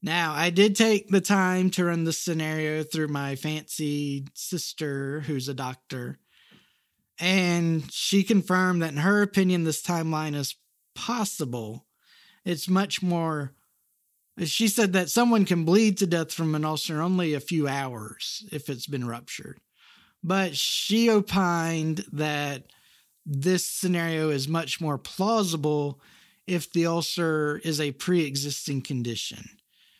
Now, 0.02 0.32
I 0.34 0.50
did 0.50 0.74
take 0.74 1.08
the 1.08 1.20
time 1.20 1.70
to 1.70 1.84
run 1.84 2.02
this 2.02 2.18
scenario 2.18 2.82
through 2.82 3.08
my 3.08 3.36
fancy 3.36 4.26
sister, 4.34 5.20
who's 5.20 5.48
a 5.48 5.54
doctor, 5.54 6.18
and 7.20 7.90
she 7.92 8.24
confirmed 8.24 8.82
that, 8.82 8.92
in 8.92 8.98
her 8.98 9.22
opinion, 9.22 9.62
this 9.62 9.80
timeline 9.80 10.34
is 10.34 10.56
possible. 10.96 11.86
It's 12.44 12.68
much 12.68 13.02
more. 13.02 13.52
She 14.44 14.66
said 14.66 14.92
that 14.94 15.10
someone 15.10 15.44
can 15.44 15.64
bleed 15.64 15.96
to 15.98 16.08
death 16.08 16.32
from 16.32 16.56
an 16.56 16.64
ulcer 16.64 17.00
only 17.00 17.34
a 17.34 17.40
few 17.40 17.68
hours 17.68 18.44
if 18.50 18.68
it's 18.68 18.88
been 18.88 19.06
ruptured. 19.06 19.60
But 20.26 20.56
she 20.56 21.08
opined 21.08 22.04
that 22.12 22.64
this 23.24 23.64
scenario 23.64 24.30
is 24.30 24.48
much 24.48 24.80
more 24.80 24.98
plausible 24.98 26.00
if 26.48 26.72
the 26.72 26.86
ulcer 26.86 27.60
is 27.62 27.80
a 27.80 27.92
pre 27.92 28.26
existing 28.26 28.82
condition. 28.82 29.48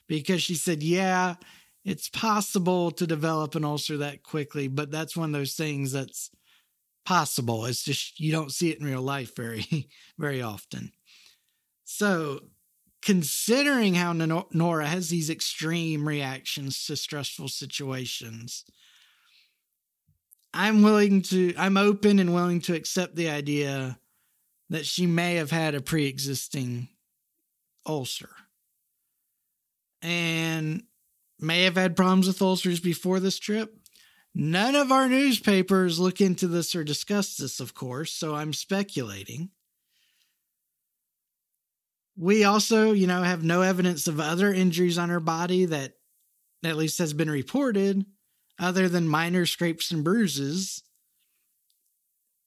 Because 0.08 0.42
she 0.42 0.56
said, 0.56 0.82
yeah, 0.82 1.36
it's 1.84 2.08
possible 2.08 2.90
to 2.90 3.06
develop 3.06 3.54
an 3.54 3.64
ulcer 3.64 3.98
that 3.98 4.24
quickly, 4.24 4.66
but 4.66 4.90
that's 4.90 5.16
one 5.16 5.32
of 5.32 5.38
those 5.38 5.54
things 5.54 5.92
that's 5.92 6.30
possible. 7.04 7.64
It's 7.66 7.84
just 7.84 8.18
you 8.18 8.32
don't 8.32 8.50
see 8.50 8.70
it 8.70 8.80
in 8.80 8.86
real 8.86 9.02
life 9.02 9.36
very, 9.36 9.88
very 10.18 10.42
often. 10.42 10.90
So, 11.84 12.40
considering 13.00 13.94
how 13.94 14.12
Nora 14.12 14.88
has 14.88 15.08
these 15.08 15.30
extreme 15.30 16.08
reactions 16.08 16.84
to 16.86 16.96
stressful 16.96 17.46
situations, 17.46 18.64
I'm 20.56 20.82
willing 20.82 21.22
to, 21.22 21.54
I'm 21.56 21.76
open 21.76 22.18
and 22.18 22.34
willing 22.34 22.60
to 22.62 22.74
accept 22.74 23.14
the 23.14 23.30
idea 23.30 23.98
that 24.70 24.86
she 24.86 25.06
may 25.06 25.36
have 25.36 25.50
had 25.50 25.74
a 25.74 25.80
pre 25.80 26.06
existing 26.06 26.88
ulcer 27.86 28.30
and 30.02 30.82
may 31.38 31.64
have 31.64 31.76
had 31.76 31.96
problems 31.96 32.26
with 32.26 32.42
ulcers 32.42 32.80
before 32.80 33.20
this 33.20 33.38
trip 33.38 33.76
None 34.38 34.74
of 34.74 34.92
our 34.92 35.08
newspapers 35.08 35.98
look 35.98 36.20
into 36.20 36.46
this 36.46 36.76
or 36.76 36.84
discuss 36.84 37.38
this, 37.38 37.58
of 37.58 37.72
course, 37.72 38.12
so 38.12 38.34
I'm 38.34 38.52
speculating. 38.52 39.48
We 42.18 42.44
also, 42.44 42.92
you 42.92 43.06
know, 43.06 43.22
have 43.22 43.42
no 43.42 43.62
evidence 43.62 44.06
of 44.06 44.20
other 44.20 44.52
injuries 44.52 44.98
on 44.98 45.08
her 45.08 45.20
body 45.20 45.64
that 45.64 45.94
at 46.62 46.76
least 46.76 46.98
has 46.98 47.14
been 47.14 47.30
reported, 47.30 48.04
other 48.58 48.88
than 48.88 49.08
minor 49.08 49.46
scrapes 49.46 49.90
and 49.90 50.02
bruises. 50.04 50.82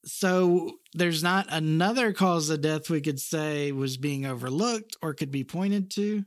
so 0.05 0.79
there's 0.93 1.21
not 1.21 1.45
another 1.49 2.13
cause 2.13 2.49
of 2.49 2.61
death 2.61 2.89
we 2.89 3.01
could 3.01 3.19
say 3.19 3.71
was 3.71 3.97
being 3.97 4.25
overlooked 4.25 4.95
or 5.01 5.13
could 5.13 5.31
be 5.31 5.43
pointed 5.43 5.91
to. 5.91 6.23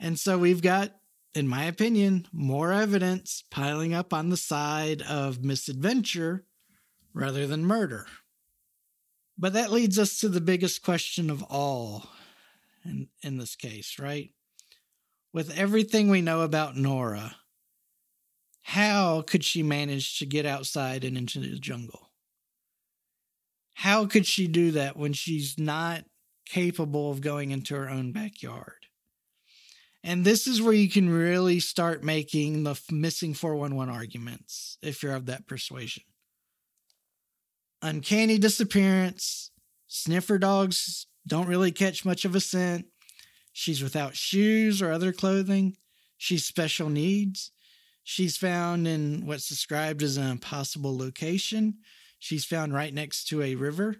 And 0.00 0.18
so 0.18 0.38
we've 0.38 0.62
got, 0.62 0.94
in 1.34 1.48
my 1.48 1.64
opinion, 1.64 2.26
more 2.32 2.72
evidence 2.72 3.42
piling 3.50 3.94
up 3.94 4.14
on 4.14 4.30
the 4.30 4.36
side 4.36 5.02
of 5.02 5.44
misadventure 5.44 6.44
rather 7.12 7.46
than 7.46 7.64
murder. 7.64 8.06
But 9.36 9.52
that 9.52 9.72
leads 9.72 9.98
us 9.98 10.18
to 10.20 10.28
the 10.28 10.40
biggest 10.40 10.82
question 10.82 11.30
of 11.30 11.42
all 11.44 12.08
in, 12.84 13.08
in 13.22 13.38
this 13.38 13.54
case, 13.54 13.98
right? 13.98 14.30
With 15.32 15.56
everything 15.56 16.08
we 16.08 16.22
know 16.22 16.40
about 16.40 16.76
Nora, 16.76 17.36
how 18.68 19.22
could 19.22 19.42
she 19.42 19.62
manage 19.62 20.18
to 20.18 20.26
get 20.26 20.44
outside 20.44 21.02
and 21.02 21.16
into 21.16 21.40
the 21.40 21.58
jungle? 21.58 22.10
How 23.72 24.04
could 24.04 24.26
she 24.26 24.46
do 24.46 24.72
that 24.72 24.94
when 24.94 25.14
she's 25.14 25.56
not 25.56 26.04
capable 26.44 27.10
of 27.10 27.22
going 27.22 27.50
into 27.50 27.74
her 27.74 27.88
own 27.88 28.12
backyard? 28.12 28.84
And 30.04 30.22
this 30.22 30.46
is 30.46 30.60
where 30.60 30.74
you 30.74 30.90
can 30.90 31.08
really 31.08 31.60
start 31.60 32.04
making 32.04 32.64
the 32.64 32.78
missing 32.90 33.32
411 33.32 33.94
arguments 33.94 34.76
if 34.82 35.02
you're 35.02 35.14
of 35.14 35.24
that 35.26 35.46
persuasion. 35.46 36.02
Uncanny 37.80 38.36
disappearance, 38.36 39.50
sniffer 39.86 40.36
dogs 40.36 41.06
don't 41.26 41.48
really 41.48 41.72
catch 41.72 42.04
much 42.04 42.26
of 42.26 42.34
a 42.34 42.40
scent. 42.40 42.84
She's 43.54 43.82
without 43.82 44.14
shoes 44.14 44.82
or 44.82 44.92
other 44.92 45.14
clothing. 45.14 45.78
She's 46.18 46.44
special 46.44 46.90
needs. 46.90 47.50
She's 48.10 48.38
found 48.38 48.88
in 48.88 49.26
what's 49.26 49.50
described 49.50 50.02
as 50.02 50.16
an 50.16 50.30
impossible 50.30 50.96
location. 50.96 51.80
She's 52.18 52.46
found 52.46 52.72
right 52.72 52.94
next 52.94 53.28
to 53.28 53.42
a 53.42 53.54
river. 53.54 53.96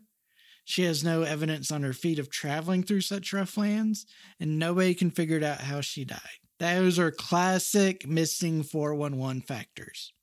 She 0.65 0.85
has 0.85 1.05
no 1.05 1.25
evidence 1.25 1.71
on 1.71 1.83
her 1.83 1.93
feet 1.93 2.19
of 2.19 2.31
traveling 2.31 2.83
through 2.83 3.03
such 3.03 3.35
rough 3.35 3.59
lands, 3.59 4.07
and 4.41 4.59
nobody 4.59 4.95
can 4.95 5.11
figure 5.11 5.45
out 5.45 5.61
how 5.61 5.83
she 5.83 6.07
died. 6.07 6.41
Those 6.59 6.99
are 6.99 7.11
classic 7.11 8.09
missing 8.09 8.63
411 8.63 9.43
factors. 9.43 10.15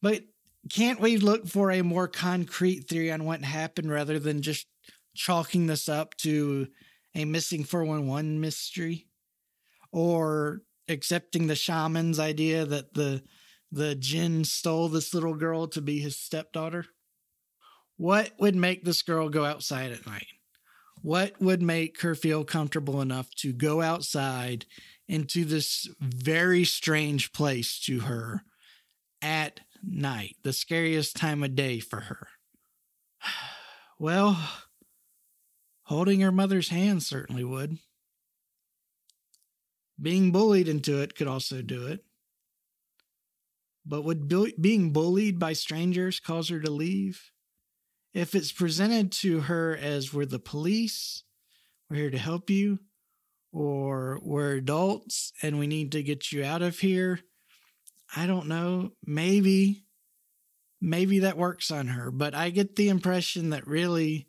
But 0.00 0.22
can't 0.70 0.98
we 0.98 1.18
look 1.18 1.46
for 1.46 1.70
a 1.70 1.82
more 1.82 2.08
concrete 2.08 2.88
theory 2.88 3.12
on 3.12 3.26
what 3.26 3.44
happened 3.44 3.90
rather 3.90 4.18
than 4.18 4.40
just 4.40 4.66
chalking 5.14 5.66
this 5.66 5.90
up 5.90 6.16
to 6.22 6.68
a 7.14 7.26
missing 7.26 7.64
411 7.64 8.40
mystery? 8.40 9.08
Or 9.92 10.62
accepting 10.88 11.46
the 11.46 11.56
shaman's 11.56 12.18
idea 12.18 12.64
that 12.64 12.94
the 12.94 13.22
the 13.72 13.94
jinn 13.96 14.44
stole 14.44 14.88
this 14.88 15.12
little 15.12 15.34
girl 15.34 15.66
to 15.68 15.80
be 15.80 15.98
his 15.98 16.16
stepdaughter? 16.18 16.86
What 17.96 18.32
would 18.38 18.54
make 18.54 18.84
this 18.84 19.02
girl 19.02 19.28
go 19.28 19.44
outside 19.44 19.92
at 19.92 20.06
night? 20.06 20.26
What 21.02 21.40
would 21.40 21.62
make 21.62 22.00
her 22.02 22.14
feel 22.14 22.44
comfortable 22.44 23.00
enough 23.00 23.30
to 23.36 23.52
go 23.52 23.80
outside 23.82 24.66
into 25.08 25.44
this 25.44 25.88
very 26.00 26.64
strange 26.64 27.32
place 27.32 27.78
to 27.80 28.00
her 28.00 28.42
at 29.22 29.60
night, 29.82 30.36
the 30.42 30.52
scariest 30.52 31.16
time 31.16 31.42
of 31.42 31.54
day 31.54 31.80
for 31.80 32.00
her? 32.00 32.28
Well, 33.98 34.38
holding 35.84 36.20
her 36.20 36.30
mother's 36.30 36.68
hand 36.68 37.02
certainly 37.02 37.44
would. 37.44 37.78
Being 40.00 40.32
bullied 40.32 40.68
into 40.68 41.00
it 41.00 41.14
could 41.14 41.26
also 41.26 41.62
do 41.62 41.86
it. 41.86 42.04
But 43.84 44.02
would 44.02 44.28
bu- 44.28 44.52
being 44.60 44.92
bullied 44.92 45.38
by 45.38 45.52
strangers 45.52 46.20
cause 46.20 46.48
her 46.48 46.60
to 46.60 46.70
leave? 46.70 47.30
if 48.16 48.34
it's 48.34 48.50
presented 48.50 49.12
to 49.12 49.40
her 49.40 49.76
as 49.76 50.14
we're 50.14 50.24
the 50.24 50.38
police, 50.38 51.22
we're 51.90 51.96
here 51.96 52.10
to 52.10 52.16
help 52.16 52.48
you, 52.48 52.78
or 53.52 54.18
we're 54.22 54.54
adults 54.54 55.34
and 55.42 55.58
we 55.58 55.66
need 55.66 55.92
to 55.92 56.02
get 56.02 56.32
you 56.32 56.42
out 56.42 56.62
of 56.62 56.78
here, 56.78 57.20
I 58.16 58.26
don't 58.26 58.46
know. 58.46 58.92
Maybe, 59.04 59.84
maybe 60.80 61.18
that 61.20 61.36
works 61.36 61.70
on 61.70 61.88
her, 61.88 62.10
but 62.10 62.34
I 62.34 62.48
get 62.48 62.76
the 62.76 62.88
impression 62.88 63.50
that 63.50 63.66
really 63.66 64.28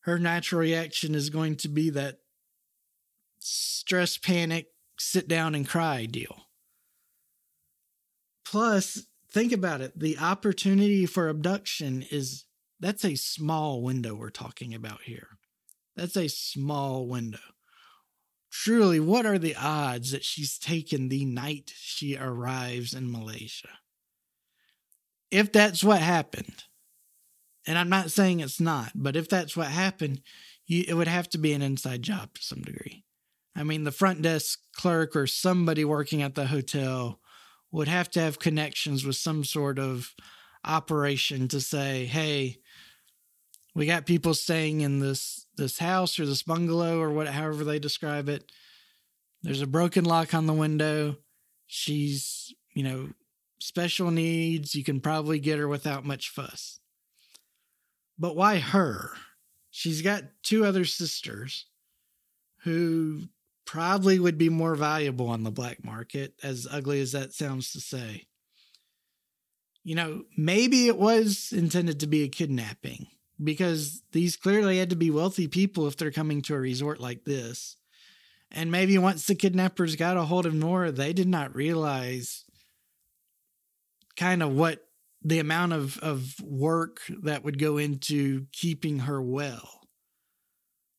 her 0.00 0.18
natural 0.18 0.60
reaction 0.60 1.14
is 1.14 1.30
going 1.30 1.58
to 1.58 1.68
be 1.68 1.90
that 1.90 2.16
stress, 3.42 4.16
panic, 4.16 4.68
sit 4.98 5.28
down 5.28 5.54
and 5.54 5.68
cry 5.68 6.06
deal. 6.06 6.46
Plus, 8.44 9.06
think 9.30 9.52
about 9.52 9.80
it 9.80 9.98
the 9.98 10.18
opportunity 10.18 11.06
for 11.06 11.28
abduction 11.28 12.04
is 12.10 12.44
that's 12.80 13.04
a 13.04 13.14
small 13.14 13.80
window 13.82 14.14
we're 14.14 14.30
talking 14.30 14.74
about 14.74 15.02
here. 15.02 15.28
That's 15.96 16.16
a 16.16 16.28
small 16.28 17.06
window. 17.06 17.38
Truly, 18.50 19.00
what 19.00 19.24
are 19.24 19.38
the 19.38 19.56
odds 19.56 20.10
that 20.10 20.24
she's 20.24 20.58
taken 20.58 21.08
the 21.08 21.24
night 21.24 21.72
she 21.76 22.18
arrives 22.18 22.92
in 22.92 23.10
Malaysia? 23.10 23.68
If 25.30 25.52
that's 25.52 25.82
what 25.82 26.00
happened, 26.00 26.64
and 27.66 27.78
I'm 27.78 27.88
not 27.88 28.10
saying 28.10 28.40
it's 28.40 28.60
not, 28.60 28.92
but 28.94 29.16
if 29.16 29.28
that's 29.28 29.56
what 29.56 29.68
happened, 29.68 30.20
you, 30.66 30.84
it 30.86 30.94
would 30.94 31.08
have 31.08 31.30
to 31.30 31.38
be 31.38 31.52
an 31.52 31.62
inside 31.62 32.02
job 32.02 32.34
to 32.34 32.42
some 32.42 32.60
degree. 32.60 33.04
I 33.54 33.64
mean, 33.64 33.84
the 33.84 33.92
front 33.92 34.22
desk 34.22 34.60
clerk 34.74 35.14
or 35.14 35.26
somebody 35.26 35.84
working 35.84 36.22
at 36.22 36.34
the 36.34 36.46
hotel 36.46 37.20
would 37.70 37.88
have 37.88 38.10
to 38.10 38.20
have 38.20 38.38
connections 38.38 39.04
with 39.04 39.16
some 39.16 39.44
sort 39.44 39.78
of 39.78 40.14
operation 40.64 41.48
to 41.48 41.60
say, 41.60 42.06
hey, 42.06 42.58
we 43.74 43.86
got 43.86 44.06
people 44.06 44.34
staying 44.34 44.82
in 44.82 44.98
this 45.00 45.46
this 45.56 45.78
house 45.78 46.18
or 46.18 46.26
this 46.26 46.42
bungalow 46.42 46.98
or 47.00 47.10
what 47.10 47.26
however 47.28 47.64
they 47.64 47.78
describe 47.78 48.28
it. 48.28 48.50
There's 49.42 49.62
a 49.62 49.66
broken 49.66 50.04
lock 50.04 50.34
on 50.34 50.46
the 50.46 50.52
window. 50.52 51.16
She's 51.66 52.54
you 52.74 52.82
know 52.82 53.08
special 53.58 54.10
needs. 54.10 54.74
You 54.74 54.84
can 54.84 55.00
probably 55.00 55.38
get 55.38 55.58
her 55.58 55.68
without 55.68 56.04
much 56.04 56.28
fuss. 56.28 56.80
But 58.18 58.36
why 58.36 58.58
her? 58.58 59.12
She's 59.70 60.02
got 60.02 60.24
two 60.42 60.66
other 60.66 60.84
sisters 60.84 61.66
who 62.64 63.22
probably 63.64 64.18
would 64.18 64.38
be 64.38 64.48
more 64.48 64.74
valuable 64.74 65.28
on 65.28 65.44
the 65.44 65.50
black 65.50 65.84
market 65.84 66.34
as 66.42 66.66
ugly 66.70 67.00
as 67.00 67.12
that 67.12 67.32
sounds 67.32 67.72
to 67.72 67.80
say 67.80 68.26
you 69.84 69.94
know 69.94 70.22
maybe 70.36 70.88
it 70.88 70.98
was 70.98 71.52
intended 71.52 72.00
to 72.00 72.06
be 72.06 72.22
a 72.22 72.28
kidnapping 72.28 73.06
because 73.42 74.02
these 74.12 74.36
clearly 74.36 74.78
had 74.78 74.90
to 74.90 74.96
be 74.96 75.10
wealthy 75.10 75.48
people 75.48 75.86
if 75.86 75.96
they're 75.96 76.10
coming 76.10 76.42
to 76.42 76.54
a 76.54 76.60
resort 76.60 77.00
like 77.00 77.24
this. 77.24 77.76
And 78.50 78.70
maybe 78.70 78.98
once 78.98 79.26
the 79.26 79.34
kidnappers 79.34 79.96
got 79.96 80.16
a 80.16 80.22
hold 80.22 80.46
of 80.46 80.54
Nora, 80.54 80.92
they 80.92 81.12
did 81.12 81.28
not 81.28 81.54
realize 81.54 82.44
kind 84.16 84.42
of 84.42 84.52
what 84.52 84.80
the 85.22 85.38
amount 85.38 85.72
of, 85.72 85.98
of 85.98 86.34
work 86.42 87.00
that 87.22 87.44
would 87.44 87.58
go 87.58 87.78
into 87.78 88.46
keeping 88.52 89.00
her 89.00 89.22
well. 89.22 89.80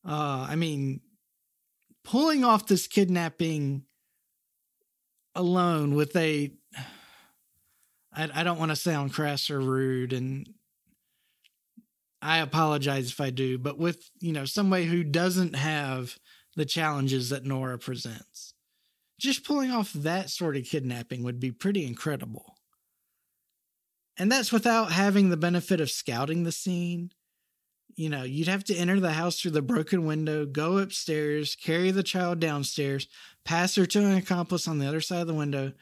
Uh, 0.06 0.46
I 0.48 0.56
mean, 0.56 1.00
pulling 2.04 2.44
off 2.44 2.66
this 2.66 2.86
kidnapping 2.86 3.84
alone 5.34 5.94
with 5.94 6.14
a 6.16 6.52
I, 8.14 8.30
I 8.32 8.42
don't 8.44 8.58
want 8.58 8.70
to 8.70 8.76
sound 8.76 9.12
crass 9.12 9.50
or 9.50 9.60
rude 9.60 10.12
and 10.12 10.48
I 12.24 12.38
apologize 12.38 13.10
if 13.10 13.20
I 13.20 13.28
do, 13.28 13.58
but 13.58 13.78
with, 13.78 14.08
you 14.18 14.32
know, 14.32 14.46
somebody 14.46 14.86
who 14.86 15.04
doesn't 15.04 15.54
have 15.56 16.18
the 16.56 16.64
challenges 16.64 17.28
that 17.28 17.44
Nora 17.44 17.78
presents. 17.78 18.54
Just 19.20 19.44
pulling 19.44 19.70
off 19.70 19.92
that 19.92 20.30
sort 20.30 20.56
of 20.56 20.64
kidnapping 20.64 21.22
would 21.22 21.38
be 21.38 21.50
pretty 21.50 21.86
incredible. 21.86 22.56
And 24.16 24.32
that's 24.32 24.52
without 24.52 24.90
having 24.90 25.28
the 25.28 25.36
benefit 25.36 25.80
of 25.80 25.90
scouting 25.90 26.44
the 26.44 26.52
scene. 26.52 27.10
You 27.96 28.08
know, 28.08 28.24
you'd 28.24 28.48
have 28.48 28.64
to 28.64 28.74
enter 28.74 28.98
the 28.98 29.12
house 29.12 29.40
through 29.40 29.52
the 29.52 29.62
broken 29.62 30.04
window, 30.06 30.46
go 30.46 30.78
upstairs, 30.78 31.56
carry 31.56 31.90
the 31.90 32.02
child 32.02 32.40
downstairs, 32.40 33.06
pass 33.44 33.76
her 33.76 33.86
to 33.86 34.00
an 34.00 34.16
accomplice 34.16 34.66
on 34.66 34.78
the 34.78 34.88
other 34.88 35.00
side 35.00 35.20
of 35.20 35.26
the 35.26 35.34
window, 35.34 35.72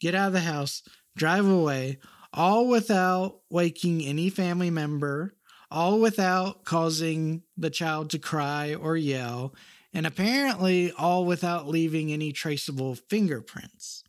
get 0.00 0.14
out 0.14 0.28
of 0.28 0.32
the 0.32 0.40
house, 0.40 0.82
drive 1.16 1.46
away, 1.46 1.98
all 2.32 2.66
without 2.68 3.40
waking 3.50 4.02
any 4.02 4.30
family 4.30 4.70
member 4.70 5.34
all 5.70 6.00
without 6.00 6.64
causing 6.64 7.42
the 7.56 7.70
child 7.70 8.10
to 8.10 8.18
cry 8.18 8.74
or 8.74 8.96
yell, 8.96 9.54
and 9.92 10.06
apparently 10.06 10.92
all 10.92 11.24
without 11.24 11.68
leaving 11.68 12.12
any 12.12 12.32
traceable 12.32 12.94
fingerprints. 12.94 14.02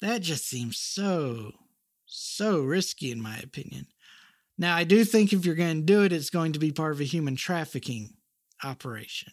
That 0.00 0.22
just 0.22 0.48
seems 0.48 0.76
so, 0.76 1.52
so 2.06 2.60
risky, 2.60 3.10
in 3.10 3.20
my 3.20 3.38
opinion. 3.38 3.86
Now, 4.56 4.76
I 4.76 4.84
do 4.84 5.04
think 5.04 5.32
if 5.32 5.44
you're 5.44 5.54
going 5.54 5.78
to 5.78 5.82
do 5.82 6.02
it, 6.04 6.12
it's 6.12 6.30
going 6.30 6.52
to 6.52 6.58
be 6.58 6.70
part 6.70 6.92
of 6.92 7.00
a 7.00 7.04
human 7.04 7.36
trafficking 7.36 8.14
operation 8.62 9.32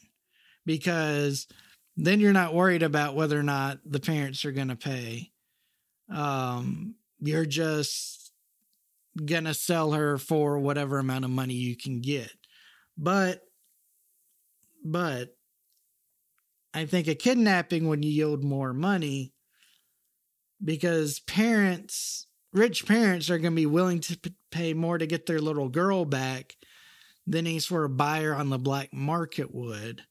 because 0.65 1.47
then 1.95 2.19
you're 2.19 2.33
not 2.33 2.55
worried 2.55 2.83
about 2.83 3.15
whether 3.15 3.39
or 3.39 3.43
not 3.43 3.79
the 3.85 3.99
parents 3.99 4.45
are 4.45 4.51
going 4.51 4.69
to 4.69 4.75
pay. 4.75 5.31
Um, 6.11 6.95
you're 7.19 7.45
just 7.45 8.21
gonna 9.25 9.53
sell 9.53 9.91
her 9.91 10.17
for 10.17 10.57
whatever 10.59 10.99
amount 10.99 11.25
of 11.25 11.31
money 11.31 11.53
you 11.53 11.75
can 11.75 12.01
get. 12.01 12.31
But 12.97 13.41
but 14.83 15.35
I 16.73 16.85
think 16.85 17.07
a 17.07 17.15
kidnapping 17.15 17.87
would 17.87 18.03
yield 18.03 18.43
more 18.43 18.73
money 18.73 19.33
because 20.63 21.19
parents, 21.19 22.27
rich 22.53 22.85
parents, 22.85 23.29
are 23.29 23.37
going 23.37 23.53
to 23.53 23.61
be 23.61 23.65
willing 23.65 23.99
to 24.01 24.17
pay 24.51 24.73
more 24.73 24.97
to 24.97 25.07
get 25.07 25.25
their 25.25 25.39
little 25.39 25.69
girl 25.69 26.05
back 26.05 26.55
than 27.25 27.47
any 27.47 27.59
sort 27.59 27.85
of 27.85 27.97
buyer 27.97 28.33
on 28.33 28.49
the 28.49 28.57
black 28.57 28.93
market 28.93 29.53
would. 29.53 30.03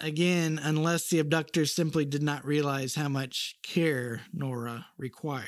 Again, 0.00 0.58
unless 0.60 1.08
the 1.08 1.20
abductors 1.20 1.72
simply 1.72 2.04
did 2.04 2.22
not 2.22 2.44
realize 2.44 2.94
how 2.94 3.08
much 3.08 3.56
care 3.62 4.22
Nora 4.32 4.86
required. 4.96 5.46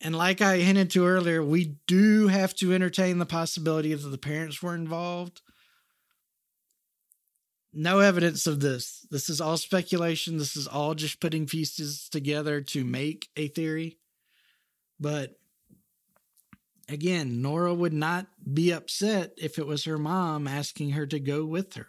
And 0.00 0.14
like 0.14 0.42
I 0.42 0.58
hinted 0.58 0.90
to 0.90 1.06
earlier, 1.06 1.42
we 1.42 1.76
do 1.86 2.28
have 2.28 2.54
to 2.56 2.74
entertain 2.74 3.18
the 3.18 3.24
possibility 3.24 3.94
that 3.94 4.08
the 4.08 4.18
parents 4.18 4.62
were 4.62 4.74
involved 4.74 5.40
no 7.74 7.98
evidence 8.00 8.46
of 8.46 8.60
this. 8.60 9.06
This 9.10 9.28
is 9.28 9.40
all 9.40 9.56
speculation. 9.56 10.38
This 10.38 10.56
is 10.56 10.66
all 10.66 10.94
just 10.94 11.20
putting 11.20 11.46
pieces 11.46 12.08
together 12.08 12.60
to 12.60 12.84
make 12.84 13.28
a 13.36 13.48
theory. 13.48 13.98
But 15.00 15.38
again, 16.88 17.42
Nora 17.42 17.74
would 17.74 17.92
not 17.92 18.26
be 18.52 18.72
upset 18.72 19.32
if 19.36 19.58
it 19.58 19.66
was 19.66 19.84
her 19.84 19.98
mom 19.98 20.46
asking 20.46 20.90
her 20.90 21.06
to 21.06 21.18
go 21.18 21.44
with 21.44 21.74
her. 21.74 21.88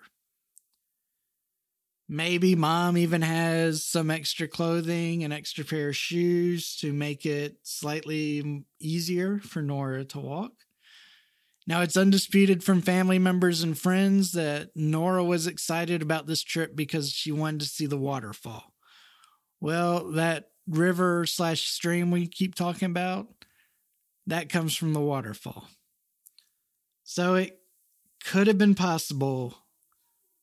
Maybe 2.08 2.54
mom 2.56 2.98
even 2.98 3.24
has 3.24 3.84
some 3.84 4.12
extra 4.12 4.48
clothing, 4.48 5.24
an 5.24 5.32
extra 5.32 5.66
pair 5.66 5.90
of 5.90 5.96
shoes 5.96 6.76
to 6.78 6.94
make 6.94 7.26
it 7.26 7.58
slightly 7.64 8.64
easier 8.80 9.40
for 9.40 9.64
Nora 9.64 10.06
to 10.06 10.20
walk. 10.20 10.52
Now, 11.68 11.82
it's 11.82 11.98
undisputed 11.98 12.64
from 12.64 12.82
family 12.82 13.18
members 13.18 13.64
and 13.64 13.78
friends 13.78 14.34
that 14.34 14.70
Nora 14.76 15.24
was 15.24 15.48
excited 15.48 16.02
about 16.02 16.28
this 16.28 16.44
trip 16.44 16.76
because 16.76 17.10
she 17.10 17.32
wanted 17.32 17.62
to 17.62 17.68
see 17.68 17.88
the 17.88 17.98
waterfall. 17.98 18.74
Well, 19.60 20.12
that 20.12 20.50
river 20.68 21.26
slash 21.26 21.64
stream 21.68 22.12
we 22.12 22.28
keep 22.28 22.54
talking 22.54 22.90
about, 22.90 23.28
that 24.28 24.50
comes 24.50 24.76
from 24.76 24.94
the 24.94 25.02
waterfall. 25.02 25.68
So 27.04 27.36
it 27.36 27.60
could 28.24 28.48
have 28.48 28.58
been 28.58 28.76
possible 28.76 29.56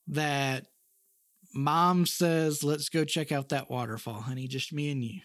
that 0.09 0.67
mom 1.55 2.07
says, 2.07 2.65
Let's 2.65 2.89
go 2.89 3.05
check 3.05 3.31
out 3.31 3.51
that 3.51 3.71
waterfall, 3.71 4.23
honey, 4.23 4.49
just 4.49 4.73
me 4.73 4.91
and 4.91 5.05
you. 5.05 5.21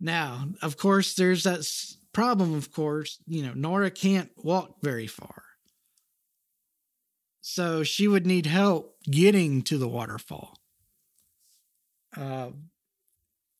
Now, 0.00 0.48
of 0.62 0.76
course, 0.76 1.14
there's 1.14 1.44
that 1.44 1.64
problem, 2.12 2.54
of 2.54 2.72
course, 2.72 3.18
you 3.26 3.42
know, 3.42 3.52
Nora 3.54 3.90
can't 3.90 4.30
walk 4.36 4.76
very 4.82 5.06
far. 5.06 5.42
So 7.40 7.82
she 7.82 8.06
would 8.06 8.26
need 8.26 8.46
help 8.46 8.96
getting 9.04 9.62
to 9.62 9.78
the 9.78 9.88
waterfall. 9.88 10.58
Uh, 12.16 12.50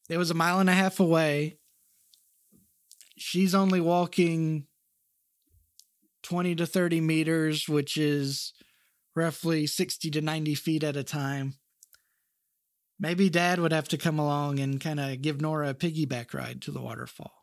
it 0.09 0.19
was 0.19 0.31
a 0.31 0.35
mile 0.35 0.61
and 0.61 0.71
a 0.71 0.75
half 0.75 1.01
away. 1.01 1.59
She's 3.17 3.55
only 3.55 3.81
walking 3.81 4.67
20 6.23 6.55
to 6.57 6.67
30 6.67 7.01
meters, 7.01 7.69
which 7.69 7.97
is 7.97 8.53
roughly 9.15 9.67
60 9.67 10.11
to 10.11 10.21
90 10.21 10.55
feet 10.55 10.85
at 10.85 10.97
a 10.97 11.05
time. 11.05 11.55
Maybe 13.01 13.29
dad 13.29 13.59
would 13.59 13.73
have 13.73 13.89
to 13.89 13.99
come 13.99 14.19
along 14.19 14.61
and 14.61 14.81
kind 14.81 15.01
of 15.01 15.21
give 15.23 15.41
Nora 15.41 15.71
a 15.71 15.75
piggyback 15.75 16.35
ride 16.35 16.63
to 16.63 16.71
the 16.71 16.81
waterfall. 16.81 17.42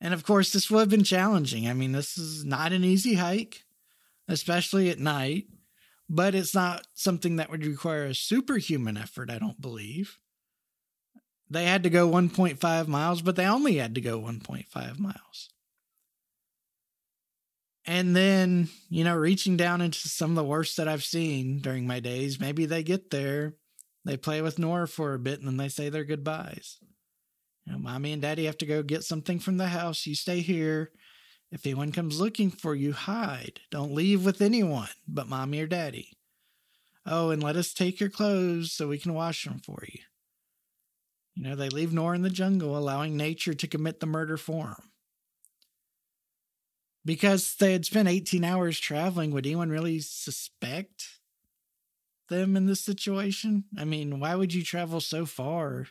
And 0.00 0.14
of 0.14 0.24
course, 0.24 0.52
this 0.52 0.70
would 0.70 0.80
have 0.80 0.88
been 0.88 1.04
challenging. 1.04 1.68
I 1.68 1.72
mean, 1.72 1.92
this 1.92 2.16
is 2.16 2.44
not 2.44 2.72
an 2.72 2.84
easy 2.84 3.14
hike, 3.14 3.64
especially 4.28 4.90
at 4.90 4.98
night, 4.98 5.46
but 6.08 6.34
it's 6.34 6.54
not 6.54 6.86
something 6.94 7.36
that 7.36 7.50
would 7.50 7.66
require 7.66 8.04
a 8.04 8.14
superhuman 8.14 8.96
effort, 8.96 9.30
I 9.30 9.38
don't 9.38 9.60
believe. 9.60 10.18
They 11.50 11.64
had 11.64 11.82
to 11.82 11.90
go 11.90 12.08
1.5 12.08 12.88
miles, 12.88 13.22
but 13.22 13.36
they 13.36 13.46
only 13.46 13.76
had 13.76 13.94
to 13.94 14.00
go 14.00 14.20
1.5 14.20 14.98
miles. 14.98 15.50
And 17.86 18.14
then, 18.14 18.68
you 18.90 19.02
know, 19.02 19.16
reaching 19.16 19.56
down 19.56 19.80
into 19.80 20.08
some 20.08 20.30
of 20.30 20.36
the 20.36 20.44
worst 20.44 20.76
that 20.76 20.88
I've 20.88 21.04
seen 21.04 21.60
during 21.60 21.86
my 21.86 22.00
days, 22.00 22.38
maybe 22.38 22.66
they 22.66 22.82
get 22.82 23.10
there, 23.10 23.54
they 24.04 24.18
play 24.18 24.42
with 24.42 24.58
Nora 24.58 24.86
for 24.86 25.14
a 25.14 25.18
bit, 25.18 25.38
and 25.38 25.48
then 25.48 25.56
they 25.56 25.70
say 25.70 25.88
their 25.88 26.04
goodbyes. 26.04 26.76
You 27.68 27.74
know, 27.74 27.80
mommy 27.80 28.12
and 28.12 28.22
daddy 28.22 28.46
have 28.46 28.56
to 28.58 28.66
go 28.66 28.82
get 28.82 29.04
something 29.04 29.38
from 29.38 29.58
the 29.58 29.68
house. 29.68 30.06
You 30.06 30.14
stay 30.14 30.40
here. 30.40 30.90
If 31.52 31.66
anyone 31.66 31.92
comes 31.92 32.18
looking 32.18 32.50
for 32.50 32.74
you, 32.74 32.94
hide. 32.94 33.60
Don't 33.70 33.94
leave 33.94 34.24
with 34.24 34.40
anyone 34.40 34.88
but 35.06 35.28
mommy 35.28 35.60
or 35.60 35.66
daddy. 35.66 36.16
Oh, 37.04 37.28
and 37.28 37.42
let 37.42 37.56
us 37.56 37.74
take 37.74 38.00
your 38.00 38.08
clothes 38.08 38.72
so 38.72 38.88
we 38.88 38.96
can 38.96 39.12
wash 39.12 39.44
them 39.44 39.58
for 39.58 39.84
you. 39.86 40.00
You 41.34 41.44
know, 41.44 41.56
they 41.56 41.68
leave 41.68 41.92
Nora 41.92 42.16
in 42.16 42.22
the 42.22 42.30
jungle, 42.30 42.76
allowing 42.76 43.18
nature 43.18 43.54
to 43.54 43.68
commit 43.68 44.00
the 44.00 44.06
murder 44.06 44.38
for 44.38 44.64
them. 44.64 44.90
Because 47.04 47.54
they 47.54 47.72
had 47.72 47.84
spent 47.84 48.08
18 48.08 48.44
hours 48.44 48.80
traveling, 48.80 49.30
would 49.30 49.46
anyone 49.46 49.68
really 49.68 50.00
suspect 50.00 51.20
them 52.30 52.56
in 52.56 52.64
this 52.64 52.80
situation? 52.80 53.64
I 53.76 53.84
mean, 53.84 54.20
why 54.20 54.34
would 54.34 54.54
you 54.54 54.62
travel 54.62 55.00
so 55.00 55.26
far 55.26 55.86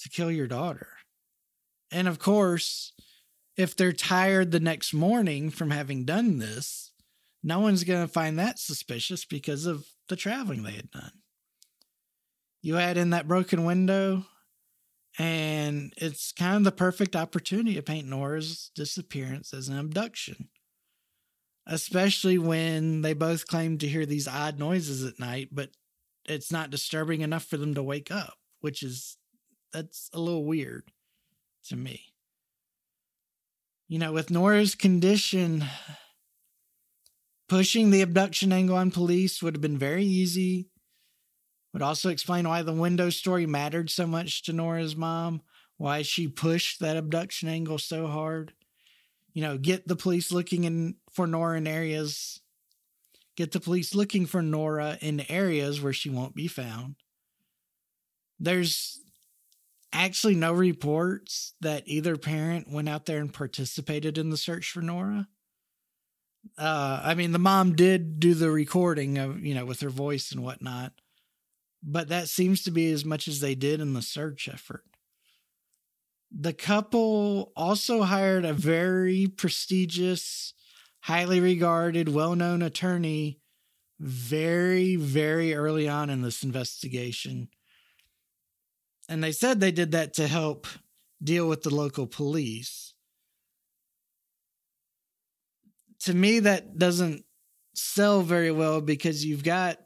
to 0.00 0.08
kill 0.08 0.30
your 0.30 0.46
daughter. 0.46 0.88
And 1.90 2.08
of 2.08 2.18
course, 2.18 2.92
if 3.56 3.76
they're 3.76 3.92
tired 3.92 4.50
the 4.50 4.60
next 4.60 4.92
morning 4.92 5.50
from 5.50 5.70
having 5.70 6.04
done 6.04 6.38
this, 6.38 6.92
no 7.42 7.60
one's 7.60 7.84
going 7.84 8.04
to 8.04 8.12
find 8.12 8.38
that 8.38 8.58
suspicious 8.58 9.24
because 9.24 9.66
of 9.66 9.86
the 10.08 10.16
traveling 10.16 10.62
they 10.62 10.72
had 10.72 10.90
done. 10.90 11.12
You 12.62 12.78
add 12.78 12.96
in 12.96 13.10
that 13.10 13.28
broken 13.28 13.64
window, 13.64 14.24
and 15.18 15.92
it's 15.98 16.32
kind 16.32 16.56
of 16.56 16.64
the 16.64 16.72
perfect 16.72 17.14
opportunity 17.14 17.74
to 17.74 17.82
paint 17.82 18.08
Nora's 18.08 18.70
disappearance 18.74 19.52
as 19.52 19.68
an 19.68 19.78
abduction. 19.78 20.48
Especially 21.66 22.38
when 22.38 23.02
they 23.02 23.12
both 23.12 23.46
claim 23.46 23.78
to 23.78 23.86
hear 23.86 24.04
these 24.04 24.26
odd 24.26 24.58
noises 24.58 25.04
at 25.04 25.20
night, 25.20 25.50
but 25.52 25.70
it's 26.26 26.50
not 26.50 26.70
disturbing 26.70 27.20
enough 27.20 27.44
for 27.44 27.56
them 27.56 27.74
to 27.74 27.82
wake 27.82 28.10
up, 28.10 28.34
which 28.60 28.82
is 28.82 29.18
that's 29.74 30.08
a 30.14 30.20
little 30.20 30.44
weird 30.44 30.84
to 31.66 31.76
me. 31.76 32.00
You 33.88 33.98
know, 33.98 34.12
with 34.12 34.30
Nora's 34.30 34.74
condition, 34.74 35.64
pushing 37.48 37.90
the 37.90 38.00
abduction 38.00 38.52
angle 38.52 38.76
on 38.76 38.90
police 38.90 39.42
would 39.42 39.54
have 39.54 39.60
been 39.60 39.76
very 39.76 40.04
easy. 40.04 40.70
Would 41.72 41.82
also 41.82 42.08
explain 42.08 42.48
why 42.48 42.62
the 42.62 42.72
window 42.72 43.10
story 43.10 43.46
mattered 43.46 43.90
so 43.90 44.06
much 44.06 44.44
to 44.44 44.52
Nora's 44.52 44.94
mom, 44.94 45.42
why 45.76 46.02
she 46.02 46.28
pushed 46.28 46.78
that 46.80 46.96
abduction 46.96 47.48
angle 47.48 47.78
so 47.78 48.06
hard. 48.06 48.52
You 49.32 49.42
know, 49.42 49.58
get 49.58 49.88
the 49.88 49.96
police 49.96 50.30
looking 50.30 50.64
in 50.64 50.94
for 51.12 51.26
Nora 51.26 51.58
in 51.58 51.66
areas, 51.66 52.40
get 53.36 53.50
the 53.50 53.58
police 53.58 53.92
looking 53.92 54.24
for 54.26 54.40
Nora 54.40 54.96
in 55.00 55.28
areas 55.28 55.80
where 55.80 55.92
she 55.92 56.08
won't 56.08 56.36
be 56.36 56.46
found. 56.46 56.94
There's 58.38 59.03
actually 59.94 60.34
no 60.34 60.52
reports 60.52 61.54
that 61.60 61.84
either 61.86 62.16
parent 62.16 62.70
went 62.70 62.88
out 62.88 63.06
there 63.06 63.20
and 63.20 63.32
participated 63.32 64.18
in 64.18 64.30
the 64.30 64.36
search 64.36 64.70
for 64.70 64.82
Nora. 64.82 65.28
Uh, 66.58 67.00
I 67.02 67.14
mean, 67.14 67.32
the 67.32 67.38
mom 67.38 67.74
did 67.74 68.20
do 68.20 68.34
the 68.34 68.50
recording 68.50 69.16
of, 69.16 69.40
you 69.40 69.54
know, 69.54 69.64
with 69.64 69.80
her 69.80 69.88
voice 69.88 70.32
and 70.32 70.42
whatnot, 70.42 70.92
but 71.82 72.08
that 72.08 72.28
seems 72.28 72.62
to 72.64 72.70
be 72.70 72.90
as 72.90 73.04
much 73.04 73.28
as 73.28 73.40
they 73.40 73.54
did 73.54 73.80
in 73.80 73.94
the 73.94 74.02
search 74.02 74.48
effort. 74.48 74.84
The 76.30 76.52
couple 76.52 77.52
also 77.56 78.02
hired 78.02 78.44
a 78.44 78.52
very 78.52 79.28
prestigious, 79.28 80.52
highly 81.02 81.40
regarded, 81.40 82.08
well 82.08 82.34
known 82.34 82.60
attorney 82.60 83.38
very, 84.00 84.96
very 84.96 85.54
early 85.54 85.88
on 85.88 86.10
in 86.10 86.22
this 86.22 86.42
investigation 86.42 87.48
and 89.08 89.22
they 89.22 89.32
said 89.32 89.60
they 89.60 89.72
did 89.72 89.92
that 89.92 90.14
to 90.14 90.26
help 90.26 90.66
deal 91.22 91.48
with 91.48 91.62
the 91.62 91.74
local 91.74 92.06
police. 92.06 92.94
To 96.00 96.14
me, 96.14 96.40
that 96.40 96.78
doesn't 96.78 97.24
sell 97.74 98.22
very 98.22 98.50
well 98.50 98.80
because 98.80 99.24
you've 99.24 99.44
got 99.44 99.78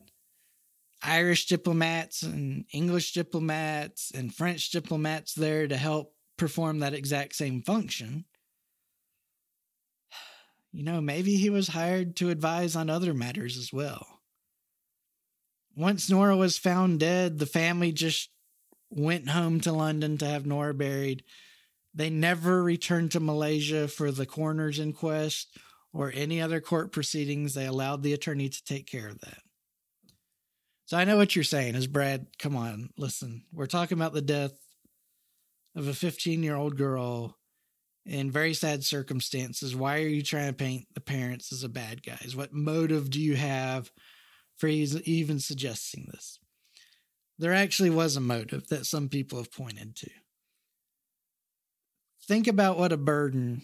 Irish 1.03 1.47
diplomats 1.47 2.23
and 2.23 2.65
English 2.73 3.13
diplomats 3.13 4.11
and 4.11 4.35
French 4.35 4.71
diplomats 4.71 5.35
there 5.35 5.69
to 5.69 5.77
help 5.77 6.15
perform 6.37 6.81
that 6.81 6.95
exact 6.95 7.35
same 7.35 7.63
function. 7.63 8.25
You 10.71 10.85
know, 10.85 11.01
maybe 11.01 11.37
he 11.37 11.49
was 11.49 11.69
hired 11.69 12.15
to 12.17 12.29
advise 12.29 12.77
on 12.77 12.91
other 12.91 13.15
matters 13.15 13.57
as 13.57 13.73
well. 13.73 14.07
Once 15.75 16.11
Nora 16.11 16.37
was 16.37 16.59
found 16.59 17.01
dead, 17.01 17.39
the 17.39 17.47
family 17.47 17.91
just 17.91 18.29
went 18.91 19.31
home 19.31 19.61
to 19.61 19.73
London 19.73 20.19
to 20.19 20.27
have 20.27 20.47
Nora 20.47 20.75
buried. 20.75 21.25
They 21.95 22.11
never 22.11 22.63
returned 22.63 23.13
to 23.13 23.21
Malaysia 23.21 23.89
for 23.89 24.11
the 24.11 24.27
coroner's 24.27 24.79
inquest 24.79 25.59
or 25.93 26.13
any 26.15 26.41
other 26.41 26.61
court 26.61 26.93
proceedings. 26.93 27.55
They 27.55 27.67
allowed 27.67 28.03
the 28.03 28.13
attorney 28.13 28.49
to 28.49 28.65
take 28.65 28.87
care 28.87 29.09
of 29.09 29.21
that. 29.21 29.39
So 30.87 30.97
I 30.97 31.05
know 31.05 31.17
what 31.17 31.35
you're 31.35 31.45
saying 31.45 31.75
is 31.75 31.87
Brad, 31.87 32.27
come 32.39 32.57
on, 32.57 32.91
listen. 32.97 33.45
We're 33.53 33.67
talking 33.67 33.99
about 33.99 34.15
the 34.15 34.23
death 34.23 34.53
of 35.77 35.87
a 35.87 35.95
15 35.95 36.43
year 36.43 36.57
old 36.57 36.77
girl 36.77 37.37
in 38.07 38.31
very 38.31 38.55
sad 38.55 38.85
circumstances. 38.85 39.77
Why 39.77 39.97
are 39.97 40.09
you 40.09 40.23
trying 40.23 40.49
to 40.49 40.55
paint 40.55 40.87
the 40.95 41.01
parents 41.01 41.53
as 41.53 41.63
a 41.63 41.69
bad 41.69 42.03
guys? 42.03 42.35
What 42.35 42.55
motive 42.55 43.11
do 43.11 43.21
you 43.21 43.37
have 43.37 43.91
for 44.57 44.67
even 44.69 45.41
suggesting 45.41 46.07
this? 46.11 46.39
There 47.39 47.55
actually 47.55 47.91
was 47.91 48.17
a 48.17 48.21
motive 48.21 48.69
that 48.69 48.87
some 48.87 49.09
people 49.09 49.39
have 49.39 49.53
pointed 49.53 49.95
to. 49.97 50.11
Think 52.27 52.49
about 52.49 52.79
what 52.79 52.93
a 52.93 52.97
burden 52.97 53.63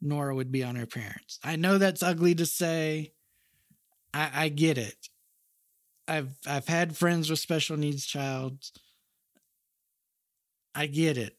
Nora 0.00 0.34
would 0.34 0.52
be 0.52 0.62
on 0.64 0.76
her 0.76 0.86
parents. 0.86 1.38
I 1.42 1.56
know 1.56 1.78
that's 1.78 2.02
ugly 2.02 2.34
to 2.36 2.46
say. 2.46 3.12
I, 4.14 4.30
I 4.34 4.48
get 4.48 4.78
it. 4.78 5.08
I've 6.08 6.36
I've 6.46 6.66
had 6.66 6.96
friends 6.96 7.30
with 7.30 7.38
special 7.38 7.76
needs 7.76 8.06
child. 8.06 8.58
I 10.74 10.86
get 10.86 11.16
it. 11.18 11.36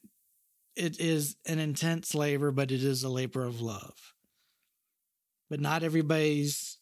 It 0.76 1.00
is 1.00 1.36
an 1.46 1.60
intense 1.60 2.16
labor, 2.16 2.52
but 2.52 2.72
it 2.72 2.84
is 2.84 3.04
a 3.04 3.10
labor 3.10 3.46
of 3.46 3.62
love. 3.62 4.14
But 5.50 5.60
not 5.60 5.84
everybody's 5.84 6.78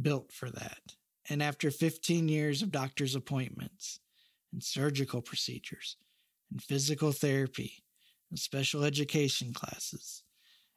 built 0.00 0.32
for 0.32 0.50
that. 0.50 0.80
And 1.28 1.42
after 1.42 1.70
15 1.70 2.28
years 2.28 2.62
of 2.62 2.72
doctor's 2.72 3.14
appointments 3.14 4.00
and 4.52 4.62
surgical 4.62 5.22
procedures 5.22 5.96
and 6.50 6.62
physical 6.62 7.12
therapy 7.12 7.84
and 8.30 8.38
special 8.38 8.84
education 8.84 9.52
classes 9.52 10.22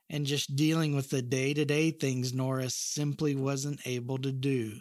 and 0.10 0.26
just 0.26 0.56
dealing 0.56 0.96
with 0.96 1.10
the 1.10 1.22
day 1.22 1.54
to 1.54 1.66
day 1.66 1.92
things 1.92 2.34
Nora 2.34 2.70
simply 2.70 3.36
wasn't 3.36 3.86
able 3.86 4.18
to 4.20 4.32
do, 4.32 4.74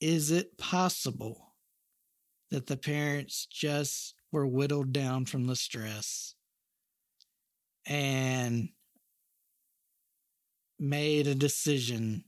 is 0.00 0.30
it 0.30 0.58
possible 0.58 1.54
that 2.50 2.66
the 2.66 2.76
parents 2.76 3.46
just 3.46 4.14
were 4.30 4.46
whittled 4.46 4.92
down 4.92 5.24
from 5.24 5.46
the 5.46 5.56
stress 5.56 6.34
and 7.86 8.68
made 10.78 11.26
a 11.26 11.34
decision 11.34 12.24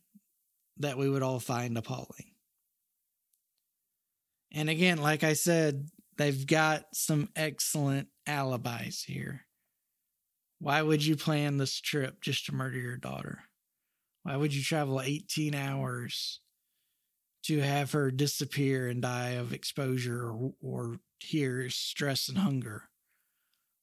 that 0.79 0.97
we 0.97 1.09
would 1.09 1.23
all 1.23 1.41
find 1.41 1.77
appalling. 1.77 2.34
And 4.55 4.71
again, 4.71 4.99
like 4.99 5.25
I 5.25 5.33
said, 5.33 5.89
they've 6.17 6.47
got 6.47 6.85
some 6.95 7.29
excellent 7.35 8.09
alibis 8.25 9.03
here. 9.03 9.47
Why 10.61 10.81
would 10.81 11.05
you 11.05 11.17
plan 11.17 11.59
this 11.59 11.81
trip 11.81 12.23
just 12.23 12.47
to 12.47 12.55
murder 12.55 12.79
your 12.79 12.97
daughter? 12.97 13.41
Why 14.23 14.37
would 14.37 14.55
you 14.55 14.63
travel 14.63 15.01
18 15.01 15.57
hours 15.57 16.41
to 17.47 17.61
have 17.61 17.93
her 17.93 18.13
disappear 18.13 18.89
and 18.89 19.03
die 19.03 19.31
of 19.31 19.53
exposure 19.53 20.31
or, 20.31 20.53
or 20.63 20.97
here 21.19 21.69
stress 21.69 22.29
and 22.29 22.39
hunger 22.39 22.85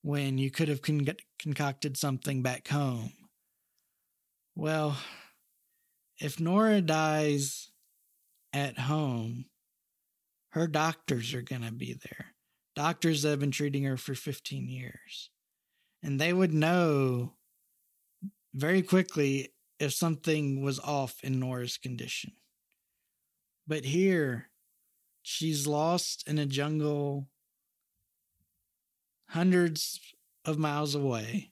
when 0.02 0.38
you 0.38 0.50
could 0.50 0.70
have 0.70 0.82
con- 0.82 1.06
concocted 1.38 1.98
something 1.98 2.42
back 2.42 2.70
home? 2.70 3.12
Well, 4.56 4.98
if 6.18 6.40
Nora 6.40 6.82
dies 6.82 7.72
at 8.54 8.80
home, 8.80 9.46
her 10.52 10.68
doctors 10.68 11.34
are 11.34 11.42
going 11.42 11.64
to 11.64 11.72
be 11.72 11.94
there. 11.94 12.28
Doctors 12.76 13.22
that 13.22 13.32
have 13.32 13.40
been 13.40 13.52
treating 13.52 13.84
her 13.84 13.98
for 13.98 14.16
15 14.16 14.70
years. 14.70 15.30
And 16.04 16.20
they 16.20 16.34
would 16.34 16.54
know 16.54 17.34
very 18.54 18.82
quickly 18.82 19.54
if 19.80 19.94
something 19.94 20.62
was 20.62 20.80
off 20.80 21.18
in 21.24 21.40
Nora's 21.40 21.78
condition. 21.78 22.34
But 23.68 23.86
here, 23.86 24.50
she's 25.22 25.68
lost 25.68 26.28
in 26.28 26.38
a 26.38 26.46
jungle 26.46 27.28
hundreds 29.30 30.00
of 30.44 30.58
miles 30.58 30.96
away. 30.96 31.52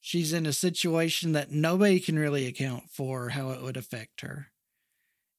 She's 0.00 0.32
in 0.32 0.46
a 0.46 0.52
situation 0.52 1.32
that 1.32 1.50
nobody 1.50 2.00
can 2.00 2.18
really 2.18 2.46
account 2.46 2.84
for 2.90 3.30
how 3.30 3.50
it 3.50 3.60
would 3.60 3.76
affect 3.76 4.20
her. 4.20 4.52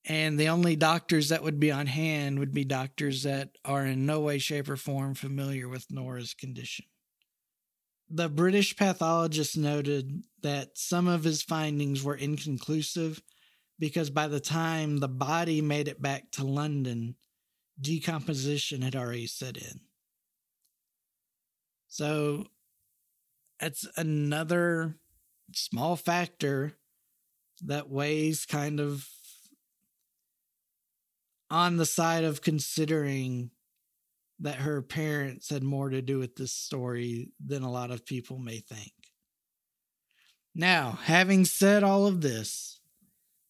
And 0.09 0.39
the 0.39 0.47
only 0.47 0.77
doctors 0.77 1.29
that 1.29 1.43
would 1.43 1.59
be 1.59 1.69
on 1.69 1.85
hand 1.85 2.39
would 2.39 2.53
be 2.53 2.63
doctors 2.63 3.23
that 3.23 3.49
are 3.65 3.85
in 3.85 4.05
no 4.05 4.21
way, 4.21 4.37
shape, 4.37 4.69
or 4.69 4.77
form 4.77 5.15
familiar 5.15 5.67
with 5.67 5.91
Nora's 5.91 6.33
condition. 6.33 6.85
The 8.09 8.29
British 8.29 8.77
pathologist 8.77 9.57
noted 9.57 10.23
that 10.41 10.77
some 10.77 11.09
of 11.09 11.25
his 11.25 11.43
findings 11.43 12.03
were 12.03 12.15
inconclusive 12.15 13.21
because 13.79 14.09
by 14.09 14.29
the 14.29 14.39
time 14.39 14.97
the 14.97 15.09
body 15.09 15.61
made 15.61 15.89
it 15.89 16.01
back 16.01 16.31
to 16.31 16.45
London, 16.45 17.15
decomposition 17.79 18.81
had 18.81 18.95
already 18.95 19.27
set 19.27 19.57
in. 19.57 19.81
So 21.89 22.45
that's 23.59 23.85
another 23.97 24.95
small 25.53 25.97
factor 25.97 26.77
that 27.65 27.89
weighs 27.89 28.45
kind 28.45 28.79
of 28.79 29.09
on 31.49 31.77
the 31.77 31.85
side 31.85 32.23
of 32.23 32.41
considering 32.41 33.51
that 34.39 34.55
her 34.55 34.81
parents 34.81 35.49
had 35.49 35.63
more 35.63 35.89
to 35.89 36.01
do 36.01 36.19
with 36.19 36.35
this 36.35 36.51
story 36.51 37.29
than 37.43 37.63
a 37.63 37.71
lot 37.71 37.91
of 37.91 38.05
people 38.05 38.37
may 38.37 38.59
think. 38.59 38.91
Now, 40.53 40.99
having 41.03 41.45
said 41.45 41.83
all 41.83 42.05
of 42.05 42.21
this, 42.21 42.79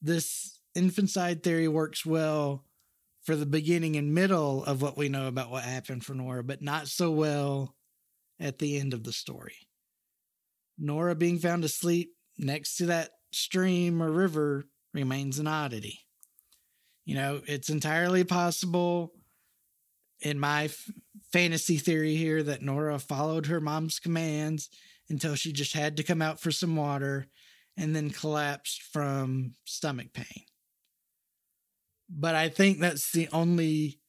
this 0.01 0.59
infanticide 0.75 1.43
theory 1.43 1.67
works 1.67 2.05
well 2.05 2.65
for 3.23 3.35
the 3.35 3.45
beginning 3.45 3.95
and 3.95 4.13
middle 4.13 4.63
of 4.63 4.81
what 4.81 4.97
we 4.97 5.09
know 5.09 5.27
about 5.27 5.51
what 5.51 5.63
happened 5.63 6.05
for 6.05 6.13
Nora, 6.13 6.43
but 6.43 6.61
not 6.61 6.87
so 6.87 7.11
well 7.11 7.75
at 8.39 8.59
the 8.59 8.79
end 8.79 8.93
of 8.93 9.03
the 9.03 9.11
story. 9.11 9.55
Nora 10.77 11.15
being 11.15 11.39
found 11.39 11.63
asleep 11.65 12.11
next 12.37 12.77
to 12.77 12.85
that 12.85 13.11
stream 13.31 14.01
or 14.01 14.11
river 14.11 14.65
remains 14.93 15.39
an 15.39 15.47
oddity. 15.47 16.06
You 17.07 17.15
know, 17.15 17.41
it's 17.47 17.69
entirely 17.69 18.25
possible 18.25 19.13
in 20.19 20.37
my 20.37 20.65
f- 20.65 20.91
fantasy 21.31 21.77
theory 21.77 22.17
here 22.17 22.43
that 22.43 22.61
Nora 22.61 22.99
followed 22.99 23.45
her 23.45 23.61
mom's 23.61 23.97
commands 23.97 24.69
until 25.07 25.35
she 25.35 25.53
just 25.53 25.71
had 25.71 25.95
to 25.95 26.03
come 26.03 26.21
out 26.21 26.41
for 26.41 26.51
some 26.51 26.75
water 26.75 27.27
and 27.77 27.95
then 27.95 28.09
collapsed 28.09 28.81
from 28.81 29.53
stomach 29.63 30.11
pain. 30.11 30.43
But 32.09 32.35
I 32.35 32.49
think 32.49 32.81
that's 32.81 33.09
the 33.13 33.29
only 33.31 34.01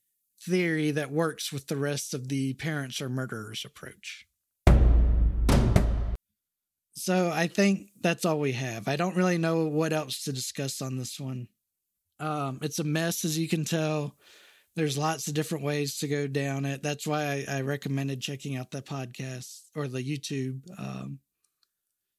theory 0.42 0.90
that 0.90 1.12
works 1.12 1.52
with 1.52 1.68
the 1.68 1.76
rest 1.76 2.14
of 2.14 2.26
the 2.26 2.54
parents 2.54 3.00
or 3.00 3.08
murderers 3.08 3.64
approach. 3.64 4.26
So 6.94 7.30
I 7.32 7.46
think 7.46 7.90
that's 8.00 8.24
all 8.24 8.40
we 8.40 8.52
have. 8.52 8.88
I 8.88 8.96
don't 8.96 9.14
really 9.14 9.38
know 9.38 9.66
what 9.66 9.92
else 9.92 10.24
to 10.24 10.32
discuss 10.32 10.82
on 10.82 10.96
this 10.96 11.20
one. 11.20 11.46
Um, 12.20 12.58
it's 12.62 12.78
a 12.78 12.84
mess, 12.84 13.24
as 13.24 13.38
you 13.38 13.48
can 13.48 13.64
tell. 13.64 14.16
There's 14.76 14.98
lots 14.98 15.28
of 15.28 15.34
different 15.34 15.64
ways 15.64 15.98
to 15.98 16.08
go 16.08 16.26
down 16.26 16.64
it. 16.64 16.82
That's 16.82 17.06
why 17.06 17.44
I, 17.48 17.58
I 17.58 17.60
recommended 17.62 18.20
checking 18.20 18.56
out 18.56 18.70
the 18.70 18.82
podcast 18.82 19.62
or 19.74 19.88
the 19.88 20.02
YouTube 20.02 20.60
um, 20.78 21.18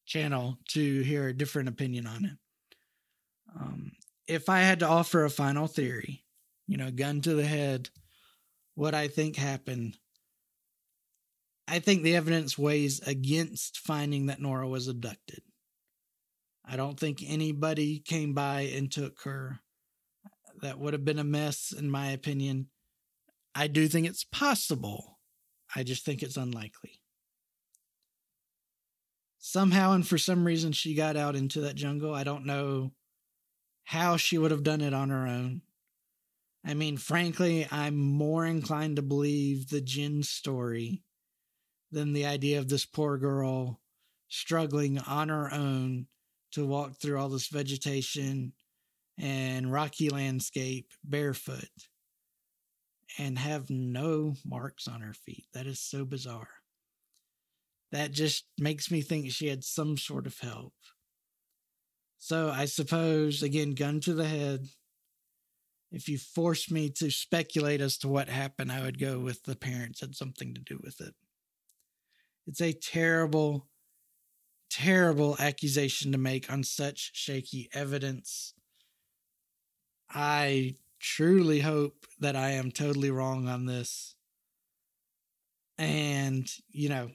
channel 0.05 0.57
to 0.69 1.01
hear 1.01 1.27
a 1.27 1.37
different 1.37 1.69
opinion 1.69 2.05
on 2.07 2.25
it. 2.25 2.37
Um, 3.59 3.91
if 4.27 4.49
I 4.49 4.59
had 4.59 4.79
to 4.79 4.87
offer 4.87 5.25
a 5.25 5.29
final 5.29 5.67
theory, 5.67 6.23
you 6.67 6.77
know, 6.77 6.91
gun 6.91 7.21
to 7.21 7.33
the 7.33 7.45
head, 7.45 7.89
what 8.75 8.93
I 8.93 9.07
think 9.07 9.35
happened 9.35 9.97
I 11.71 11.77
think 11.77 12.01
the 12.01 12.15
evidence 12.15 12.57
weighs 12.57 12.99
against 13.01 13.77
finding 13.77 14.25
that 14.25 14.41
Nora 14.41 14.67
was 14.67 14.87
abducted. 14.87 15.43
I 16.65 16.77
don't 16.77 16.99
think 16.99 17.23
anybody 17.23 17.99
came 17.99 18.33
by 18.33 18.61
and 18.61 18.91
took 18.91 19.21
her. 19.21 19.59
That 20.61 20.79
would 20.79 20.93
have 20.93 21.05
been 21.05 21.19
a 21.19 21.23
mess, 21.23 21.73
in 21.77 21.89
my 21.89 22.11
opinion. 22.11 22.67
I 23.55 23.67
do 23.67 23.87
think 23.87 24.07
it's 24.07 24.23
possible. 24.23 25.19
I 25.75 25.83
just 25.83 26.05
think 26.05 26.21
it's 26.21 26.37
unlikely. 26.37 26.99
Somehow 29.37 29.93
and 29.93 30.05
for 30.05 30.17
some 30.17 30.45
reason, 30.45 30.73
she 30.73 30.93
got 30.93 31.15
out 31.15 31.35
into 31.35 31.61
that 31.61 31.75
jungle. 31.75 32.13
I 32.13 32.23
don't 32.23 32.45
know 32.45 32.91
how 33.85 34.17
she 34.17 34.37
would 34.37 34.51
have 34.51 34.63
done 34.63 34.81
it 34.81 34.93
on 34.93 35.09
her 35.09 35.25
own. 35.25 35.61
I 36.65 36.73
mean, 36.73 36.97
frankly, 36.97 37.65
I'm 37.71 37.95
more 37.95 38.45
inclined 38.45 38.97
to 38.97 39.01
believe 39.01 39.69
the 39.69 39.81
Jinn 39.81 40.23
story 40.23 41.03
than 41.91 42.13
the 42.13 42.25
idea 42.25 42.59
of 42.59 42.67
this 42.67 42.85
poor 42.85 43.17
girl 43.17 43.79
struggling 44.27 44.99
on 44.99 45.29
her 45.29 45.51
own 45.53 46.07
to 46.51 46.65
walk 46.65 46.97
through 46.97 47.17
all 47.17 47.29
this 47.29 47.47
vegetation 47.47 48.53
and 49.19 49.71
rocky 49.71 50.09
landscape 50.09 50.91
barefoot 51.03 51.69
and 53.17 53.37
have 53.37 53.69
no 53.69 54.35
marks 54.45 54.87
on 54.87 55.01
her 55.01 55.13
feet. 55.13 55.45
That 55.53 55.67
is 55.67 55.79
so 55.79 56.05
bizarre. 56.05 56.47
That 57.91 58.11
just 58.11 58.45
makes 58.57 58.89
me 58.89 59.01
think 59.01 59.31
she 59.31 59.47
had 59.47 59.63
some 59.63 59.97
sort 59.97 60.27
of 60.27 60.39
help. 60.39 60.73
So 62.17 62.49
I 62.49 62.65
suppose, 62.65 63.41
again, 63.41 63.71
gun 63.71 63.99
to 64.01 64.13
the 64.13 64.27
head, 64.27 64.67
if 65.91 66.07
you 66.07 66.17
force 66.17 66.69
me 66.69 66.89
to 66.97 67.09
speculate 67.09 67.81
as 67.81 67.97
to 67.99 68.07
what 68.07 68.29
happened, 68.29 68.71
I 68.71 68.83
would 68.83 68.99
go 68.99 69.19
with 69.19 69.43
the 69.43 69.55
parents 69.55 70.01
had 70.01 70.15
something 70.15 70.53
to 70.53 70.61
do 70.61 70.79
with 70.83 71.01
it. 71.01 71.15
It's 72.45 72.61
a 72.61 72.73
terrible, 72.73 73.67
terrible 74.69 75.35
accusation 75.39 76.11
to 76.11 76.17
make 76.17 76.51
on 76.51 76.63
such 76.63 77.11
shaky 77.13 77.69
evidence. 77.73 78.53
I 80.11 80.75
truly 80.99 81.59
hope 81.59 82.05
that 82.19 82.35
I 82.35 82.51
am 82.51 82.71
totally 82.71 83.11
wrong 83.11 83.47
on 83.47 83.65
this. 83.65 84.15
And, 85.77 86.49
you 86.69 86.89
know, 86.89 87.09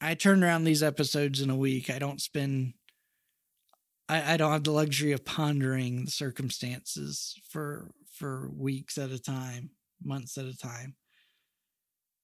I 0.00 0.14
turn 0.14 0.44
around 0.44 0.64
these 0.64 0.82
episodes 0.82 1.40
in 1.40 1.50
a 1.50 1.56
week. 1.56 1.90
I 1.90 1.98
don't 1.98 2.20
spend 2.20 2.74
I, 4.08 4.34
I 4.34 4.36
don't 4.36 4.52
have 4.52 4.64
the 4.64 4.72
luxury 4.72 5.12
of 5.12 5.24
pondering 5.24 6.04
the 6.04 6.10
circumstances 6.10 7.34
for 7.50 7.90
for 8.12 8.50
weeks 8.50 8.96
at 8.98 9.10
a 9.10 9.18
time, 9.18 9.70
months 10.02 10.38
at 10.38 10.46
a 10.46 10.56
time. 10.56 10.94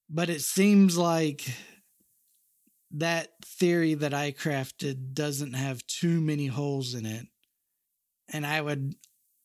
But 0.09 0.31
it 0.31 0.43
seems 0.43 0.97
like 0.97 1.47
that 2.93 3.31
theory 3.45 3.95
that 3.95 4.15
I 4.15 4.33
crafted 4.33 5.15
doesn't 5.15 5.55
have 5.55 5.87
too 5.87 6.21
many 6.21 6.47
holes 6.47 6.95
in 6.95 7.07
it. 7.07 7.27
And 8.33 8.47
I 8.47 8.61
would 8.61 8.95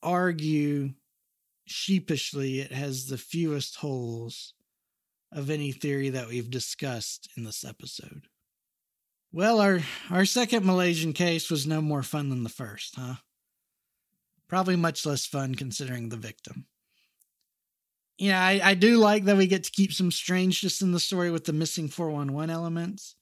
argue 0.01 0.93
sheepishly 1.65 2.59
it 2.59 2.71
has 2.71 3.07
the 3.07 3.17
fewest 3.17 3.77
holes 3.77 4.53
of 5.31 5.49
any 5.49 5.71
theory 5.71 6.09
that 6.09 6.27
we've 6.27 6.49
discussed 6.49 7.29
in 7.35 7.43
this 7.43 7.65
episode. 7.65 8.27
Well, 9.31 9.59
our, 9.59 9.81
our 10.09 10.25
second 10.25 10.65
Malaysian 10.65 11.13
case 11.13 11.51
was 11.51 11.67
no 11.67 11.81
more 11.81 12.03
fun 12.03 12.29
than 12.29 12.43
the 12.43 12.49
first, 12.49 12.95
huh? 12.95 13.15
Probably 14.47 14.77
much 14.77 15.05
less 15.05 15.25
fun 15.25 15.55
considering 15.55 16.09
the 16.09 16.15
victim. 16.15 16.65
Yeah, 18.17 18.41
I, 18.41 18.61
I 18.63 18.73
do 18.73 18.97
like 18.97 19.25
that 19.25 19.37
we 19.37 19.45
get 19.45 19.65
to 19.65 19.71
keep 19.71 19.93
some 19.93 20.11
strangeness 20.11 20.81
in 20.81 20.91
the 20.91 20.99
story 20.99 21.29
with 21.29 21.45
the 21.45 21.53
missing 21.53 21.87
411 21.87 22.49
elements. 22.49 23.15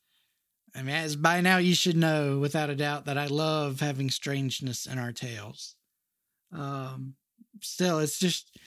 I 0.76 0.84
mean, 0.84 0.96
as 0.96 1.16
by 1.16 1.42
now 1.42 1.58
you 1.58 1.74
should 1.74 1.98
know 1.98 2.40
without 2.40 2.70
a 2.70 2.76
doubt 2.76 3.06
that 3.06 3.18
I 3.18 3.26
love 3.26 3.80
having 3.80 4.10
strangeness 4.10 4.86
in 4.86 5.00
our 5.00 5.12
tales. 5.12 5.76
Um, 6.52 7.16
still, 7.62 8.00
it's 8.00 8.20
just 8.20 8.58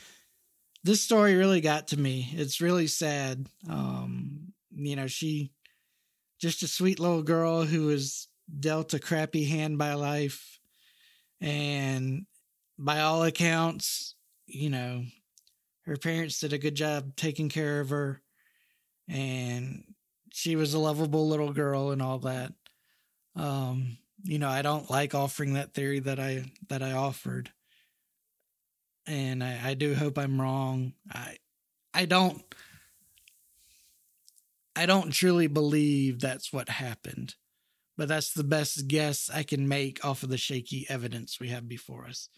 this 0.84 1.00
story 1.00 1.34
really 1.34 1.60
got 1.60 1.88
to 1.88 1.98
me. 1.98 2.30
It's 2.32 2.60
really 2.60 2.86
sad. 2.86 3.46
Um, 3.68 4.52
you 4.74 4.96
know, 4.96 5.06
she 5.06 5.52
just 6.40 6.62
a 6.62 6.68
sweet 6.68 7.00
little 7.00 7.22
girl 7.22 7.64
who 7.64 7.86
was 7.86 8.28
dealt 8.58 8.94
a 8.94 8.98
crappy 8.98 9.44
hand 9.44 9.78
by 9.78 9.94
life, 9.94 10.60
and 11.40 12.26
by 12.78 13.00
all 13.00 13.24
accounts, 13.24 14.14
you 14.46 14.70
know, 14.70 15.04
her 15.82 15.96
parents 15.96 16.40
did 16.40 16.52
a 16.52 16.58
good 16.58 16.74
job 16.74 17.16
taking 17.16 17.48
care 17.48 17.80
of 17.80 17.90
her, 17.90 18.22
and 19.08 19.84
she 20.32 20.56
was 20.56 20.74
a 20.74 20.78
lovable 20.78 21.28
little 21.28 21.52
girl 21.52 21.90
and 21.90 22.00
all 22.02 22.20
that. 22.20 22.52
Um, 23.34 23.98
you 24.24 24.38
know, 24.38 24.48
I 24.48 24.62
don't 24.62 24.90
like 24.90 25.14
offering 25.14 25.54
that 25.54 25.74
theory 25.74 26.00
that 26.00 26.18
I 26.18 26.44
that 26.68 26.82
I 26.82 26.92
offered 26.92 27.50
and 29.08 29.42
I, 29.42 29.58
I 29.64 29.74
do 29.74 29.94
hope 29.94 30.18
I'm 30.18 30.40
wrong. 30.40 30.92
I 31.12 31.38
I 31.94 32.04
don't 32.04 32.42
I 34.76 34.86
don't 34.86 35.10
truly 35.10 35.48
believe 35.48 36.20
that's 36.20 36.52
what 36.52 36.68
happened, 36.68 37.34
but 37.96 38.06
that's 38.06 38.32
the 38.32 38.44
best 38.44 38.86
guess 38.86 39.28
I 39.32 39.42
can 39.42 39.66
make 39.66 40.04
off 40.04 40.22
of 40.22 40.28
the 40.28 40.38
shaky 40.38 40.86
evidence 40.88 41.40
we 41.40 41.48
have 41.48 41.68
before 41.68 42.06
us. 42.06 42.28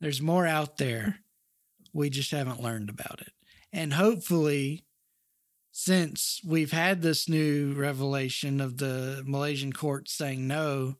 There's 0.00 0.22
more 0.22 0.46
out 0.46 0.78
there. 0.78 1.18
We 1.92 2.08
just 2.08 2.30
haven't 2.30 2.62
learned 2.62 2.88
about 2.88 3.20
it. 3.20 3.32
And 3.72 3.92
hopefully, 3.92 4.84
since 5.70 6.40
we've 6.44 6.72
had 6.72 7.02
this 7.02 7.28
new 7.28 7.74
revelation 7.74 8.60
of 8.60 8.78
the 8.78 9.22
Malaysian 9.26 9.72
court 9.72 10.08
saying 10.08 10.46
no, 10.46 10.96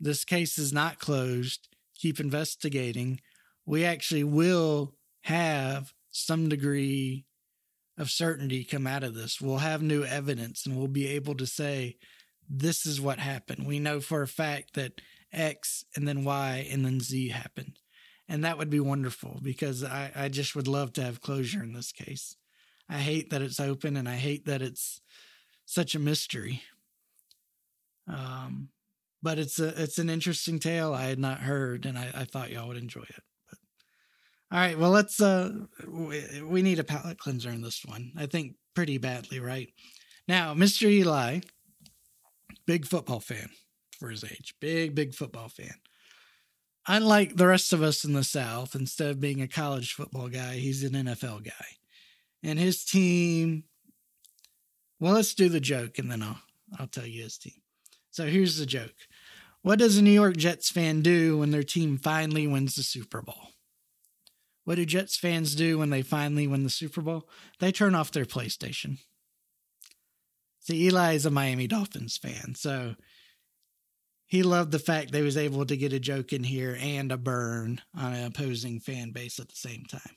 this 0.00 0.24
case 0.24 0.58
is 0.58 0.72
not 0.72 0.98
closed, 0.98 1.68
keep 1.94 2.18
investigating 2.18 3.20
we 3.64 3.84
actually 3.84 4.24
will 4.24 4.94
have 5.22 5.92
some 6.10 6.48
degree 6.48 7.24
of 7.98 8.10
certainty 8.10 8.64
come 8.64 8.86
out 8.86 9.04
of 9.04 9.14
this. 9.14 9.40
We'll 9.40 9.58
have 9.58 9.82
new 9.82 10.04
evidence 10.04 10.66
and 10.66 10.76
we'll 10.76 10.88
be 10.88 11.08
able 11.08 11.34
to 11.36 11.46
say, 11.46 11.96
this 12.48 12.84
is 12.84 13.00
what 13.00 13.18
happened. 13.18 13.66
We 13.66 13.78
know 13.78 14.00
for 14.00 14.22
a 14.22 14.28
fact 14.28 14.74
that 14.74 15.00
X 15.32 15.84
and 15.94 16.06
then 16.06 16.24
Y 16.24 16.66
and 16.70 16.84
then 16.84 17.00
Z 17.00 17.28
happened. 17.28 17.78
And 18.28 18.44
that 18.44 18.58
would 18.58 18.70
be 18.70 18.80
wonderful 18.80 19.38
because 19.42 19.84
I, 19.84 20.10
I 20.14 20.28
just 20.28 20.54
would 20.56 20.68
love 20.68 20.92
to 20.94 21.02
have 21.02 21.20
closure 21.20 21.62
in 21.62 21.72
this 21.72 21.92
case. 21.92 22.36
I 22.88 22.98
hate 22.98 23.30
that 23.30 23.42
it's 23.42 23.60
open 23.60 23.96
and 23.96 24.08
I 24.08 24.16
hate 24.16 24.46
that 24.46 24.62
it's 24.62 25.00
such 25.64 25.94
a 25.94 25.98
mystery. 25.98 26.62
Um, 28.08 28.68
but 29.22 29.38
it's 29.38 29.58
a 29.60 29.80
it's 29.80 29.98
an 29.98 30.10
interesting 30.10 30.58
tale 30.58 30.92
I 30.92 31.04
had 31.04 31.18
not 31.18 31.40
heard, 31.40 31.86
and 31.86 31.96
I, 31.96 32.10
I 32.12 32.24
thought 32.24 32.50
y'all 32.50 32.68
would 32.68 32.76
enjoy 32.76 33.02
it. 33.02 33.22
All 34.52 34.58
right, 34.58 34.78
well 34.78 34.90
let's 34.90 35.18
uh 35.18 35.50
we, 35.88 36.42
we 36.42 36.60
need 36.60 36.78
a 36.78 36.84
palate 36.84 37.16
cleanser 37.16 37.48
in 37.48 37.62
this 37.62 37.86
one. 37.86 38.12
I 38.18 38.26
think 38.26 38.56
pretty 38.74 38.98
badly, 38.98 39.40
right? 39.40 39.72
Now, 40.28 40.52
Mr. 40.52 40.90
Eli, 40.90 41.40
big 42.66 42.84
football 42.84 43.20
fan 43.20 43.48
for 43.98 44.10
his 44.10 44.24
age. 44.24 44.54
Big 44.60 44.94
big 44.94 45.14
football 45.14 45.48
fan. 45.48 45.72
Unlike 46.86 47.36
the 47.36 47.46
rest 47.46 47.72
of 47.72 47.82
us 47.82 48.04
in 48.04 48.12
the 48.12 48.24
South, 48.24 48.74
instead 48.74 49.08
of 49.08 49.20
being 49.20 49.40
a 49.40 49.48
college 49.48 49.94
football 49.94 50.28
guy, 50.28 50.56
he's 50.56 50.84
an 50.84 50.92
NFL 50.92 51.44
guy. 51.44 51.66
And 52.42 52.58
his 52.58 52.84
team 52.84 53.64
well, 55.00 55.14
let's 55.14 55.32
do 55.32 55.48
the 55.48 55.60
joke 55.60 55.98
and 55.98 56.10
then 56.10 56.22
I'll 56.22 56.40
I'll 56.78 56.88
tell 56.88 57.06
you 57.06 57.22
his 57.22 57.38
team. 57.38 57.62
So 58.10 58.26
here's 58.26 58.58
the 58.58 58.66
joke. 58.66 58.96
What 59.62 59.78
does 59.78 59.96
a 59.96 60.02
New 60.02 60.10
York 60.10 60.36
Jets 60.36 60.68
fan 60.68 61.00
do 61.00 61.38
when 61.38 61.52
their 61.52 61.62
team 61.62 61.96
finally 61.96 62.46
wins 62.46 62.76
the 62.76 62.82
Super 62.82 63.22
Bowl? 63.22 63.52
What 64.64 64.76
do 64.76 64.86
Jets 64.86 65.16
fans 65.16 65.54
do 65.54 65.78
when 65.78 65.90
they 65.90 66.02
finally 66.02 66.46
win 66.46 66.62
the 66.62 66.70
Super 66.70 67.00
Bowl? 67.00 67.28
They 67.58 67.72
turn 67.72 67.94
off 67.94 68.12
their 68.12 68.24
PlayStation. 68.24 68.98
See, 70.60 70.86
Eli 70.86 71.14
is 71.14 71.26
a 71.26 71.30
Miami 71.30 71.66
Dolphins 71.66 72.16
fan, 72.16 72.54
so 72.54 72.94
he 74.26 74.44
loved 74.44 74.70
the 74.70 74.78
fact 74.78 75.10
they 75.10 75.22
was 75.22 75.36
able 75.36 75.66
to 75.66 75.76
get 75.76 75.92
a 75.92 75.98
joke 75.98 76.32
in 76.32 76.44
here 76.44 76.78
and 76.80 77.10
a 77.10 77.16
burn 77.16 77.82
on 77.94 78.12
an 78.12 78.24
opposing 78.24 78.78
fan 78.78 79.10
base 79.10 79.40
at 79.40 79.48
the 79.48 79.56
same 79.56 79.84
time. 79.90 80.16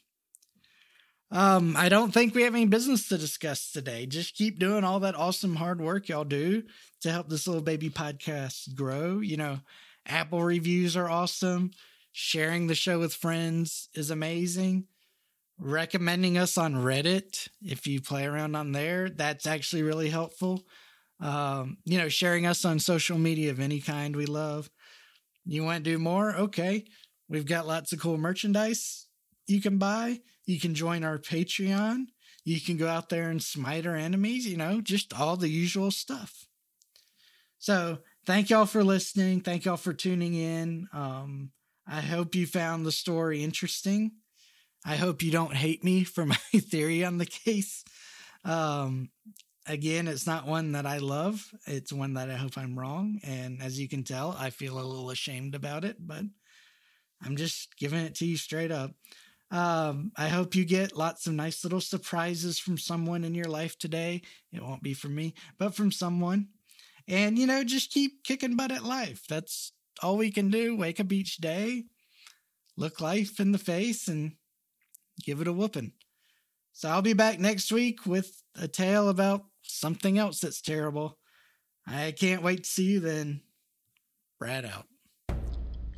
Um, 1.32 1.76
I 1.76 1.90
don't 1.90 2.14
think 2.14 2.36
we 2.36 2.44
have 2.44 2.54
any 2.54 2.66
business 2.66 3.10
to 3.10 3.18
discuss 3.18 3.72
today. 3.72 4.06
Just 4.06 4.36
keep 4.36 4.60
doing 4.60 4.84
all 4.84 5.02
that 5.02 5.16
awesome 5.16 5.56
hard 5.56 5.82
work 5.82 6.08
y'all 6.08 6.24
do 6.24 6.64
to 7.02 7.12
help 7.12 7.28
this 7.28 7.48
little 7.48 7.64
baby 7.64 7.90
podcast 7.90 8.74
grow. 8.76 9.20
You 9.20 9.38
know, 9.38 9.60
Apple 10.06 10.44
reviews 10.44 10.96
are 10.96 11.10
awesome. 11.10 11.72
Sharing 12.18 12.68
the 12.68 12.76
show 12.76 13.00
with 13.00 13.14
friends 13.14 13.90
is 13.94 14.10
amazing. 14.10 14.86
Recommending 15.60 16.38
us 16.38 16.58
on 16.58 16.76
Reddit, 16.76 17.50
if 17.62 17.86
you 17.86 18.00
play 18.00 18.26
around 18.26 18.56
on 18.56 18.72
there, 18.72 19.10
that's 19.10 19.46
actually 19.46 19.84
really 19.84 20.10
helpful. 20.10 20.64
Um, 21.20 21.76
you 21.84 21.98
know, 21.98 22.08
sharing 22.08 22.46
us 22.46 22.64
on 22.64 22.80
social 22.80 23.18
media 23.18 23.52
of 23.52 23.60
any 23.60 23.82
kind, 23.82 24.16
we 24.16 24.28
love. 24.28 24.70
You 25.46 25.66
want 25.66 25.84
to 25.84 25.92
do 25.92 26.00
more? 26.00 26.34
Okay. 26.38 26.86
We've 27.28 27.46
got 27.46 27.68
lots 27.68 27.92
of 27.92 28.00
cool 28.00 28.18
merchandise 28.18 29.08
you 29.46 29.60
can 29.62 29.78
buy. 29.78 30.22
You 30.46 30.58
can 30.58 30.74
join 30.74 31.04
our 31.04 31.18
Patreon. 31.18 32.06
You 32.46 32.62
can 32.62 32.78
go 32.78 32.88
out 32.88 33.10
there 33.10 33.30
and 33.30 33.44
smite 33.44 33.86
our 33.86 33.96
enemies, 33.98 34.48
you 34.48 34.56
know, 34.56 34.80
just 34.80 35.14
all 35.20 35.36
the 35.36 35.50
usual 35.50 35.92
stuff. 35.92 36.48
So, 37.60 37.98
thank 38.26 38.50
y'all 38.50 38.68
for 38.68 38.86
listening. 38.86 39.42
Thank 39.42 39.66
y'all 39.66 39.76
for 39.76 39.94
tuning 39.94 40.34
in. 40.34 40.88
Um, 40.94 41.52
I 41.88 42.02
hope 42.02 42.36
you 42.36 42.48
found 42.48 42.86
the 42.86 42.92
story 42.92 43.44
interesting. 43.44 44.12
I 44.86 44.96
hope 44.96 45.22
you 45.22 45.32
don't 45.32 45.56
hate 45.56 45.84
me 45.84 46.04
for 46.04 46.26
my 46.26 46.36
theory 46.54 47.04
on 47.04 47.18
the 47.18 47.26
case. 47.26 47.84
Um, 48.44 49.10
again, 49.68 50.08
it's 50.08 50.28
not 50.28 50.48
one 50.48 50.74
that 50.74 50.86
I 50.86 50.98
love. 50.98 51.44
It's 51.66 51.92
one 51.92 52.14
that 52.16 52.30
I 52.30 52.36
hope 52.36 52.58
I'm 52.58 52.78
wrong. 52.78 53.20
And 53.24 53.62
as 53.62 53.80
you 53.80 53.88
can 53.88 54.04
tell, 54.04 54.36
I 54.38 54.50
feel 54.50 54.80
a 54.80 54.82
little 54.82 55.10
ashamed 55.10 55.56
about 55.56 55.84
it, 55.84 55.98
but 56.00 56.24
I'm 57.24 57.36
just 57.36 57.76
giving 57.78 58.00
it 58.00 58.16
to 58.16 58.26
you 58.26 58.38
straight 58.38 58.72
up. 58.72 58.92
Um, 59.52 60.12
I 60.18 60.28
hope 60.28 60.56
you 60.56 60.66
get 60.66 60.98
lots 60.98 61.28
of 61.28 61.34
nice 61.34 61.64
little 61.64 61.82
surprises 61.82 62.60
from 62.60 62.78
someone 62.78 63.24
in 63.24 63.36
your 63.36 63.46
life 63.46 63.78
today. 63.78 64.22
It 64.52 64.62
won't 64.62 64.84
be 64.84 64.94
from 64.94 65.16
me, 65.16 65.34
but 65.58 65.76
from 65.76 65.92
someone. 65.92 66.50
And, 67.08 67.38
you 67.38 67.46
know, 67.46 67.64
just 67.64 67.92
keep 67.92 68.24
kicking 68.24 68.56
butt 68.56 68.72
at 68.72 68.84
life. 68.84 69.24
That's 69.30 69.72
all 70.02 70.18
we 70.18 70.32
can 70.32 70.50
do 70.50 70.76
wake 70.76 71.00
up 71.00 71.12
each 71.12 71.38
day, 71.38 71.84
look 72.78 73.00
life 73.02 73.40
in 73.40 73.52
the 73.52 73.58
face, 73.58 74.08
and 74.08 74.34
give 75.24 75.42
it 75.42 75.48
a 75.48 75.54
whooping. 75.54 75.94
So 76.74 76.90
I'll 76.90 77.02
be 77.02 77.14
back 77.14 77.40
next 77.40 77.72
week 77.72 78.06
with 78.06 78.42
a 78.60 78.68
tale 78.68 79.08
about 79.10 79.46
something 79.62 80.18
else 80.18 80.42
that's 80.42 80.62
terrible. 80.62 81.18
I 81.88 82.12
can't 82.12 82.44
wait 82.44 82.64
to 82.64 82.70
see 82.70 82.84
you 82.84 83.00
then. 83.00 83.42
Brad 84.40 84.66
out. 84.66 84.86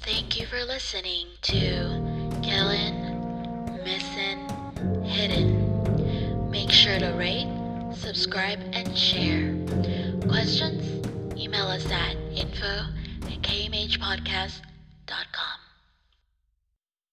Thank 0.01 0.39
you 0.39 0.45
for 0.45 0.63
listening 0.63 1.27
to 1.41 2.29
Killed 2.43 3.83
Missing 3.83 5.03
Hidden. 5.03 6.51
Make 6.51 6.69
sure 6.69 6.99
to 6.99 7.11
rate, 7.13 7.51
subscribe, 7.95 8.59
and 8.73 8.95
share. 8.95 9.55
Questions? 10.27 11.05
Email 11.37 11.67
us 11.67 11.89
at 11.91 12.15
info 12.35 12.85
kmhpodcast.com. 13.41 15.66